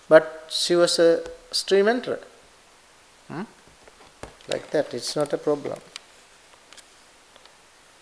But 0.09 0.47
she 0.49 0.75
was 0.75 0.99
a 0.99 1.23
stream 1.51 1.85
enterer. 1.85 2.19
Hmm? 3.27 3.43
Like 4.49 4.69
that, 4.71 4.93
it's 4.93 5.15
not 5.15 5.31
a 5.31 5.37
problem. 5.37 5.79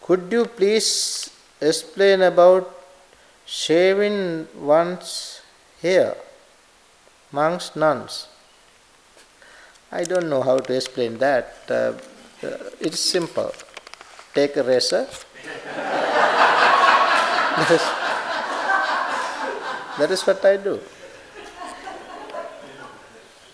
Could 0.02 0.32
you 0.32 0.45
please 0.45 1.30
explain 1.62 2.24
about 2.24 2.76
shaving 3.45 4.47
one's 4.56 5.41
hair? 5.84 6.16
Monks, 7.32 7.76
nuns. 7.76 8.28
I 9.91 10.04
don't 10.04 10.30
know 10.30 10.41
how 10.41 10.58
to 10.58 10.74
explain 10.76 11.20
that. 11.20 11.54
Uh, 11.70 11.93
it's 12.42 13.00
simple. 13.00 13.54
Take 14.34 14.58
a 14.58 14.64
razor. 14.64 15.08
that, 17.58 17.72
is, 17.72 17.82
that 20.00 20.12
is 20.12 20.22
what 20.26 20.46
I 20.46 20.58
do. 20.58 20.80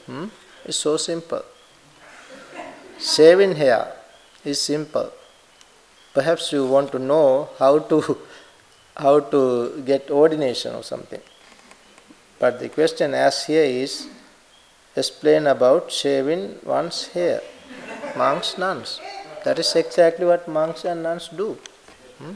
Hmm? 0.06 0.26
It's 0.66 0.78
so 0.78 0.98
simple. 0.98 1.44
Shaving 3.00 3.56
hair 3.56 3.94
is 4.44 4.62
simple. 4.62 5.12
Perhaps 6.14 6.52
you 6.52 6.68
want 6.68 6.92
to 6.92 7.00
know 7.00 7.50
how 7.58 7.80
to 7.80 8.18
how 8.96 9.20
to 9.20 9.82
get 9.86 10.10
ordination 10.10 10.76
or 10.76 10.84
something. 10.84 11.22
But 12.40 12.60
the 12.60 12.70
question 12.70 13.14
asked 13.14 13.48
here 13.48 13.64
is 13.64 14.08
explain 14.96 15.48
about 15.48 15.92
shaving 15.92 16.60
one's 16.64 17.08
hair 17.08 17.42
monks, 18.16 18.57
nuns. 18.57 18.99
That 19.43 19.59
is 19.59 19.76
exactly 19.76 20.26
what 20.26 20.47
monks 20.47 20.86
and 20.86 21.03
nuns 21.03 21.28
do. 21.30 21.57
Hmm? 22.18 22.34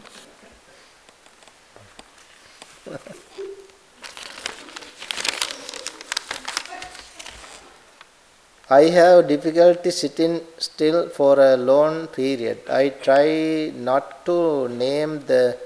I 8.71 8.83
have 8.83 9.27
difficulty 9.27 9.89
sitting 9.89 10.41
still 10.59 11.09
for 11.09 11.39
a 11.39 11.57
long 11.57 12.05
period. 12.07 12.59
I 12.69 12.89
try 12.89 13.71
not 13.75 14.25
to 14.27 14.67
name 14.67 15.21
the 15.25 15.57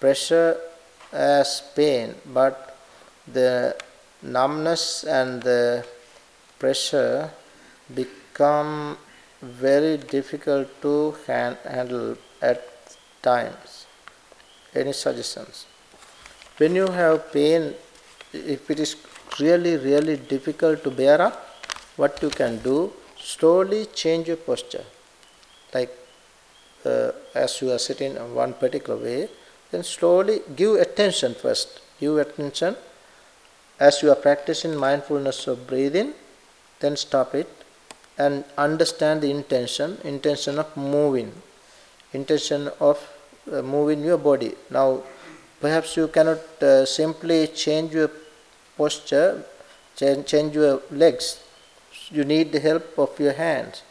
pressure 0.00 0.56
as 1.12 1.62
pain, 1.74 2.14
but 2.24 2.78
the 3.30 3.76
numbness 4.22 5.04
and 5.04 5.42
the 5.42 5.84
pressure 6.58 7.30
become 7.94 8.96
very 9.42 9.96
difficult 9.96 10.68
to 10.82 11.14
hand, 11.26 11.58
handle 11.64 12.16
at 12.40 12.62
times. 13.22 13.86
Any 14.74 14.92
suggestions? 14.92 15.66
When 16.58 16.74
you 16.74 16.86
have 16.88 17.32
pain, 17.32 17.74
if 18.32 18.70
it 18.70 18.80
is 18.80 18.96
really, 19.38 19.76
really 19.76 20.16
difficult 20.16 20.82
to 20.84 20.90
bear 20.90 21.20
up, 21.20 21.46
what 21.96 22.20
you 22.22 22.30
can 22.30 22.58
do, 22.58 22.92
slowly 23.18 23.86
change 23.86 24.28
your 24.28 24.36
posture. 24.36 24.84
Like 25.74 25.94
uh, 26.84 27.12
as 27.34 27.60
you 27.60 27.70
are 27.72 27.78
sitting 27.78 28.16
in 28.16 28.34
one 28.34 28.54
particular 28.54 28.98
way, 28.98 29.28
then 29.70 29.82
slowly 29.82 30.40
give 30.54 30.76
attention 30.76 31.34
first. 31.34 31.80
Give 31.98 32.18
attention 32.18 32.76
as 33.78 34.02
you 34.02 34.10
are 34.10 34.16
practicing 34.16 34.74
mindfulness 34.76 35.46
of 35.46 35.66
breathing, 35.66 36.14
then 36.80 36.96
stop 36.96 37.34
it 37.34 37.48
and 38.18 38.44
understand 38.56 39.22
the 39.22 39.30
intention, 39.30 39.98
intention 40.04 40.58
of 40.58 40.74
moving, 40.76 41.32
intention 42.12 42.70
of 42.80 42.98
uh, 43.52 43.62
moving 43.62 44.02
your 44.02 44.18
body. 44.18 44.54
Now, 44.70 45.02
perhaps 45.60 45.96
you 45.96 46.08
cannot 46.08 46.40
uh, 46.62 46.86
simply 46.86 47.46
change 47.48 47.92
your 47.92 48.10
posture, 48.76 49.44
change, 49.96 50.26
change 50.26 50.54
your 50.54 50.82
legs. 50.90 51.42
You 52.10 52.24
need 52.24 52.52
the 52.52 52.60
help 52.60 52.98
of 52.98 53.18
your 53.20 53.32
hands. 53.32 53.82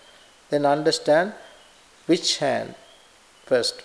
Then 0.50 0.66
understand 0.66 1.34
which 2.06 2.38
hand 2.38 2.76
first. 3.46 3.82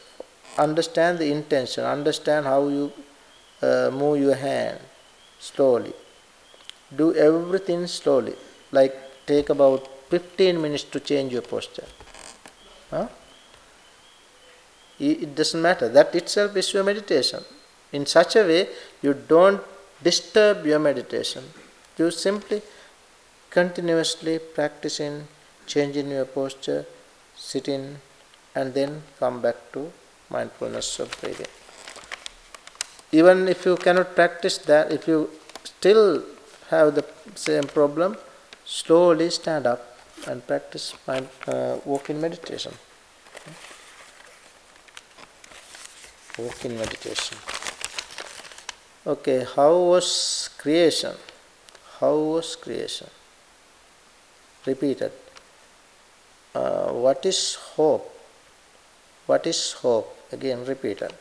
Understand 0.58 1.18
the 1.18 1.30
intention, 1.30 1.84
understand 1.84 2.46
how 2.46 2.68
you 2.68 2.92
uh, 3.62 3.90
move 3.92 4.20
your 4.20 4.34
hand 4.34 4.78
slowly. 5.38 5.92
Do 6.94 7.14
everything 7.14 7.86
slowly, 7.86 8.34
like 8.72 8.96
take 9.26 9.48
about 9.48 9.88
15 10.10 10.60
minutes 10.60 10.84
to 10.84 11.00
change 11.00 11.32
your 11.32 11.42
posture. 11.42 11.86
Huh? 12.90 13.08
It 14.98 15.34
doesn't 15.34 15.62
matter. 15.62 15.88
That 15.88 16.14
itself 16.14 16.56
is 16.56 16.72
your 16.74 16.84
meditation. 16.84 17.42
In 17.92 18.04
such 18.06 18.36
a 18.36 18.42
way, 18.42 18.68
you 19.00 19.14
don't 19.14 19.62
disturb 20.02 20.66
your 20.66 20.78
meditation. 20.78 21.44
You 21.96 22.10
simply 22.10 22.62
continuously 23.50 24.38
practicing 24.38 25.26
changing 25.66 26.10
your 26.10 26.24
posture, 26.24 26.84
sitting, 27.36 27.96
and 28.54 28.74
then 28.74 29.02
come 29.18 29.40
back 29.40 29.56
to 29.72 29.92
mindfulness 30.28 30.98
of 30.98 31.08
breathing. 31.20 31.52
Even 33.12 33.48
if 33.48 33.64
you 33.64 33.76
cannot 33.76 34.14
practice 34.14 34.58
that, 34.58 34.92
if 34.92 35.06
you 35.06 35.30
still 35.64 36.24
have 36.70 36.94
the 36.94 37.04
same 37.34 37.64
problem, 37.64 38.16
slowly 38.64 39.30
stand 39.30 39.66
up 39.66 39.80
and 40.26 40.46
practice 40.46 40.94
mind, 41.06 41.28
uh, 41.46 41.78
walking 41.84 42.20
meditation. 42.20 42.72
Walking 46.38 46.76
meditation. 46.76 47.36
Okay, 49.06 49.46
how 49.56 49.76
was 49.76 50.50
creation? 50.58 51.14
How 51.98 52.14
was 52.16 52.56
creation? 52.56 53.08
Repeated. 54.66 55.12
Uh, 56.54 56.92
what 56.92 57.24
is 57.24 57.54
hope? 57.54 58.14
What 59.26 59.46
is 59.46 59.72
hope? 59.72 60.16
Again, 60.32 60.64
repeated. 60.64 61.12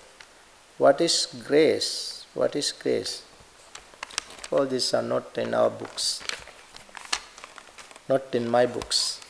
What 0.77 1.01
is 1.01 1.27
grace? 1.45 2.25
What 2.33 2.55
is 2.55 2.71
grace? 2.71 3.23
All 4.51 4.65
these 4.65 4.93
are 4.93 5.03
not 5.03 5.37
in 5.37 5.53
our 5.53 5.69
books, 5.69 6.21
not 8.09 8.33
in 8.33 8.49
my 8.49 8.65
books. 8.65 9.21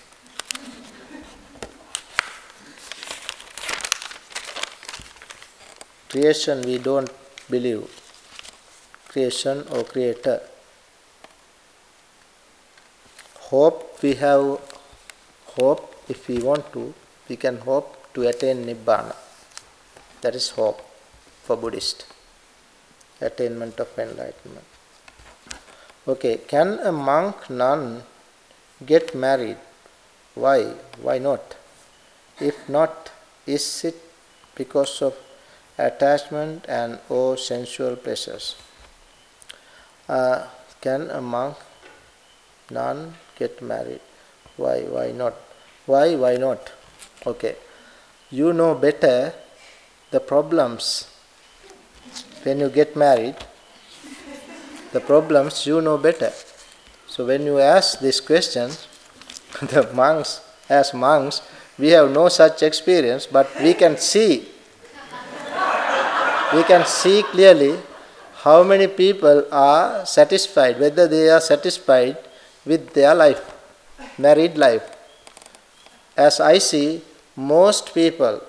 Creation, 6.10 6.62
we 6.62 6.78
don't 6.80 7.12
believe. 7.50 7.84
Creation 9.10 9.66
or 9.72 9.84
creator. 9.84 10.42
Hope, 13.52 14.02
we 14.02 14.14
have 14.16 14.60
hope 15.58 15.96
if 16.08 16.28
we 16.28 16.40
want 16.40 16.72
to, 16.74 16.94
we 17.28 17.36
can 17.36 17.58
hope 17.58 18.14
to 18.14 18.28
attain 18.28 18.66
Nibbana. 18.66 19.16
That 20.22 20.36
is 20.36 20.50
hope 20.52 20.82
for 21.44 21.58
Buddhist. 21.58 22.06
Attainment 23.22 23.80
of 23.80 23.90
enlightenment. 24.00 24.66
Okay, 26.08 26.38
can 26.38 26.80
a 26.80 26.92
monk, 26.92 27.50
nun 27.50 28.04
get 28.86 29.16
married? 29.16 29.58
Why? 30.36 30.74
Why 31.02 31.18
not? 31.18 31.56
If 32.40 32.70
not, 32.70 33.12
is 33.46 33.84
it 33.84 33.96
because 34.56 35.02
of 35.02 35.16
attachment 35.78 36.66
and 36.68 37.00
or 37.10 37.38
sensual 37.38 37.96
pleasures? 37.96 38.56
Uh, 40.08 40.48
can 40.82 41.10
a 41.12 41.22
monk, 41.22 41.58
nun 42.72 43.16
get 43.38 43.62
married? 43.62 44.02
Why? 44.58 44.82
Why 44.82 45.12
not? 45.12 45.36
Why? 45.86 46.16
Why 46.16 46.38
not? 46.38 46.72
Okay. 47.26 47.56
You 48.32 48.54
know 48.54 48.76
better 48.76 49.34
the 50.12 50.20
problems 50.20 51.08
when 52.44 52.60
you 52.60 52.70
get 52.70 52.96
married. 52.96 53.36
The 54.92 55.00
problems 55.00 55.66
you 55.68 55.82
know 55.82 55.98
better. 55.98 56.32
So 57.20 57.26
when 57.26 57.44
you 57.44 57.60
ask 57.60 58.00
this 58.00 58.22
question, 58.22 58.72
the 59.62 59.92
monks, 59.94 60.40
as 60.70 60.94
monks, 60.94 61.42
we 61.78 61.90
have 61.90 62.10
no 62.12 62.30
such 62.30 62.64
experience, 62.64 63.26
but 63.26 63.52
we 63.62 63.74
can 63.74 63.98
see, 63.98 64.48
we 66.56 66.64
can 66.64 66.86
see 66.86 67.24
clearly 67.24 67.76
how 68.36 68.64
many 68.64 68.88
people 68.88 69.44
are 69.52 70.06
satisfied, 70.06 70.80
whether 70.80 71.10
they 71.10 71.28
are 71.28 71.42
satisfied 71.42 72.18
with 72.66 72.94
their 72.94 73.14
life, 73.14 73.44
married 74.18 74.58
life. 74.58 74.90
As 76.16 76.40
I 76.40 76.58
see, 76.60 77.02
most 77.36 77.94
people 77.94 78.42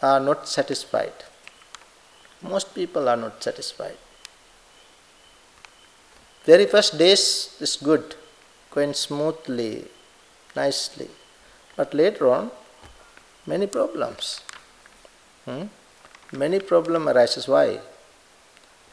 are 0.00 0.20
not 0.20 0.46
satisfied. 0.46 1.24
Most 2.40 2.72
people 2.72 3.08
are 3.08 3.16
not 3.16 3.42
satisfied. 3.42 3.98
Very 6.44 6.66
first 6.66 6.98
days 6.98 7.56
is 7.60 7.76
good, 7.76 8.16
going 8.72 8.94
smoothly, 8.94 9.84
nicely. 10.56 11.08
But 11.76 11.94
later 11.94 12.28
on, 12.30 12.50
many 13.46 13.66
problems. 13.66 14.40
Hmm? 15.44 15.64
Many 16.32 16.58
problem 16.58 17.08
arises. 17.08 17.46
Why? 17.46 17.78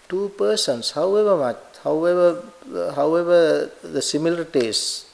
Two 0.07 0.29
persons, 0.37 0.91
however 0.91 1.37
much, 1.37 1.57
however, 1.83 2.43
however 2.95 3.71
the 3.83 4.01
similarities, 4.01 5.05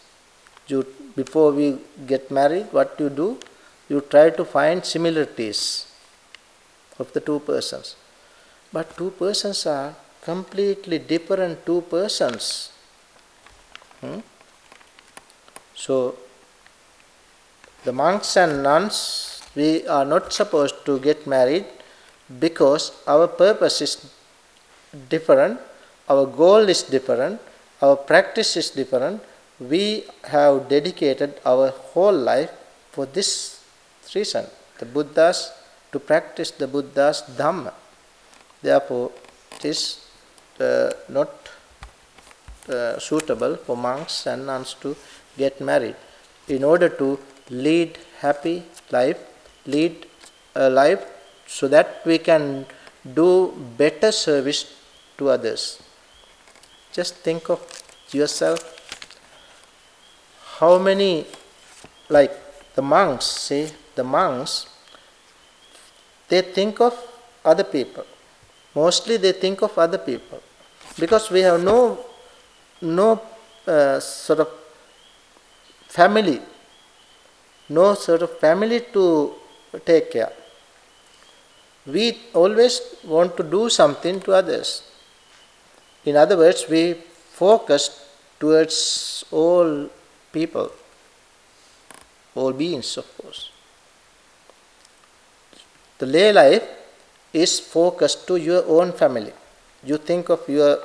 you, 0.68 0.86
before 1.16 1.52
we 1.52 1.78
get 2.06 2.32
married, 2.32 2.68
what 2.72 2.96
you 3.00 3.10
do? 3.10 3.40
You 3.88 4.02
try 4.02 4.30
to 4.32 4.44
find 4.44 4.84
similarities 4.84 5.86
of 6.98 7.14
the 7.14 7.20
two 7.20 7.40
persons. 7.40 7.96
But 8.74 8.98
two 8.98 9.12
persons 9.12 9.66
are 9.66 9.96
completely 10.26 10.98
different 10.98 11.66
two 11.66 11.82
persons. 11.82 12.72
Hmm? 14.02 14.20
So, 15.76 16.16
the 17.84 17.94
monks 17.94 18.36
and 18.36 18.64
nuns, 18.64 19.42
we 19.56 19.88
are 19.88 20.06
not 20.06 20.34
supposed 20.34 20.84
to 20.86 21.00
get 21.00 21.28
married 21.28 21.66
because 22.40 22.92
our 23.08 23.28
purpose 23.28 23.82
is 23.82 23.94
different, 25.10 25.60
our 26.10 26.26
goal 26.26 26.68
is 26.76 26.82
different, 26.82 27.40
our 27.82 27.96
practice 27.96 28.58
is 28.58 28.70
different. 28.72 29.22
We 29.60 30.06
have 30.24 30.68
dedicated 30.68 31.40
our 31.46 31.70
whole 31.70 32.18
life 32.32 32.52
for 32.92 33.06
this 33.06 33.64
reason. 34.14 34.46
The 34.80 34.86
Buddhas, 34.86 35.52
to 35.92 36.00
practice 36.00 36.52
the 36.52 36.68
Buddha's 36.68 37.22
Dhamma. 37.38 37.74
Therefore, 38.62 39.12
it 39.56 39.66
is 39.66 40.05
not 40.60 41.30
uh, 42.70 42.98
suitable 42.98 43.56
for 43.58 43.78
monks 43.78 44.26
and 44.26 44.46
nuns 44.48 44.74
to 44.82 44.96
get 45.38 45.62
married. 45.62 45.96
In 46.48 46.64
order 46.64 46.90
to 46.90 47.20
lead 47.50 47.98
happy 48.20 48.64
life, 48.92 49.20
lead 49.66 50.08
a 50.56 50.70
life 50.70 51.06
so 51.48 51.68
that 51.68 52.02
we 52.06 52.18
can 52.18 52.66
do 53.14 53.54
better 53.78 54.12
service 54.12 54.74
to 55.18 55.30
others. 55.30 55.82
Just 56.92 57.16
think 57.18 57.50
of 57.50 57.62
yourself. 58.12 58.60
How 60.60 60.80
many, 60.80 61.26
like 62.10 62.34
the 62.74 62.82
monks, 62.82 63.26
see, 63.26 63.70
the 63.96 64.04
monks, 64.04 64.68
they 66.30 66.42
think 66.42 66.82
of 66.82 66.98
other 67.44 67.64
people. 67.64 68.06
Mostly 68.74 69.18
they 69.18 69.34
think 69.34 69.62
of 69.62 69.78
other 69.78 70.00
people 70.00 70.42
because 70.98 71.30
we 71.30 71.42
have 71.42 71.64
no 71.64 71.98
no 72.82 73.22
uh, 73.68 74.00
sort 74.00 74.40
of 74.40 74.50
family, 75.88 76.40
no 77.70 77.94
sort 77.94 78.22
of 78.22 78.38
family 78.40 78.82
to 78.94 79.34
take 79.86 80.12
care. 80.12 80.32
We 81.86 82.18
always 82.34 82.82
want 83.04 83.38
to 83.38 83.44
do 83.44 83.70
something 83.70 84.20
to 84.22 84.34
others. 84.34 84.84
In 86.04 86.16
other 86.16 86.38
words, 86.38 86.66
we 86.70 86.94
focus 86.94 88.06
towards 88.40 89.24
all 89.32 89.90
people, 90.32 90.72
all 92.36 92.54
beings, 92.54 92.98
of 92.98 93.06
course. 93.18 93.52
The 95.98 96.06
lay 96.06 96.34
life 96.34 96.64
is 97.32 97.60
focused 97.60 98.28
to 98.28 98.36
your 98.36 98.66
own 98.68 98.92
family. 98.92 99.34
You 99.86 99.98
think 99.98 100.30
of 100.30 100.48
your 100.50 100.80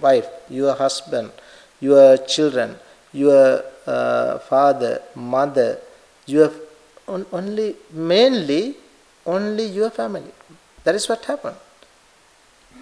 wife, 0.00 0.28
your 0.48 0.74
husband, 0.74 1.30
your 1.80 2.16
children, 2.18 2.76
your 3.12 3.62
uh, 3.86 4.38
father, 4.38 5.02
mother, 5.14 5.78
your 6.26 6.52
on, 7.08 7.26
only 7.32 7.76
mainly 7.92 8.76
only 9.24 9.64
your 9.64 9.90
family. 9.90 10.32
That 10.84 10.94
is 10.94 11.08
what 11.08 11.24
happened. 11.24 11.56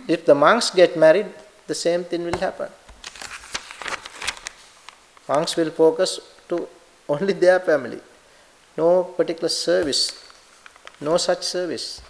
If 0.06 0.26
the 0.26 0.34
monks 0.34 0.70
get 0.70 0.96
married, 0.96 1.26
the 1.66 1.74
same 1.74 2.04
thing 2.04 2.24
will 2.24 2.38
happen. 2.38 2.68
Monks 5.28 5.56
will 5.56 5.70
focus 5.70 6.20
to 6.50 6.68
only 7.08 7.32
their 7.32 7.60
family. 7.60 8.00
No 8.76 9.04
particular 9.04 9.48
service. 9.48 10.12
No 11.00 11.16
such 11.16 11.42
service. 11.42 12.02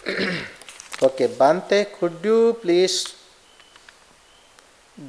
okay, 1.02 1.28
Bhante, 1.28 1.86
could 1.98 2.16
you 2.22 2.56
please 2.60 3.14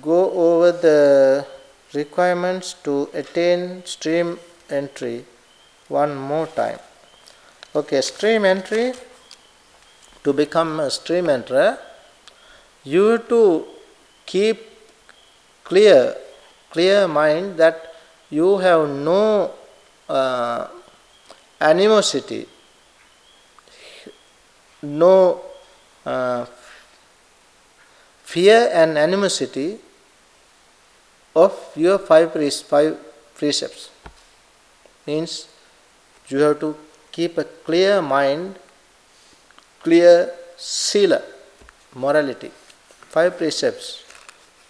go 0.01 0.31
over 0.31 0.71
the 0.71 1.45
requirements 1.93 2.73
to 2.83 3.09
attain 3.13 3.83
stream 3.85 4.39
entry 4.69 5.25
one 5.87 6.15
more 6.15 6.47
time. 6.47 6.79
Okay, 7.75 8.01
stream 8.01 8.45
entry 8.45 8.93
to 10.23 10.33
become 10.33 10.79
a 10.79 10.89
stream 10.89 11.25
enterer, 11.25 11.77
you 12.83 13.03
have 13.05 13.27
to 13.29 13.65
keep 14.25 14.59
clear, 15.63 16.15
clear 16.69 17.07
mind 17.07 17.57
that 17.57 17.95
you 18.29 18.57
have 18.57 18.89
no 18.89 19.51
uh, 20.07 20.67
animosity, 21.59 22.47
no 24.81 25.41
uh, 26.05 26.45
fear 28.23 28.69
and 28.73 28.97
animosity 28.97 29.79
of 31.35 31.53
your 31.75 31.97
five, 31.99 32.31
five 32.63 32.97
precepts. 33.35 33.89
Means 35.07 35.47
you 36.27 36.39
have 36.39 36.59
to 36.59 36.75
keep 37.11 37.37
a 37.37 37.43
clear 37.43 38.01
mind, 38.01 38.57
clear 39.83 40.31
sila, 40.57 41.21
morality. 41.95 42.51
Five 43.09 43.37
precepts. 43.37 44.03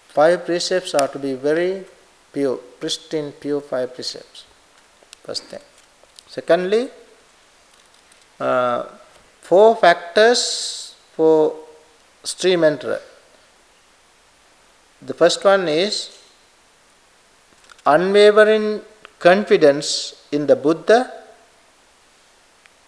Five 0.09 0.45
precepts 0.45 0.93
are 0.95 1.07
to 1.07 1.19
be 1.19 1.33
very 1.33 1.85
pure, 2.33 2.57
pristine, 2.79 3.31
pure 3.31 3.61
five 3.61 3.93
precepts. 3.93 4.45
First 5.23 5.43
thing. 5.43 5.61
Secondly, 6.27 6.89
uh, 8.39 8.83
four 9.51 9.69
factors 9.83 10.41
for 11.15 11.53
stream 12.31 12.61
enterer. 12.67 13.01
The 15.09 15.15
first 15.21 15.43
one 15.43 15.67
is 15.67 15.93
unwavering 17.85 18.79
confidence 19.19 19.87
in 20.31 20.47
the 20.47 20.55
Buddha, 20.55 20.99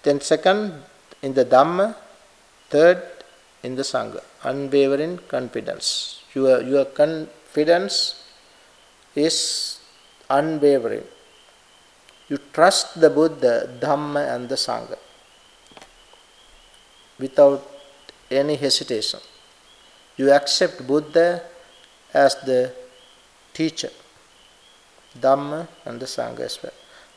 then 0.03 0.21
second 0.21 0.71
in 1.21 1.33
the 1.33 1.43
Dhamma, 1.43 1.95
third 2.69 3.01
in 3.63 3.75
the 3.75 3.83
Sangha. 3.93 4.23
Unwavering 4.43 5.17
confidence. 5.35 6.21
Your, 6.33 6.61
your 6.61 6.85
confidence 6.85 8.23
is 9.15 9.79
unwavering. 10.29 11.03
You 12.29 12.37
trust 12.53 13.01
the 13.01 13.09
Buddha, 13.09 13.67
Dhamma, 13.81 14.33
and 14.33 14.47
the 14.47 14.55
Sangha 14.55 14.97
without 17.19 17.65
any 18.29 18.55
hesitation. 18.55 19.19
You 20.17 20.31
accept 20.31 20.85
Buddha 20.85 21.41
as 22.13 22.35
the 22.41 22.73
teacher. 23.53 23.89
Dhamma 25.19 25.67
and 25.85 25.99
the 25.99 26.05
Sangha 26.05 26.41
as 26.41 26.61
well. 26.61 26.73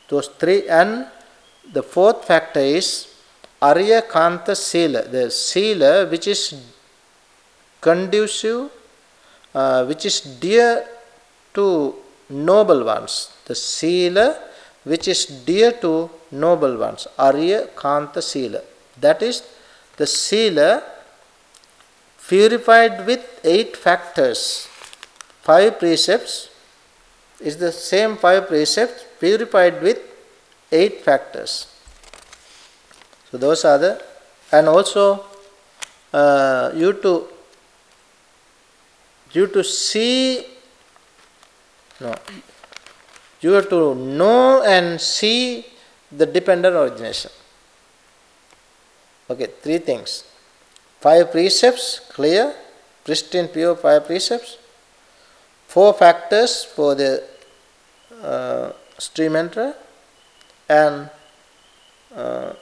Those 0.09 0.27
three, 0.27 0.67
and 0.69 1.07
the 1.71 1.83
fourth 1.83 2.25
factor 2.25 2.59
is 2.59 3.13
Arya 3.61 4.03
Kanta 4.03 4.55
Sila, 4.55 5.03
the 5.03 5.29
Sila 5.31 6.05
which 6.07 6.27
is 6.27 6.53
conducive, 7.81 8.69
uh, 9.53 9.85
which 9.85 10.05
is 10.05 10.21
dear 10.21 10.85
to 11.53 11.95
noble 12.29 12.83
ones. 12.83 13.31
The 13.45 13.55
Sila 13.55 14.37
which 14.83 15.07
is 15.07 15.25
dear 15.25 15.71
to 15.71 16.09
noble 16.31 16.77
ones. 16.77 17.07
Arya 17.17 17.67
Kanta 17.75 18.21
Sila. 18.21 18.61
That 18.99 19.21
is 19.21 19.43
the 19.97 20.07
Sila 20.07 20.83
purified 22.27 23.05
with 23.05 23.39
eight 23.43 23.75
factors, 23.75 24.67
five 25.41 25.79
precepts 25.79 26.49
is 27.39 27.57
the 27.57 27.71
same 27.71 28.17
five 28.17 28.47
precepts 28.47 29.05
purified 29.19 29.81
with 29.81 29.99
eight 30.71 31.01
factors. 31.01 31.67
So 33.31 33.37
those 33.37 33.65
are 33.65 33.77
the 33.77 34.03
and 34.51 34.67
also 34.67 35.25
uh, 36.13 36.71
you 36.73 36.93
to 36.93 37.27
you 39.33 39.47
to 39.47 39.63
see 39.63 40.45
no 41.99 42.13
you 43.41 43.51
have 43.51 43.69
to 43.69 43.93
know 43.95 44.63
and 44.63 44.99
see 44.99 45.65
the 46.11 46.25
dependent 46.25 46.75
origination. 46.75 47.31
Okay, 49.29 49.47
three 49.61 49.79
things. 49.79 50.23
Five 50.99 51.31
precepts, 51.31 52.01
clear, 52.09 52.55
pristine, 53.03 53.47
pure 53.47 53.75
five 53.75 54.05
precepts 54.05 54.57
four 55.67 55.93
factors 55.93 56.63
for 56.63 56.95
the 56.95 57.23
uh, 58.23 58.71
stream 58.97 59.33
enterer 59.33 59.75
and 60.69 61.09
uh, 62.15 62.53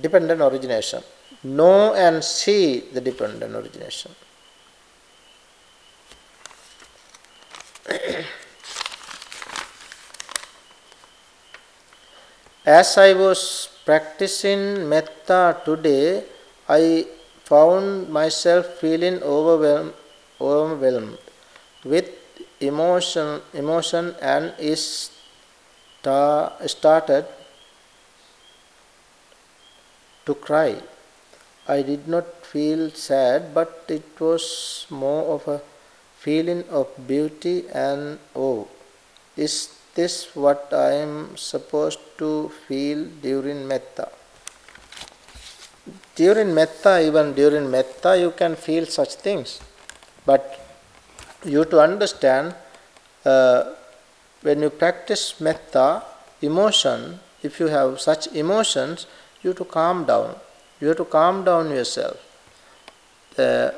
dependent 0.00 0.40
origination. 0.40 1.02
Know 1.44 1.94
and 1.94 2.24
see 2.24 2.80
the 2.92 3.00
dependent 3.00 3.54
origination. 3.54 4.10
As 12.66 12.98
I 12.98 13.14
was 13.14 13.69
practicing 13.84 14.88
metta 14.88 15.56
today, 15.64 16.24
I 16.68 17.06
found 17.44 18.08
myself 18.10 18.66
feeling 18.78 19.22
overwhelmed, 19.22 19.94
overwhelmed 20.40 21.18
with 21.84 22.08
emotion, 22.60 23.40
emotion 23.54 24.14
and 24.20 24.54
is 24.58 25.10
ta- 26.02 26.52
started 26.66 27.26
to 30.26 30.34
cry. 30.34 30.80
I 31.68 31.82
did 31.82 32.08
not 32.08 32.46
feel 32.46 32.90
sad, 32.90 33.54
but 33.54 33.84
it 33.88 34.20
was 34.20 34.86
more 34.90 35.24
of 35.34 35.48
a 35.48 35.60
feeling 36.18 36.64
of 36.70 36.88
beauty 37.06 37.68
and 37.70 38.18
awe. 38.34 38.64
Is 39.36 39.56
this 40.00 40.14
what 40.44 40.72
I 40.72 40.92
am 41.06 41.36
supposed 41.36 42.02
to 42.18 42.30
feel 42.66 43.04
during 43.28 43.60
metta? 43.66 44.08
During 46.14 46.54
metta, 46.54 46.92
even 47.08 47.32
during 47.34 47.70
metta, 47.70 48.16
you 48.24 48.30
can 48.40 48.56
feel 48.56 48.86
such 48.86 49.14
things. 49.26 49.60
But 50.24 50.44
you 51.44 51.64
to 51.72 51.80
understand 51.80 52.54
uh, 53.24 53.74
when 54.42 54.62
you 54.62 54.70
practice 54.70 55.40
metta, 55.40 56.02
emotion, 56.42 57.20
if 57.42 57.60
you 57.60 57.66
have 57.66 58.00
such 58.00 58.26
emotions, 58.28 59.06
you 59.42 59.52
to 59.54 59.64
calm 59.64 60.04
down. 60.04 60.36
You 60.80 60.88
have 60.88 60.98
to 60.98 61.04
calm 61.04 61.44
down 61.44 61.70
yourself. 61.70 62.16
The, 63.36 63.74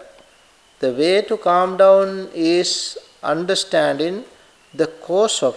the 0.81 0.93
way 0.93 1.23
to 1.23 1.37
calm 1.37 1.77
down 1.77 2.29
is 2.35 2.99
understanding 3.23 4.25
the 4.75 4.87
cause 4.87 5.43
of 5.43 5.57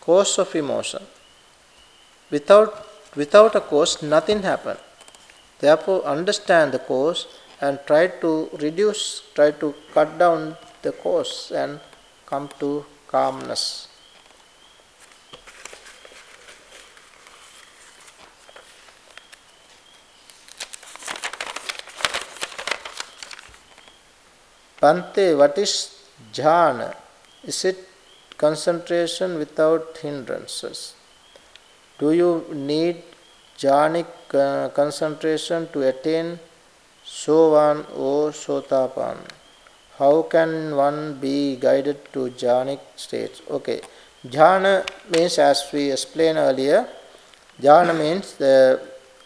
cause 0.00 0.38
of 0.38 0.54
emotion. 0.54 1.02
Without 2.30 2.86
without 3.16 3.54
a 3.56 3.60
cause, 3.60 4.02
nothing 4.02 4.42
happens. 4.42 4.78
Therefore, 5.58 6.02
understand 6.04 6.72
the 6.72 6.78
cause 6.78 7.26
and 7.60 7.78
try 7.86 8.06
to 8.06 8.48
reduce, 8.60 9.22
try 9.34 9.50
to 9.50 9.74
cut 9.92 10.18
down 10.18 10.56
the 10.82 10.92
cause 10.92 11.52
and 11.54 11.80
come 12.24 12.48
to 12.60 12.84
calmness. 13.08 13.88
Bhante, 24.80 25.36
what 25.36 25.58
is 25.58 25.72
jhana? 26.32 26.96
Is 27.44 27.66
it 27.66 27.89
concentration 28.44 29.38
without 29.38 29.98
hindrances? 29.98 30.94
Do 31.98 32.12
you 32.12 32.32
need 32.52 33.02
jhanic 33.58 34.06
uh, 34.34 34.68
concentration 34.70 35.68
to 35.72 35.82
attain 35.88 36.38
sovan 37.04 37.84
or 37.96 38.30
sotapan? 38.30 39.18
how 40.00 40.22
can 40.34 40.74
one 40.74 41.00
be 41.24 41.56
guided 41.56 41.98
to 42.14 42.20
jhanic 42.42 42.80
states? 42.96 43.42
Okay, 43.50 43.80
jhana 44.26 44.74
means, 45.14 45.38
as 45.38 45.58
we 45.72 45.92
explained 45.92 46.38
earlier, 46.38 46.88
jhana 47.60 47.94
means 48.04 48.32
the, 48.36 48.80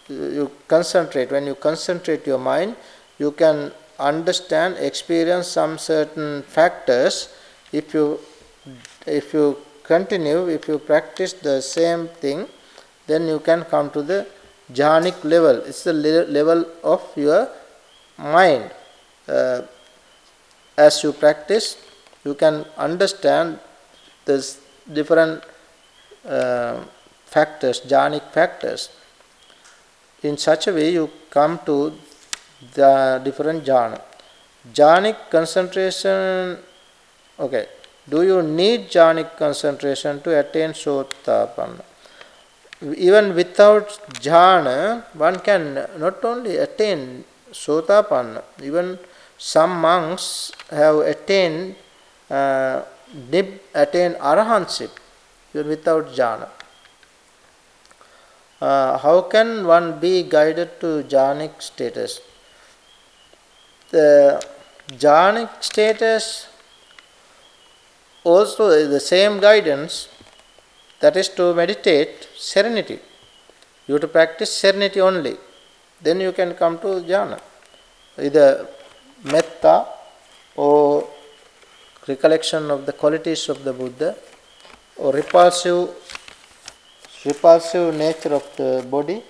you 0.09 0.51
concentrate. 0.67 1.31
When 1.31 1.47
you 1.47 1.55
concentrate 1.55 2.27
your 2.27 2.39
mind, 2.39 2.75
you 3.19 3.31
can 3.31 3.71
understand, 4.01 4.77
experience 4.79 5.47
some 5.47 5.79
certain 5.79 6.43
factors. 6.43 7.29
If 7.73 7.95
you 7.95 8.19
if 9.07 9.33
you 9.35 9.59
continue, 9.83 10.49
if 10.49 10.69
you 10.69 10.79
practice 10.79 11.33
the 11.35 11.61
same 11.61 12.09
thing, 12.09 12.47
then 13.07 13.27
you 13.27 13.39
can 13.39 13.65
come 13.65 13.91
to 13.91 14.03
the 14.03 14.27
jhanic 14.73 15.23
level. 15.25 15.57
It's 15.67 15.85
the 15.85 15.93
level 15.93 16.67
of 16.83 17.03
your 17.17 17.49
mind. 18.19 18.71
Uh, 19.29 19.63
as 20.77 21.03
you 21.03 21.13
practice, 21.13 21.77
you 22.25 22.35
can 22.35 22.65
understand 22.77 23.59
this 24.25 24.61
different 24.93 25.43
uh, 26.27 26.83
factors, 27.27 27.81
jhanic 27.83 28.31
factors. 28.33 28.89
In 30.23 30.39
such 30.39 30.67
a 30.69 30.73
way, 30.73 30.93
you 30.93 31.11
come 31.31 31.61
to 31.67 31.93
the 32.75 33.21
different 33.23 33.65
jhana. 33.65 34.01
Jhanic 34.73 35.17
concentration, 35.31 36.59
okay, 37.39 37.67
do 38.09 38.23
you 38.23 38.43
need 38.43 38.89
jhanic 38.91 39.37
concentration 39.37 40.21
to 40.23 40.39
attain 40.39 40.71
sotapanna? 40.71 41.83
Even 42.97 43.35
without 43.35 43.89
jhana, 44.21 45.05
one 45.15 45.39
can 45.39 45.87
not 45.97 46.25
only 46.25 46.57
attain 46.57 47.25
sotapanna, 47.53 48.43
even 48.63 48.99
some 49.39 49.81
monks 49.81 50.53
have 50.71 50.97
attained 50.97 51.77
uh, 52.31 52.83
attained 53.75 54.17
arahantship 54.17 54.91
even 55.55 55.69
without 55.69 56.07
jhana. 56.09 56.49
Uh, 58.61 58.99
how 58.99 59.21
can 59.23 59.67
one 59.67 59.99
be 59.99 60.23
guided 60.23 60.81
to 60.81 61.03
jhanic 61.05 61.61
status? 61.61 62.21
The 63.91 64.45
jhanic 64.89 65.63
status 65.63 66.49
also 68.25 68.89
the 68.89 69.01
same 69.01 69.39
guidance 69.41 70.09
that 71.01 71.17
is 71.17 71.29
to 71.29 71.55
meditate 71.55 72.29
serenity. 72.37 72.99
You 73.87 73.95
have 73.95 74.03
to 74.03 74.09
practice 74.09 74.51
serenity 74.55 75.01
only. 75.01 75.37
Then 76.01 76.21
you 76.21 76.33
can 76.33 76.55
come 76.55 76.79
to 76.79 76.89
jhana. 77.11 77.41
Either 78.19 78.67
metta 79.25 79.87
or 80.57 81.07
recollection 82.07 82.71
of 82.71 82.87
the 82.87 82.93
qualities 82.93 83.49
of 83.49 83.65
the 83.65 83.73
Buddha 83.73 84.17
or 84.97 85.13
repulsive 85.13 85.91
repulsive 87.25 87.95
nature 87.95 88.35
of 88.35 88.45
the 88.57 88.87
body. 88.91 89.23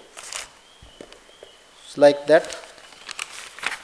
It's 1.85 1.97
like 1.97 2.27
that. 2.27 2.57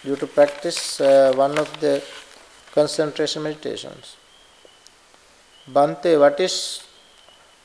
You 0.03 0.16
to 0.16 0.27
practice 0.27 1.01
uh, 1.01 1.32
one 1.37 1.59
of 1.59 1.69
the 1.81 2.03
concentration 2.73 3.43
meditations. 3.43 4.16
Bante, 5.72 6.16
what 6.16 6.40
is 6.40 6.82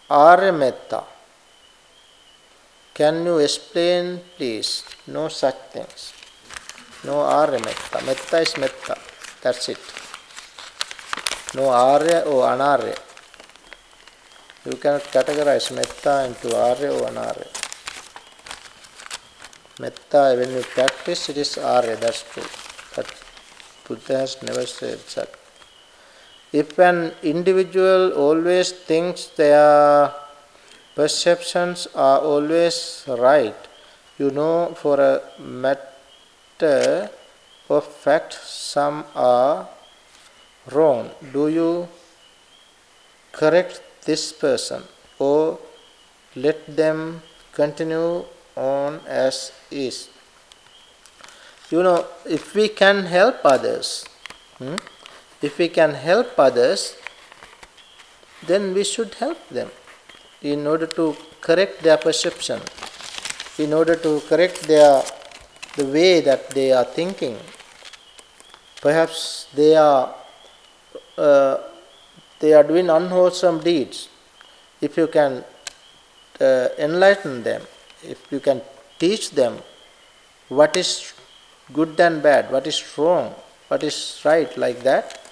Arya 0.09 0.51
Metta? 0.51 1.03
Can 2.93 3.25
you 3.25 3.39
explain, 3.39 4.21
please? 4.37 4.83
No 5.07 5.27
such 5.27 5.55
things. 5.73 6.13
No 7.03 7.21
Arya 7.21 7.59
Metta. 7.59 8.05
Metta 8.05 8.41
is 8.41 8.57
Metta. 8.57 8.95
That's 9.41 9.69
it. 9.69 9.79
No 11.55 11.69
Arya 11.69 12.19
or 12.21 12.43
Anarya. 12.47 12.97
You 14.65 14.77
cannot 14.77 15.03
categorize 15.03 15.73
Metta 15.73 16.25
into 16.25 16.55
Arya 16.55 16.91
or 16.93 17.09
Anarya. 17.09 17.47
Metta, 19.79 20.35
when 20.37 20.51
you 20.51 20.61
practice, 20.61 21.29
it 21.29 21.37
is 21.37 21.57
Arya, 21.57 21.95
that's 21.95 22.23
true. 22.31 22.43
But 22.95 23.07
Buddha 23.87 24.19
has 24.19 24.41
never 24.43 24.65
said 24.65 24.99
that. 25.15 25.44
If 26.55 26.79
an 26.79 27.11
individual 27.21 28.13
always 28.13 28.71
thinks 28.71 29.27
their 29.35 30.13
perceptions 30.95 31.85
are 31.93 32.19
always 32.19 33.03
right, 33.09 33.55
you 34.17 34.31
know 34.31 34.73
for 34.81 34.95
a 35.01 35.21
matter 35.37 37.09
of 37.67 37.83
fact 37.83 38.39
some 38.39 39.03
are 39.13 39.67
wrong. 40.71 41.11
Do 41.33 41.49
you 41.49 41.89
correct 43.33 43.81
this 44.05 44.31
person 44.31 44.83
or 45.19 45.59
let 46.37 46.65
them 46.73 47.21
continue 47.51 48.23
on 48.55 49.01
as 49.05 49.51
is? 49.69 50.07
You 51.69 51.83
know, 51.83 52.05
if 52.25 52.55
we 52.55 52.69
can 52.69 53.07
help 53.07 53.43
others, 53.43 54.05
hmm, 54.57 54.75
if 55.41 55.57
we 55.57 55.67
can 55.67 55.93
help 55.93 56.37
others, 56.37 56.95
then 58.45 58.73
we 58.73 58.83
should 58.83 59.13
help 59.15 59.37
them 59.49 59.69
in 60.41 60.67
order 60.67 60.85
to 60.85 61.15
correct 61.41 61.81
their 61.81 61.97
perception, 61.97 62.59
in 63.57 63.73
order 63.73 63.95
to 63.95 64.21
correct 64.29 64.67
their 64.67 65.03
the 65.75 65.85
way 65.85 66.21
that 66.21 66.49
they 66.51 66.71
are 66.71 66.85
thinking. 66.85 67.37
Perhaps 68.81 69.47
they 69.53 69.75
are 69.75 70.15
uh, 71.17 71.57
they 72.39 72.53
are 72.53 72.63
doing 72.63 72.89
unwholesome 72.89 73.59
deeds. 73.59 74.09
If 74.81 74.97
you 74.97 75.07
can 75.07 75.43
uh, 76.39 76.67
enlighten 76.77 77.43
them, 77.43 77.61
if 78.03 78.31
you 78.31 78.39
can 78.39 78.61
teach 78.99 79.31
them 79.31 79.59
what 80.49 80.75
is 80.75 81.13
good 81.73 81.99
and 81.99 82.21
bad, 82.21 82.51
what 82.51 82.67
is 82.67 82.97
wrong, 82.97 83.33
what 83.67 83.83
is 83.83 84.21
right, 84.23 84.55
like 84.57 84.83
that, 84.83 85.24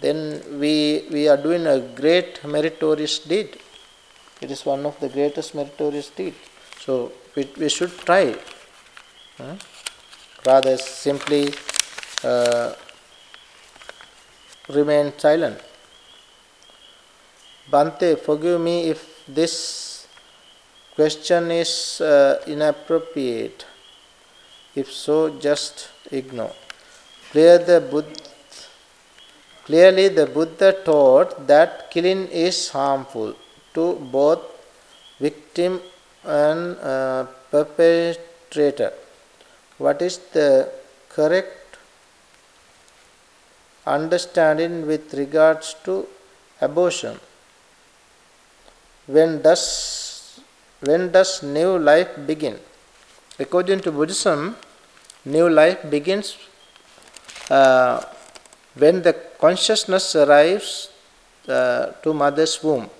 then 0.00 0.42
we, 0.60 1.06
we 1.10 1.28
are 1.28 1.36
doing 1.36 1.66
a 1.66 1.80
great 1.80 2.44
meritorious 2.44 3.18
deed. 3.18 3.58
It 4.40 4.50
is 4.50 4.64
one 4.64 4.86
of 4.86 4.98
the 5.00 5.08
greatest 5.08 5.54
meritorious 5.54 6.10
deeds. 6.10 6.36
So 6.80 7.12
we, 7.34 7.48
we 7.58 7.68
should 7.68 7.96
try. 7.98 8.36
Huh? 9.36 9.56
Rather 10.46 10.76
simply 10.76 11.52
uh, 12.22 12.74
remain 14.68 15.12
silent. 15.18 15.60
Bhante, 17.70 18.18
forgive 18.18 18.60
me 18.60 18.88
if 18.88 19.24
this 19.26 20.06
question 20.94 21.50
is 21.50 22.00
uh, 22.00 22.40
inappropriate. 22.46 23.66
If 24.74 24.92
so, 24.92 25.38
just 25.38 25.88
ignore. 26.10 26.54
Clear 27.32 27.58
the 27.58 27.80
Buddha 27.80 28.27
Clearly, 29.68 30.08
the 30.08 30.24
Buddha 30.24 30.72
taught 30.82 31.46
that 31.46 31.90
killing 31.90 32.26
is 32.28 32.70
harmful 32.70 33.34
to 33.74 33.96
both 34.12 34.40
victim 35.20 35.82
and 36.24 36.78
uh, 36.78 37.26
perpetrator. 37.50 38.94
What 39.76 40.00
is 40.00 40.16
the 40.32 40.72
correct 41.10 41.76
understanding 43.86 44.86
with 44.86 45.12
regards 45.12 45.76
to 45.84 46.06
abortion? 46.62 47.20
When 49.06 49.42
does 49.42 50.40
when 50.80 51.12
does 51.12 51.42
new 51.42 51.78
life 51.78 52.08
begin? 52.26 52.58
According 53.38 53.80
to 53.80 53.92
Buddhism, 53.92 54.56
new 55.26 55.50
life 55.50 55.78
begins 55.90 56.38
uh, 57.50 58.02
when 58.74 59.02
the 59.02 59.27
consciousness 59.38 60.14
arrives 60.16 60.90
uh, 61.48 61.86
to 62.02 62.12
mother's 62.12 62.62
womb. 62.62 62.90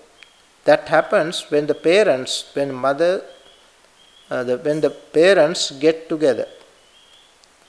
That 0.65 0.89
happens 0.89 1.45
when 1.51 1.67
the 1.67 1.75
parents, 1.75 2.51
when 2.55 2.73
mother, 2.75 3.23
uh, 4.31 4.45
the, 4.45 4.59
when 4.59 4.81
the 4.81 4.91
parents 4.91 5.71
get 5.73 6.09
together 6.09 6.47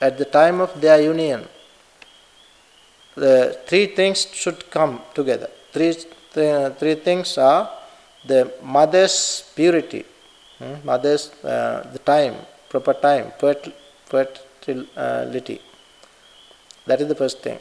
at 0.01 0.17
the 0.17 0.25
time 0.25 0.61
of 0.61 0.79
their 0.79 1.01
union. 1.01 1.47
The 3.15 3.57
three 3.67 3.87
things 3.87 4.27
should 4.31 4.69
come 4.69 5.01
together. 5.13 5.49
Three, 5.73 5.93
th- 6.33 6.73
three 6.77 6.95
things 6.95 7.37
are 7.37 7.69
the 8.25 8.53
mother's 8.63 9.51
purity, 9.55 10.05
hmm? 10.57 10.75
mother's 10.83 11.31
uh, 11.43 11.89
the 11.91 11.99
time, 11.99 12.35
proper 12.69 12.93
time, 12.93 13.31
fertility. 14.05 15.61
That 16.85 17.01
is 17.01 17.07
the 17.07 17.15
first 17.15 17.41
thing 17.41 17.59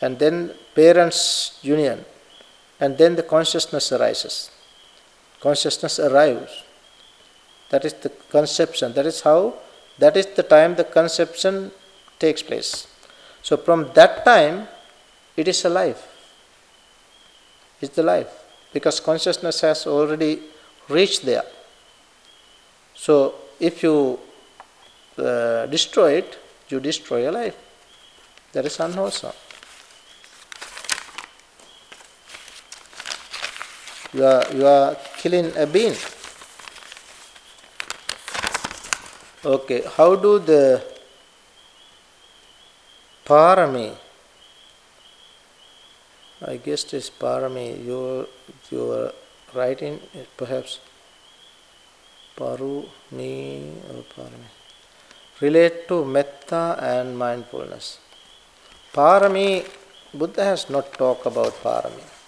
and 0.00 0.18
then 0.18 0.54
parents' 0.74 1.58
union, 1.62 2.04
and 2.80 2.96
then 2.96 3.16
the 3.16 3.22
consciousness 3.22 3.92
arises. 3.92 4.50
Consciousness 5.40 5.98
arrives. 5.98 6.64
That 7.70 7.84
is 7.84 7.94
the 7.94 8.08
conception. 8.08 8.92
That 8.94 9.06
is 9.06 9.20
how, 9.20 9.54
that 9.98 10.16
is 10.16 10.26
the 10.26 10.42
time 10.42 10.74
the 10.74 10.84
conception 10.84 11.70
takes 12.18 12.42
place. 12.42 12.86
So 13.42 13.56
from 13.56 13.90
that 13.94 14.24
time, 14.24 14.68
it 15.36 15.48
is 15.48 15.64
a 15.64 15.68
life. 15.68 16.06
It's 17.80 17.94
the 17.94 18.02
life. 18.02 18.28
Because 18.72 19.00
consciousness 19.00 19.60
has 19.62 19.86
already 19.86 20.40
reached 20.88 21.24
there. 21.24 21.44
So 22.94 23.34
if 23.58 23.82
you 23.82 24.18
uh, 25.18 25.66
destroy 25.66 26.12
it, 26.12 26.38
you 26.68 26.80
destroy 26.80 27.28
a 27.28 27.32
life. 27.32 27.56
That 28.52 28.66
is 28.66 28.78
unwholesome. 28.78 29.32
You 34.12 34.24
are, 34.24 34.44
you 34.52 34.66
are 34.66 34.96
killing 35.18 35.52
a 35.56 35.66
being. 35.66 35.94
Okay, 39.44 39.82
how 39.96 40.16
do 40.16 40.38
the 40.38 40.82
parami, 43.24 43.94
I 46.44 46.56
guess 46.56 46.84
this 46.84 47.08
parami, 47.08 47.84
you, 47.84 48.26
you 48.70 48.90
are 48.92 49.12
writing 49.54 50.00
it 50.12 50.28
perhaps 50.36 50.80
or 52.38 52.58
parami, 54.16 54.48
relate 55.40 55.86
to 55.88 56.04
metta 56.04 56.76
and 56.80 57.16
mindfulness. 57.16 57.98
Parami, 58.92 59.64
Buddha 60.12 60.42
has 60.44 60.68
not 60.68 60.92
talked 60.94 61.26
about 61.26 61.52
parami. 61.62 62.19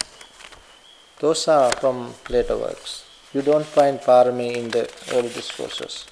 Those 1.23 1.47
are 1.47 1.71
from 1.71 2.15
later 2.29 2.57
works. 2.57 3.05
You 3.33 3.43
don't 3.43 3.65
find 3.65 4.01
parami 4.01 4.57
in 4.57 4.71
the 4.71 4.91
early 5.13 5.29
discourses. 5.29 6.05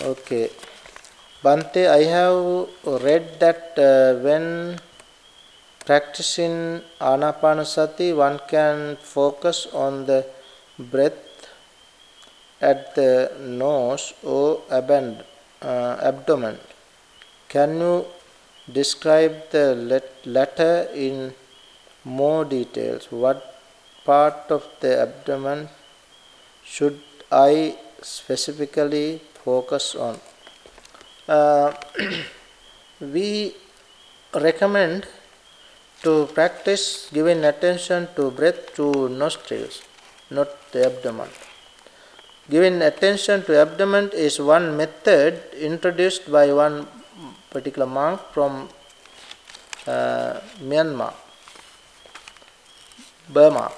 Okay. 0.00 0.48
Bhante, 1.44 1.86
I 1.86 2.04
have 2.16 3.02
read 3.04 3.38
that 3.40 3.76
uh, 3.76 4.18
when 4.24 4.80
practicing 5.84 6.80
anapanasati, 6.98 8.16
one 8.16 8.40
can 8.48 8.96
focus 8.96 9.66
on 9.74 10.06
the 10.06 10.24
breath 10.78 11.46
at 12.62 12.94
the 12.94 13.32
nose 13.38 14.14
or 14.22 14.62
aband, 14.70 15.24
uh, 15.60 15.98
abdomen. 16.00 16.58
Can 17.52 17.80
you 17.80 18.06
describe 18.80 19.34
the 19.50 19.74
let- 19.74 20.26
latter 20.36 20.88
in 20.94 21.34
more 22.02 22.46
details? 22.46 23.12
What 23.12 23.40
part 24.06 24.50
of 24.56 24.62
the 24.80 24.92
abdomen 25.02 25.68
should 26.64 26.98
I 27.30 27.76
specifically 28.00 29.20
focus 29.44 29.94
on? 29.94 30.16
Uh, 31.28 31.74
we 33.00 33.54
recommend 34.32 35.06
to 36.04 36.26
practice 36.38 37.10
giving 37.12 37.44
attention 37.44 38.08
to 38.16 38.30
breath 38.30 38.74
to 38.76 39.10
nostrils, 39.10 39.82
not 40.30 40.48
the 40.72 40.86
abdomen. 40.86 41.28
Giving 42.48 42.80
attention 42.80 43.44
to 43.44 43.60
abdomen 43.60 44.10
is 44.14 44.40
one 44.40 44.74
method 44.74 45.38
introduced 45.54 46.32
by 46.32 46.50
one 46.50 46.88
particular 47.52 47.86
monk 47.86 48.20
from 48.32 48.68
uh, 49.86 50.40
Myanmar, 50.60 51.12
Burma. 53.28 53.70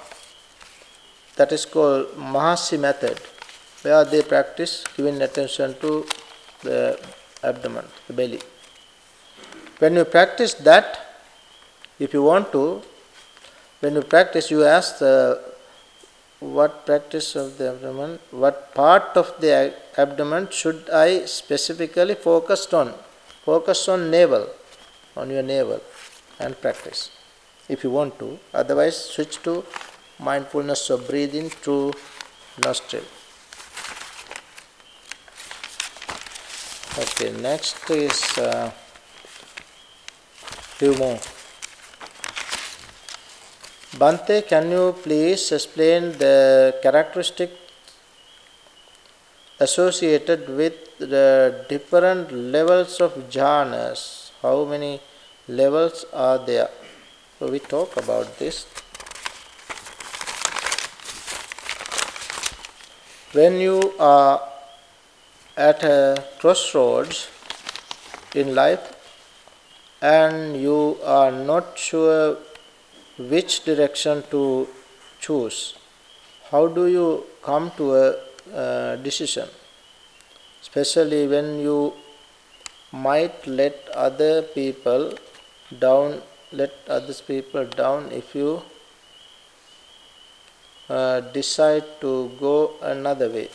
That 1.36 1.52
is 1.52 1.64
called 1.64 2.06
Mahasi 2.16 2.78
method, 2.78 3.18
where 3.82 4.04
they 4.04 4.22
practice 4.22 4.84
giving 4.96 5.20
attention 5.20 5.74
to 5.80 6.06
the 6.62 6.98
abdomen, 7.42 7.84
the 8.06 8.12
belly. 8.12 8.40
When 9.78 9.96
you 9.96 10.04
practice 10.04 10.54
that, 10.54 11.00
if 11.98 12.12
you 12.14 12.22
want 12.22 12.52
to, 12.52 12.82
when 13.80 13.94
you 13.94 14.02
practice, 14.02 14.50
you 14.50 14.64
ask 14.64 14.98
the 14.98 15.40
what 16.40 16.84
practice 16.86 17.34
of 17.36 17.58
the 17.58 17.70
abdomen, 17.70 18.18
what 18.30 18.74
part 18.74 19.16
of 19.16 19.34
the 19.40 19.74
abdomen 19.96 20.48
should 20.50 20.88
I 20.90 21.24
specifically 21.24 22.14
focus 22.14 22.72
on? 22.72 22.94
Focus 23.44 23.88
on 23.88 24.10
navel, 24.10 24.48
on 25.16 25.30
your 25.30 25.42
navel, 25.42 25.80
and 26.40 26.58
practice 26.60 27.10
if 27.68 27.84
you 27.84 27.90
want 27.90 28.18
to. 28.18 28.38
Otherwise, 28.52 28.96
switch 28.96 29.42
to 29.42 29.64
mindfulness 30.18 30.90
of 30.90 31.06
breathing 31.08 31.50
through 31.50 31.92
nostril. 32.64 33.02
Okay, 36.96 37.32
next 37.42 37.90
is 37.90 38.38
uh, 38.38 38.70
more. 40.80 41.18
Bhante, 43.98 44.46
can 44.46 44.70
you 44.70 44.94
please 45.02 45.52
explain 45.52 46.12
the 46.18 46.78
characteristic 46.82 47.63
associated 49.60 50.48
with 50.48 50.98
the 50.98 51.64
different 51.68 52.32
levels 52.32 53.00
of 53.00 53.12
jhanas? 53.30 54.30
How 54.42 54.64
many 54.64 55.00
levels 55.48 56.04
are 56.12 56.38
there? 56.38 56.70
So 57.38 57.50
we 57.50 57.58
talk 57.58 57.96
about 57.96 58.38
this. 58.38 58.66
When 63.32 63.60
you 63.60 63.94
are 63.98 64.40
at 65.56 65.82
a 65.82 66.24
crossroads 66.38 67.28
in 68.34 68.54
life 68.54 68.92
and 70.00 70.56
you 70.60 70.98
are 71.04 71.30
not 71.30 71.78
sure 71.78 72.36
which 73.18 73.64
direction 73.64 74.22
to 74.30 74.68
choose, 75.20 75.74
how 76.50 76.66
do 76.68 76.86
you 76.86 77.24
come 77.42 77.70
to 77.76 77.94
a 77.94 78.16
uh, 78.52 78.96
decision? 78.96 79.48
Especially 80.60 81.26
when 81.26 81.58
you 81.60 81.92
might 82.92 83.46
let 83.46 83.88
other 83.94 84.42
people 84.42 85.14
down, 85.78 86.20
let 86.52 86.72
other 86.88 87.14
people 87.14 87.64
down 87.64 88.10
if 88.12 88.34
you 88.34 88.62
uh, 90.88 91.20
decide 91.20 91.84
to 92.00 92.30
go 92.38 92.72
another 92.82 93.28
way. 93.28 93.48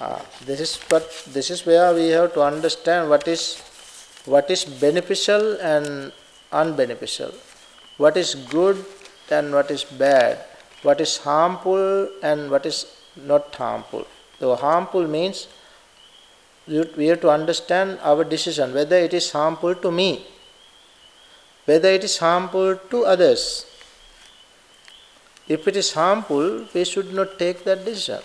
Ah, 0.00 0.20
this 0.46 0.60
is 0.60 0.76
what 0.90 1.06
this 1.32 1.50
is 1.50 1.64
where 1.66 1.94
we 1.94 2.08
have 2.08 2.32
to 2.34 2.42
understand 2.42 3.08
what 3.08 3.26
is 3.28 3.60
what 4.24 4.50
is 4.50 4.64
beneficial 4.64 5.56
and 5.60 6.12
unbeneficial, 6.52 7.34
what 7.98 8.16
is 8.16 8.34
good 8.50 8.84
and 9.30 9.52
what 9.52 9.70
is 9.70 9.84
bad, 9.84 10.44
what 10.82 11.00
is 11.00 11.18
harmful 11.18 12.08
and 12.22 12.50
what 12.50 12.66
is 12.66 12.86
not 13.16 13.54
harmful. 13.54 14.06
So 14.38 14.54
harmful 14.56 15.06
means 15.06 15.48
we 16.66 17.06
have 17.06 17.20
to 17.20 17.30
understand 17.30 17.98
our 18.02 18.24
decision 18.24 18.72
whether 18.72 18.96
it 18.96 19.14
is 19.14 19.30
harmful 19.32 19.74
to 19.74 19.90
me, 19.90 20.26
whether 21.64 21.88
it 21.88 22.04
is 22.04 22.18
harmful 22.18 22.76
to 22.76 23.04
others. 23.04 23.66
If 25.48 25.66
it 25.66 25.76
is 25.76 25.92
harmful, 25.92 26.66
we 26.72 26.84
should 26.84 27.12
not 27.12 27.38
take 27.38 27.64
that 27.64 27.84
decision 27.84 28.20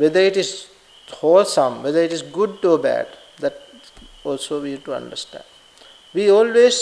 whether 0.00 0.20
it 0.20 0.36
is 0.36 0.50
wholesome, 1.20 1.82
whether 1.82 2.02
it 2.08 2.12
is 2.12 2.22
good 2.22 2.64
or 2.64 2.78
bad, 2.78 3.06
that 3.38 3.60
also 4.24 4.60
we 4.62 4.72
have 4.72 4.84
to 4.84 4.94
understand. 4.94 5.44
We 6.14 6.30
always 6.30 6.76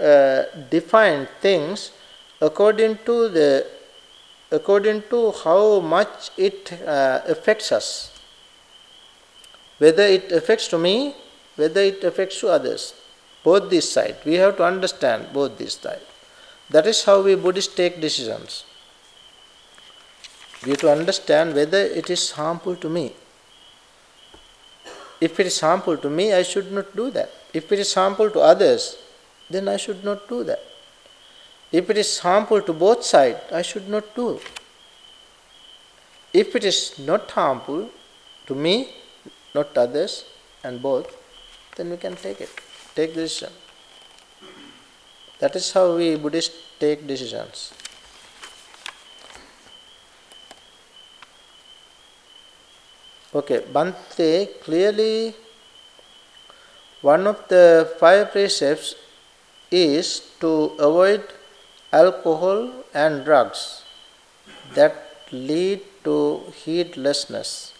uh, 0.00 0.44
define 0.70 1.28
things 1.40 1.92
according 2.40 2.98
to 3.04 3.28
the 3.28 3.66
according 4.50 5.02
to 5.10 5.32
how 5.44 5.80
much 5.80 6.30
it 6.36 6.72
uh, 6.86 7.20
affects 7.26 7.72
us. 7.72 8.12
Whether 9.78 10.04
it 10.04 10.32
affects 10.32 10.68
to 10.68 10.78
me, 10.78 11.14
whether 11.56 11.80
it 11.80 12.02
affects 12.04 12.40
to 12.40 12.48
others. 12.48 12.94
Both 13.44 13.70
these 13.70 13.88
sides. 13.88 14.24
We 14.24 14.34
have 14.34 14.56
to 14.56 14.64
understand 14.64 15.32
both 15.32 15.58
these 15.58 15.74
sides. 15.74 16.02
That 16.70 16.86
is 16.86 17.04
how 17.04 17.22
we 17.22 17.34
Buddhists 17.34 17.74
take 17.74 18.00
decisions. 18.00 18.64
We 20.64 20.70
have 20.70 20.80
to 20.80 20.90
understand 20.90 21.54
whether 21.54 21.78
it 21.78 22.10
is 22.10 22.32
harmful 22.32 22.76
to 22.76 22.88
me. 22.88 23.14
If 25.20 25.38
it 25.40 25.46
is 25.46 25.60
harmful 25.60 25.96
to 25.96 26.10
me, 26.10 26.32
I 26.32 26.42
should 26.42 26.70
not 26.72 26.94
do 26.94 27.10
that. 27.12 27.30
If 27.52 27.72
it 27.72 27.78
is 27.78 27.94
harmful 27.94 28.30
to 28.30 28.40
others, 28.40 28.96
then 29.48 29.68
I 29.68 29.76
should 29.76 30.04
not 30.04 30.28
do 30.28 30.44
that. 30.44 30.62
If 31.70 31.90
it 31.90 31.98
is 31.98 32.18
harmful 32.18 32.62
to 32.62 32.72
both 32.72 33.04
sides, 33.04 33.40
I 33.52 33.62
should 33.62 33.88
not 33.88 34.14
do. 34.14 34.40
If 36.32 36.56
it 36.56 36.64
is 36.64 36.98
not 36.98 37.30
harmful 37.30 37.90
to 38.46 38.54
me, 38.54 38.94
not 39.54 39.76
others, 39.76 40.24
and 40.64 40.80
both, 40.80 41.14
then 41.76 41.90
we 41.90 41.96
can 41.96 42.16
take 42.16 42.40
it, 42.40 42.50
take 42.94 43.14
the 43.14 43.22
decision. 43.22 43.52
That 45.38 45.54
is 45.54 45.72
how 45.72 45.96
we 45.96 46.16
Buddhists 46.16 46.56
take 46.80 47.06
decisions. 47.06 47.72
Okay, 53.34 53.60
Bhante, 53.60 54.58
clearly 54.62 55.34
one 57.02 57.26
of 57.26 57.46
the 57.48 57.94
five 58.00 58.32
precepts 58.32 58.94
is 59.70 60.32
to 60.40 60.72
avoid 60.78 61.22
alcohol 61.92 62.70
and 62.94 63.24
drugs 63.24 63.82
that 64.74 64.94
lead 65.32 65.80
to 66.04 66.42
heedlessness. 66.64 67.72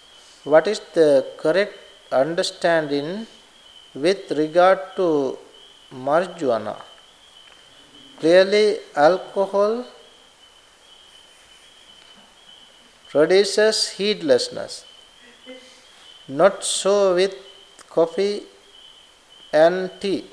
What 0.43 0.67
is 0.67 0.79
the 0.93 1.25
correct 1.37 1.77
understanding 2.11 3.27
with 3.93 4.31
regard 4.31 4.79
to 4.95 5.37
marijuana? 5.93 6.77
Clearly, 8.19 8.79
alcohol 8.95 9.85
produces 13.09 13.89
heedlessness. 13.89 14.85
Not 16.27 16.63
so 16.63 17.15
with 17.15 17.35
coffee 17.89 18.43
and 19.51 19.89
tea. 19.99 20.25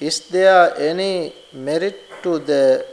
Is 0.00 0.20
there 0.28 0.76
any 0.78 1.32
merit 1.52 2.22
to 2.22 2.38
the 2.38 2.86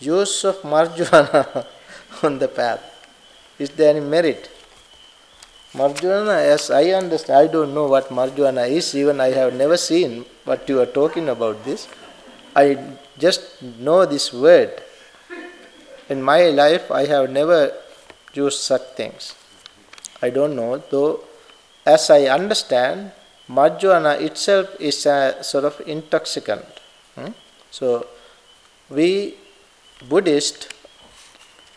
use 0.00 0.44
of 0.44 0.56
marijuana 0.62 1.66
on 2.22 2.38
the 2.38 2.48
path? 2.48 2.82
Is 3.58 3.70
there 3.70 3.90
any 3.90 4.00
merit? 4.00 4.48
Marijuana, 5.74 6.36
as 6.40 6.70
I 6.70 6.84
understand, 6.92 7.38
I 7.38 7.52
don't 7.52 7.74
know 7.74 7.88
what 7.88 8.08
marijuana 8.08 8.68
is, 8.68 8.94
even 8.94 9.20
I 9.20 9.30
have 9.32 9.52
never 9.52 9.76
seen 9.76 10.24
what 10.44 10.66
you 10.68 10.80
are 10.80 10.86
talking 10.86 11.28
about 11.28 11.62
this. 11.64 11.86
I 12.56 12.78
just 13.18 13.62
know 13.62 14.06
this 14.06 14.32
word. 14.32 14.82
In 16.08 16.22
my 16.22 16.44
life, 16.44 16.90
I 16.90 17.04
have 17.04 17.30
never 17.30 17.72
used 18.32 18.60
such 18.60 18.82
things. 18.96 19.34
I 20.22 20.30
don't 20.30 20.56
know, 20.56 20.82
though, 20.90 21.20
as 21.84 22.08
I 22.08 22.24
understand, 22.24 23.12
marijuana 23.48 24.20
itself 24.20 24.68
is 24.78 25.06
a 25.06 25.42
sort 25.42 25.64
of 25.64 25.80
intoxicant. 25.86 26.66
Hmm? 27.14 27.32
So, 27.70 28.06
we 28.90 29.34
Buddhist, 30.08 30.72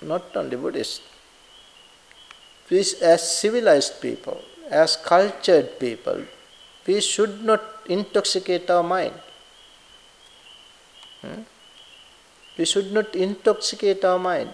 not 0.01 0.35
only 0.35 0.55
Buddhist, 0.55 1.01
we 2.69 2.79
as 2.79 3.39
civilized 3.39 4.01
people, 4.01 4.41
as 4.69 4.95
cultured 4.95 5.79
people, 5.79 6.23
we 6.85 7.01
should 7.01 7.43
not 7.43 7.61
intoxicate 7.87 8.69
our 8.69 8.83
mind. 8.83 9.13
Hmm? 11.21 11.41
We 12.57 12.65
should 12.65 12.91
not 12.91 13.15
intoxicate 13.15 14.05
our 14.05 14.19
mind. 14.19 14.53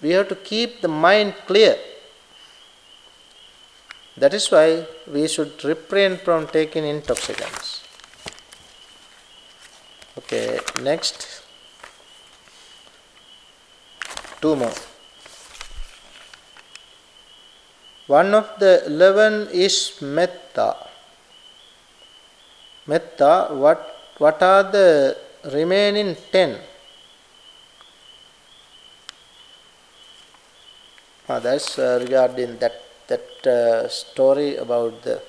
We 0.00 0.10
have 0.10 0.28
to 0.28 0.34
keep 0.36 0.80
the 0.82 0.88
mind 0.88 1.34
clear. 1.46 1.76
That 4.16 4.32
is 4.32 4.50
why 4.50 4.86
we 5.06 5.28
should 5.28 5.62
refrain 5.62 6.16
from 6.16 6.46
taking 6.46 6.84
intoxicants. 6.84 7.82
Okay, 10.18 10.58
next. 10.82 11.42
Two 14.40 14.56
more. 14.56 14.72
One 18.06 18.34
of 18.34 18.58
the 18.58 18.86
eleven 18.86 19.48
is 19.52 20.00
metta. 20.00 20.76
Metta, 22.86 23.48
what, 23.50 24.14
what 24.18 24.40
are 24.42 24.62
the 24.62 25.16
remaining 25.52 26.16
ten? 26.32 26.58
Ah, 31.28 31.40
that's 31.40 31.78
uh, 31.78 31.98
regarding 32.00 32.56
that 32.58 32.85
that 33.08 33.46
uh, 33.46 33.88
story 33.88 34.56
about 34.56 35.02
the 35.02 35.22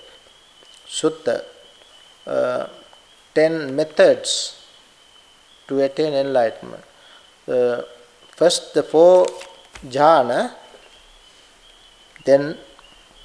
sutta, 0.88 1.44
uh, 2.26 2.68
ten 3.34 3.76
methods 3.76 4.66
to 5.68 5.80
attain 5.82 6.14
enlightenment. 6.14 6.84
Uh, 7.48 7.82
first, 8.36 8.74
the 8.74 8.84
four 8.84 9.26
jhana, 9.86 10.54
then 12.26 12.58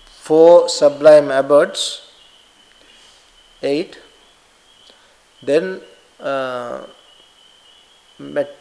four 0.07 0.69
sublime 0.69 1.31
abodes, 1.31 2.13
eight, 3.63 3.99
then 5.43 5.81
uh, 6.21 6.85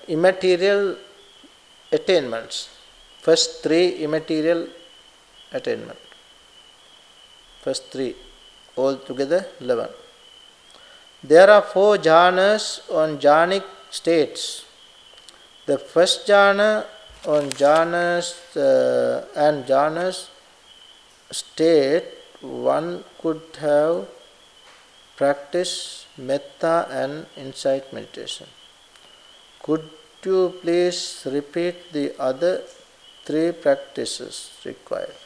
immaterial 0.08 0.96
attainments. 1.92 2.70
First 3.22 3.62
three 3.62 3.96
immaterial 4.06 4.68
attainment. 5.52 6.00
First 7.62 7.92
three, 7.92 8.16
all 8.76 8.96
together 8.98 9.46
11. 9.60 9.90
There 11.24 11.50
are 11.50 11.62
four 11.62 11.98
jhanas 11.98 12.66
on 12.92 13.20
jhanic 13.20 13.64
states. 13.92 14.66
The 15.68 15.78
first 15.78 16.28
jhana 16.28 16.86
on 17.26 17.50
jhanas 17.62 18.28
uh, 18.58 19.28
and 19.36 19.66
jhanas 19.66 20.30
state 21.32 22.06
one 22.42 23.04
could 23.22 23.42
have 23.60 24.08
practiced 25.16 26.08
metta 26.18 26.88
and 26.90 27.28
insight 27.38 27.94
meditation. 27.94 28.48
Could 29.62 29.88
you 30.26 30.56
please 30.62 31.28
repeat 31.32 31.94
the 31.94 32.20
other 32.20 32.64
three 33.24 33.52
practices 33.52 34.50
required? 34.66 35.21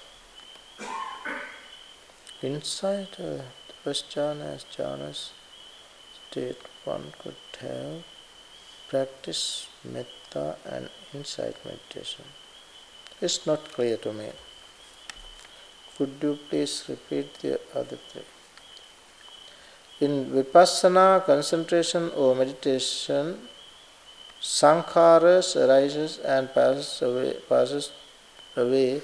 Inside 2.42 3.16
uh, 3.18 3.44
the 3.68 3.74
first 3.82 4.18
as 4.18 4.66
jhanas 4.76 5.30
state 6.30 6.58
one 6.84 7.14
could 7.18 7.36
have 7.62 8.04
practice 8.90 9.68
metta 9.86 10.58
and 10.66 10.90
insight 11.14 11.56
meditation. 11.64 12.26
It's 13.22 13.48
not 13.48 13.72
clear 13.72 13.96
to 13.98 14.12
me. 14.12 14.32
Could 15.98 16.18
you 16.22 16.38
please 16.50 16.84
repeat 16.90 17.36
the 17.36 17.58
other 17.74 17.98
three? 18.10 18.28
In 20.02 20.26
vipassana 20.26 21.26
concentration 21.26 22.12
or 22.18 22.36
meditation, 22.36 23.48
sankharas 24.42 25.56
arises 25.56 26.20
and 26.20 26.54
passes 26.54 27.02
away, 27.02 27.38
passes 27.48 27.92
away 28.58 29.02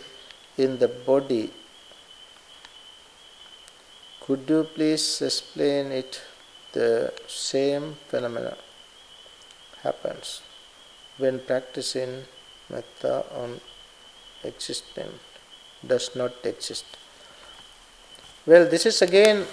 in 0.57 0.79
the 0.79 0.89
body 0.89 1.49
could 4.31 4.49
you 4.49 4.63
please 4.75 5.21
explain 5.21 5.91
it? 5.91 6.21
The 6.71 7.11
same 7.27 7.97
phenomena 8.09 8.53
happens 9.83 10.41
when 11.17 11.39
practicing 11.49 12.11
metta 12.69 13.25
on 13.41 13.59
existent 14.45 15.11
does 15.85 16.15
not 16.15 16.31
exist. 16.45 16.85
Well, 18.45 18.69
this 18.73 18.85
is 18.85 19.01
again 19.01 19.45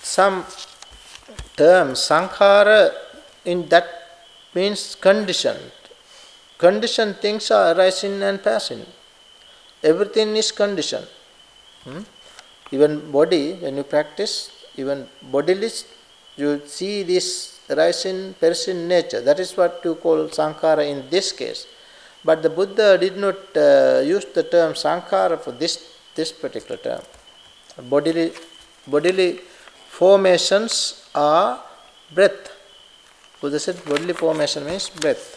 some 0.00 0.44
term 1.56 1.88
sankhara 2.06 2.92
in 3.44 3.68
that 3.70 3.88
means 4.54 4.94
conditioned. 5.08 5.72
Conditioned 6.56 7.16
things 7.16 7.50
are 7.50 7.74
arising 7.74 8.22
and 8.22 8.40
passing. 8.40 8.86
Everything 9.82 10.36
is 10.36 10.52
conditioned. 10.52 11.08
Hmm? 11.84 12.02
Even 12.70 13.10
body, 13.10 13.54
when 13.54 13.76
you 13.76 13.82
practice, 13.82 14.50
even 14.76 15.08
bodily, 15.22 15.70
you 16.36 16.62
see 16.66 17.02
this 17.02 17.60
rising, 17.68 18.34
perishing 18.34 18.86
nature. 18.88 19.20
That 19.20 19.40
is 19.40 19.56
what 19.56 19.80
you 19.84 19.94
call 19.96 20.28
sankhara 20.28 20.88
in 20.88 21.08
this 21.10 21.32
case. 21.32 21.66
But 22.24 22.42
the 22.42 22.50
Buddha 22.50 22.98
did 22.98 23.16
not 23.16 23.56
uh, 23.56 24.02
use 24.04 24.26
the 24.26 24.42
term 24.42 24.74
sankhara 24.74 25.40
for 25.40 25.52
this, 25.52 25.96
this 26.14 26.32
particular 26.32 26.76
term. 26.76 27.02
Bodily, 27.88 28.32
bodily 28.86 29.40
formations 29.88 31.08
are 31.14 31.62
breath. 32.12 32.52
Buddha 33.40 33.58
said 33.58 33.82
bodily 33.84 34.12
formation 34.12 34.66
means 34.66 34.88
breath. 34.90 35.36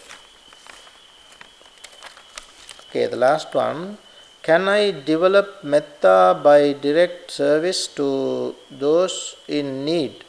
Okay, 2.90 3.06
the 3.06 3.16
last 3.16 3.52
one. 3.54 3.98
Can 4.44 4.68
I 4.68 4.90
develop 4.90 5.64
metta 5.64 6.38
by 6.44 6.74
direct 6.74 7.30
service 7.30 7.86
to 7.96 8.54
those 8.70 9.36
in 9.48 9.86
need, 9.86 10.22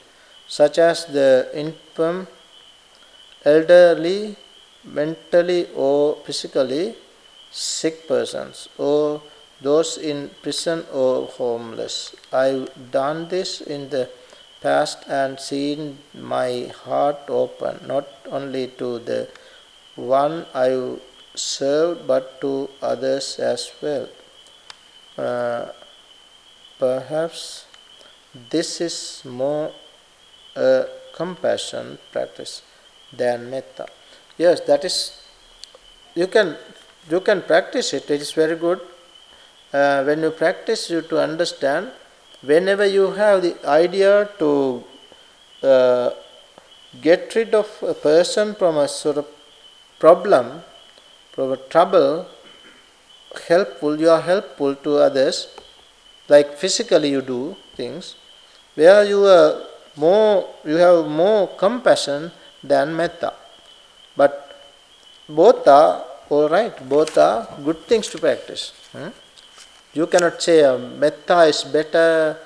such 0.48 0.78
as 0.80 1.06
the 1.08 1.50
infirm, 1.54 2.28
elderly, 3.44 4.38
mentally 4.86 5.68
or 5.76 6.16
physically 6.26 6.96
sick 7.52 8.08
persons, 8.08 8.70
or 8.78 9.22
those 9.62 9.98
in 9.98 10.30
prison 10.42 10.86
or 10.94 11.28
homeless? 11.28 12.16
I've 12.32 12.70
done 12.92 13.28
this 13.28 13.60
in 13.60 13.90
the 13.90 14.10
past 14.62 15.00
and 15.10 15.38
seen 15.38 15.98
my 16.14 16.72
heart 16.86 17.20
open 17.28 17.82
not 17.86 18.08
only 18.32 18.68
to 18.80 19.00
the 19.00 19.28
one 19.96 20.46
I 20.54 20.70
served 21.36 22.08
but 22.08 22.40
to 22.42 22.70
others 22.82 23.40
as 23.40 23.72
well. 23.82 24.08
Uh, 25.18 25.68
perhaps 26.80 27.66
this 28.50 28.82
is 28.82 29.24
more 29.26 29.72
a 30.56 30.86
compassion 31.14 31.98
practice 32.12 32.62
than 33.14 33.50
metta. 33.50 33.88
Yes, 34.38 34.62
that 34.62 34.84
is. 34.84 35.22
You 36.16 36.28
can 36.28 36.58
you 37.10 37.22
can 37.22 37.42
practice 37.42 37.94
it. 37.94 38.10
It 38.10 38.22
is 38.22 38.32
very 38.32 38.56
good. 38.56 38.82
Uh, 39.74 40.04
when 40.04 40.22
you 40.22 40.32
practice, 40.32 40.90
you 40.90 41.02
to 41.02 41.20
understand. 41.20 41.92
Whenever 42.42 42.86
you 42.86 43.12
have 43.12 43.42
the 43.42 43.56
idea 43.68 44.30
to 44.40 44.84
uh, 45.64 46.12
get 47.02 47.34
rid 47.36 47.56
of 47.56 47.68
a 47.82 47.94
person 47.94 48.56
from 48.56 48.78
a 48.78 48.88
sort 48.88 49.18
of 49.18 49.26
problem, 50.00 50.62
a 51.38 51.58
trouble, 51.70 52.28
helpful, 53.48 54.00
you 54.00 54.10
are 54.10 54.22
helpful 54.22 54.76
to 54.76 54.98
others, 54.98 55.48
like 56.30 56.58
physically 56.58 57.10
you 57.10 57.22
do 57.22 57.56
things, 57.76 58.16
where 58.76 59.04
you 59.04 59.26
are 59.26 59.64
more, 59.96 60.48
you 60.66 60.76
have 60.76 61.08
more 61.08 61.48
compassion 61.56 62.32
than 62.64 62.96
metta. 62.96 63.34
But 64.16 64.56
both 65.28 65.68
are 65.68 66.06
all 66.30 66.50
right, 66.50 66.74
both 66.90 67.18
are 67.18 67.48
good 67.64 67.80
things 67.86 68.08
to 68.10 68.18
practice. 68.18 68.74
Hmm? 68.92 69.10
You 69.94 70.08
cannot 70.08 70.42
say 70.42 70.64
uh, 70.64 70.78
metta 70.78 71.44
is 71.44 71.64
better, 71.64 72.38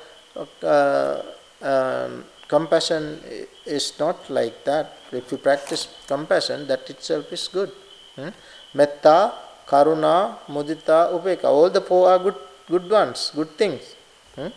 uh, 0.63 1.21
um, 1.61 2.25
compassion 2.47 3.19
is 3.65 3.93
not 3.99 4.29
like 4.29 4.63
that. 4.65 4.97
If 5.11 5.31
you 5.31 5.37
practice 5.37 5.87
compassion, 6.07 6.67
that 6.67 6.89
itself 6.89 7.31
is 7.31 7.47
good. 7.47 7.71
Hmm? 8.15 8.29
Metta, 8.73 9.33
karuna, 9.67 10.37
mudita, 10.47 11.11
upekkha, 11.11 11.45
all 11.45 11.69
the 11.69 11.81
four 11.81 12.09
are 12.09 12.19
good, 12.19 12.35
good 12.69 12.89
ones, 12.89 13.31
good 13.35 13.57
things. 13.57 13.95
Hmm? 14.35 14.47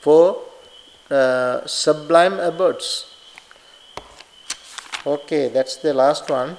Four 0.00 0.38
uh, 1.10 1.66
sublime 1.66 2.40
abodes. 2.40 3.06
Okay, 5.06 5.48
that's 5.48 5.76
the 5.76 5.92
last 5.92 6.28
one. 6.30 6.56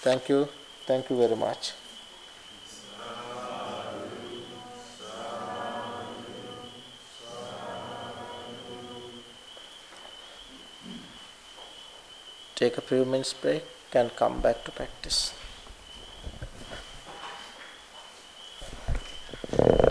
Thank 0.00 0.28
you. 0.28 0.48
Thank 0.86 1.10
you 1.10 1.16
very 1.16 1.36
much. 1.36 1.72
Take 12.54 12.78
a 12.78 12.80
few 12.80 13.04
minutes 13.04 13.32
break 13.32 13.64
and 13.92 14.14
come 14.14 14.40
back 14.40 14.64
to 14.64 14.70
practice. 14.70 15.34
Thank 19.54 19.70
you. 19.70 19.81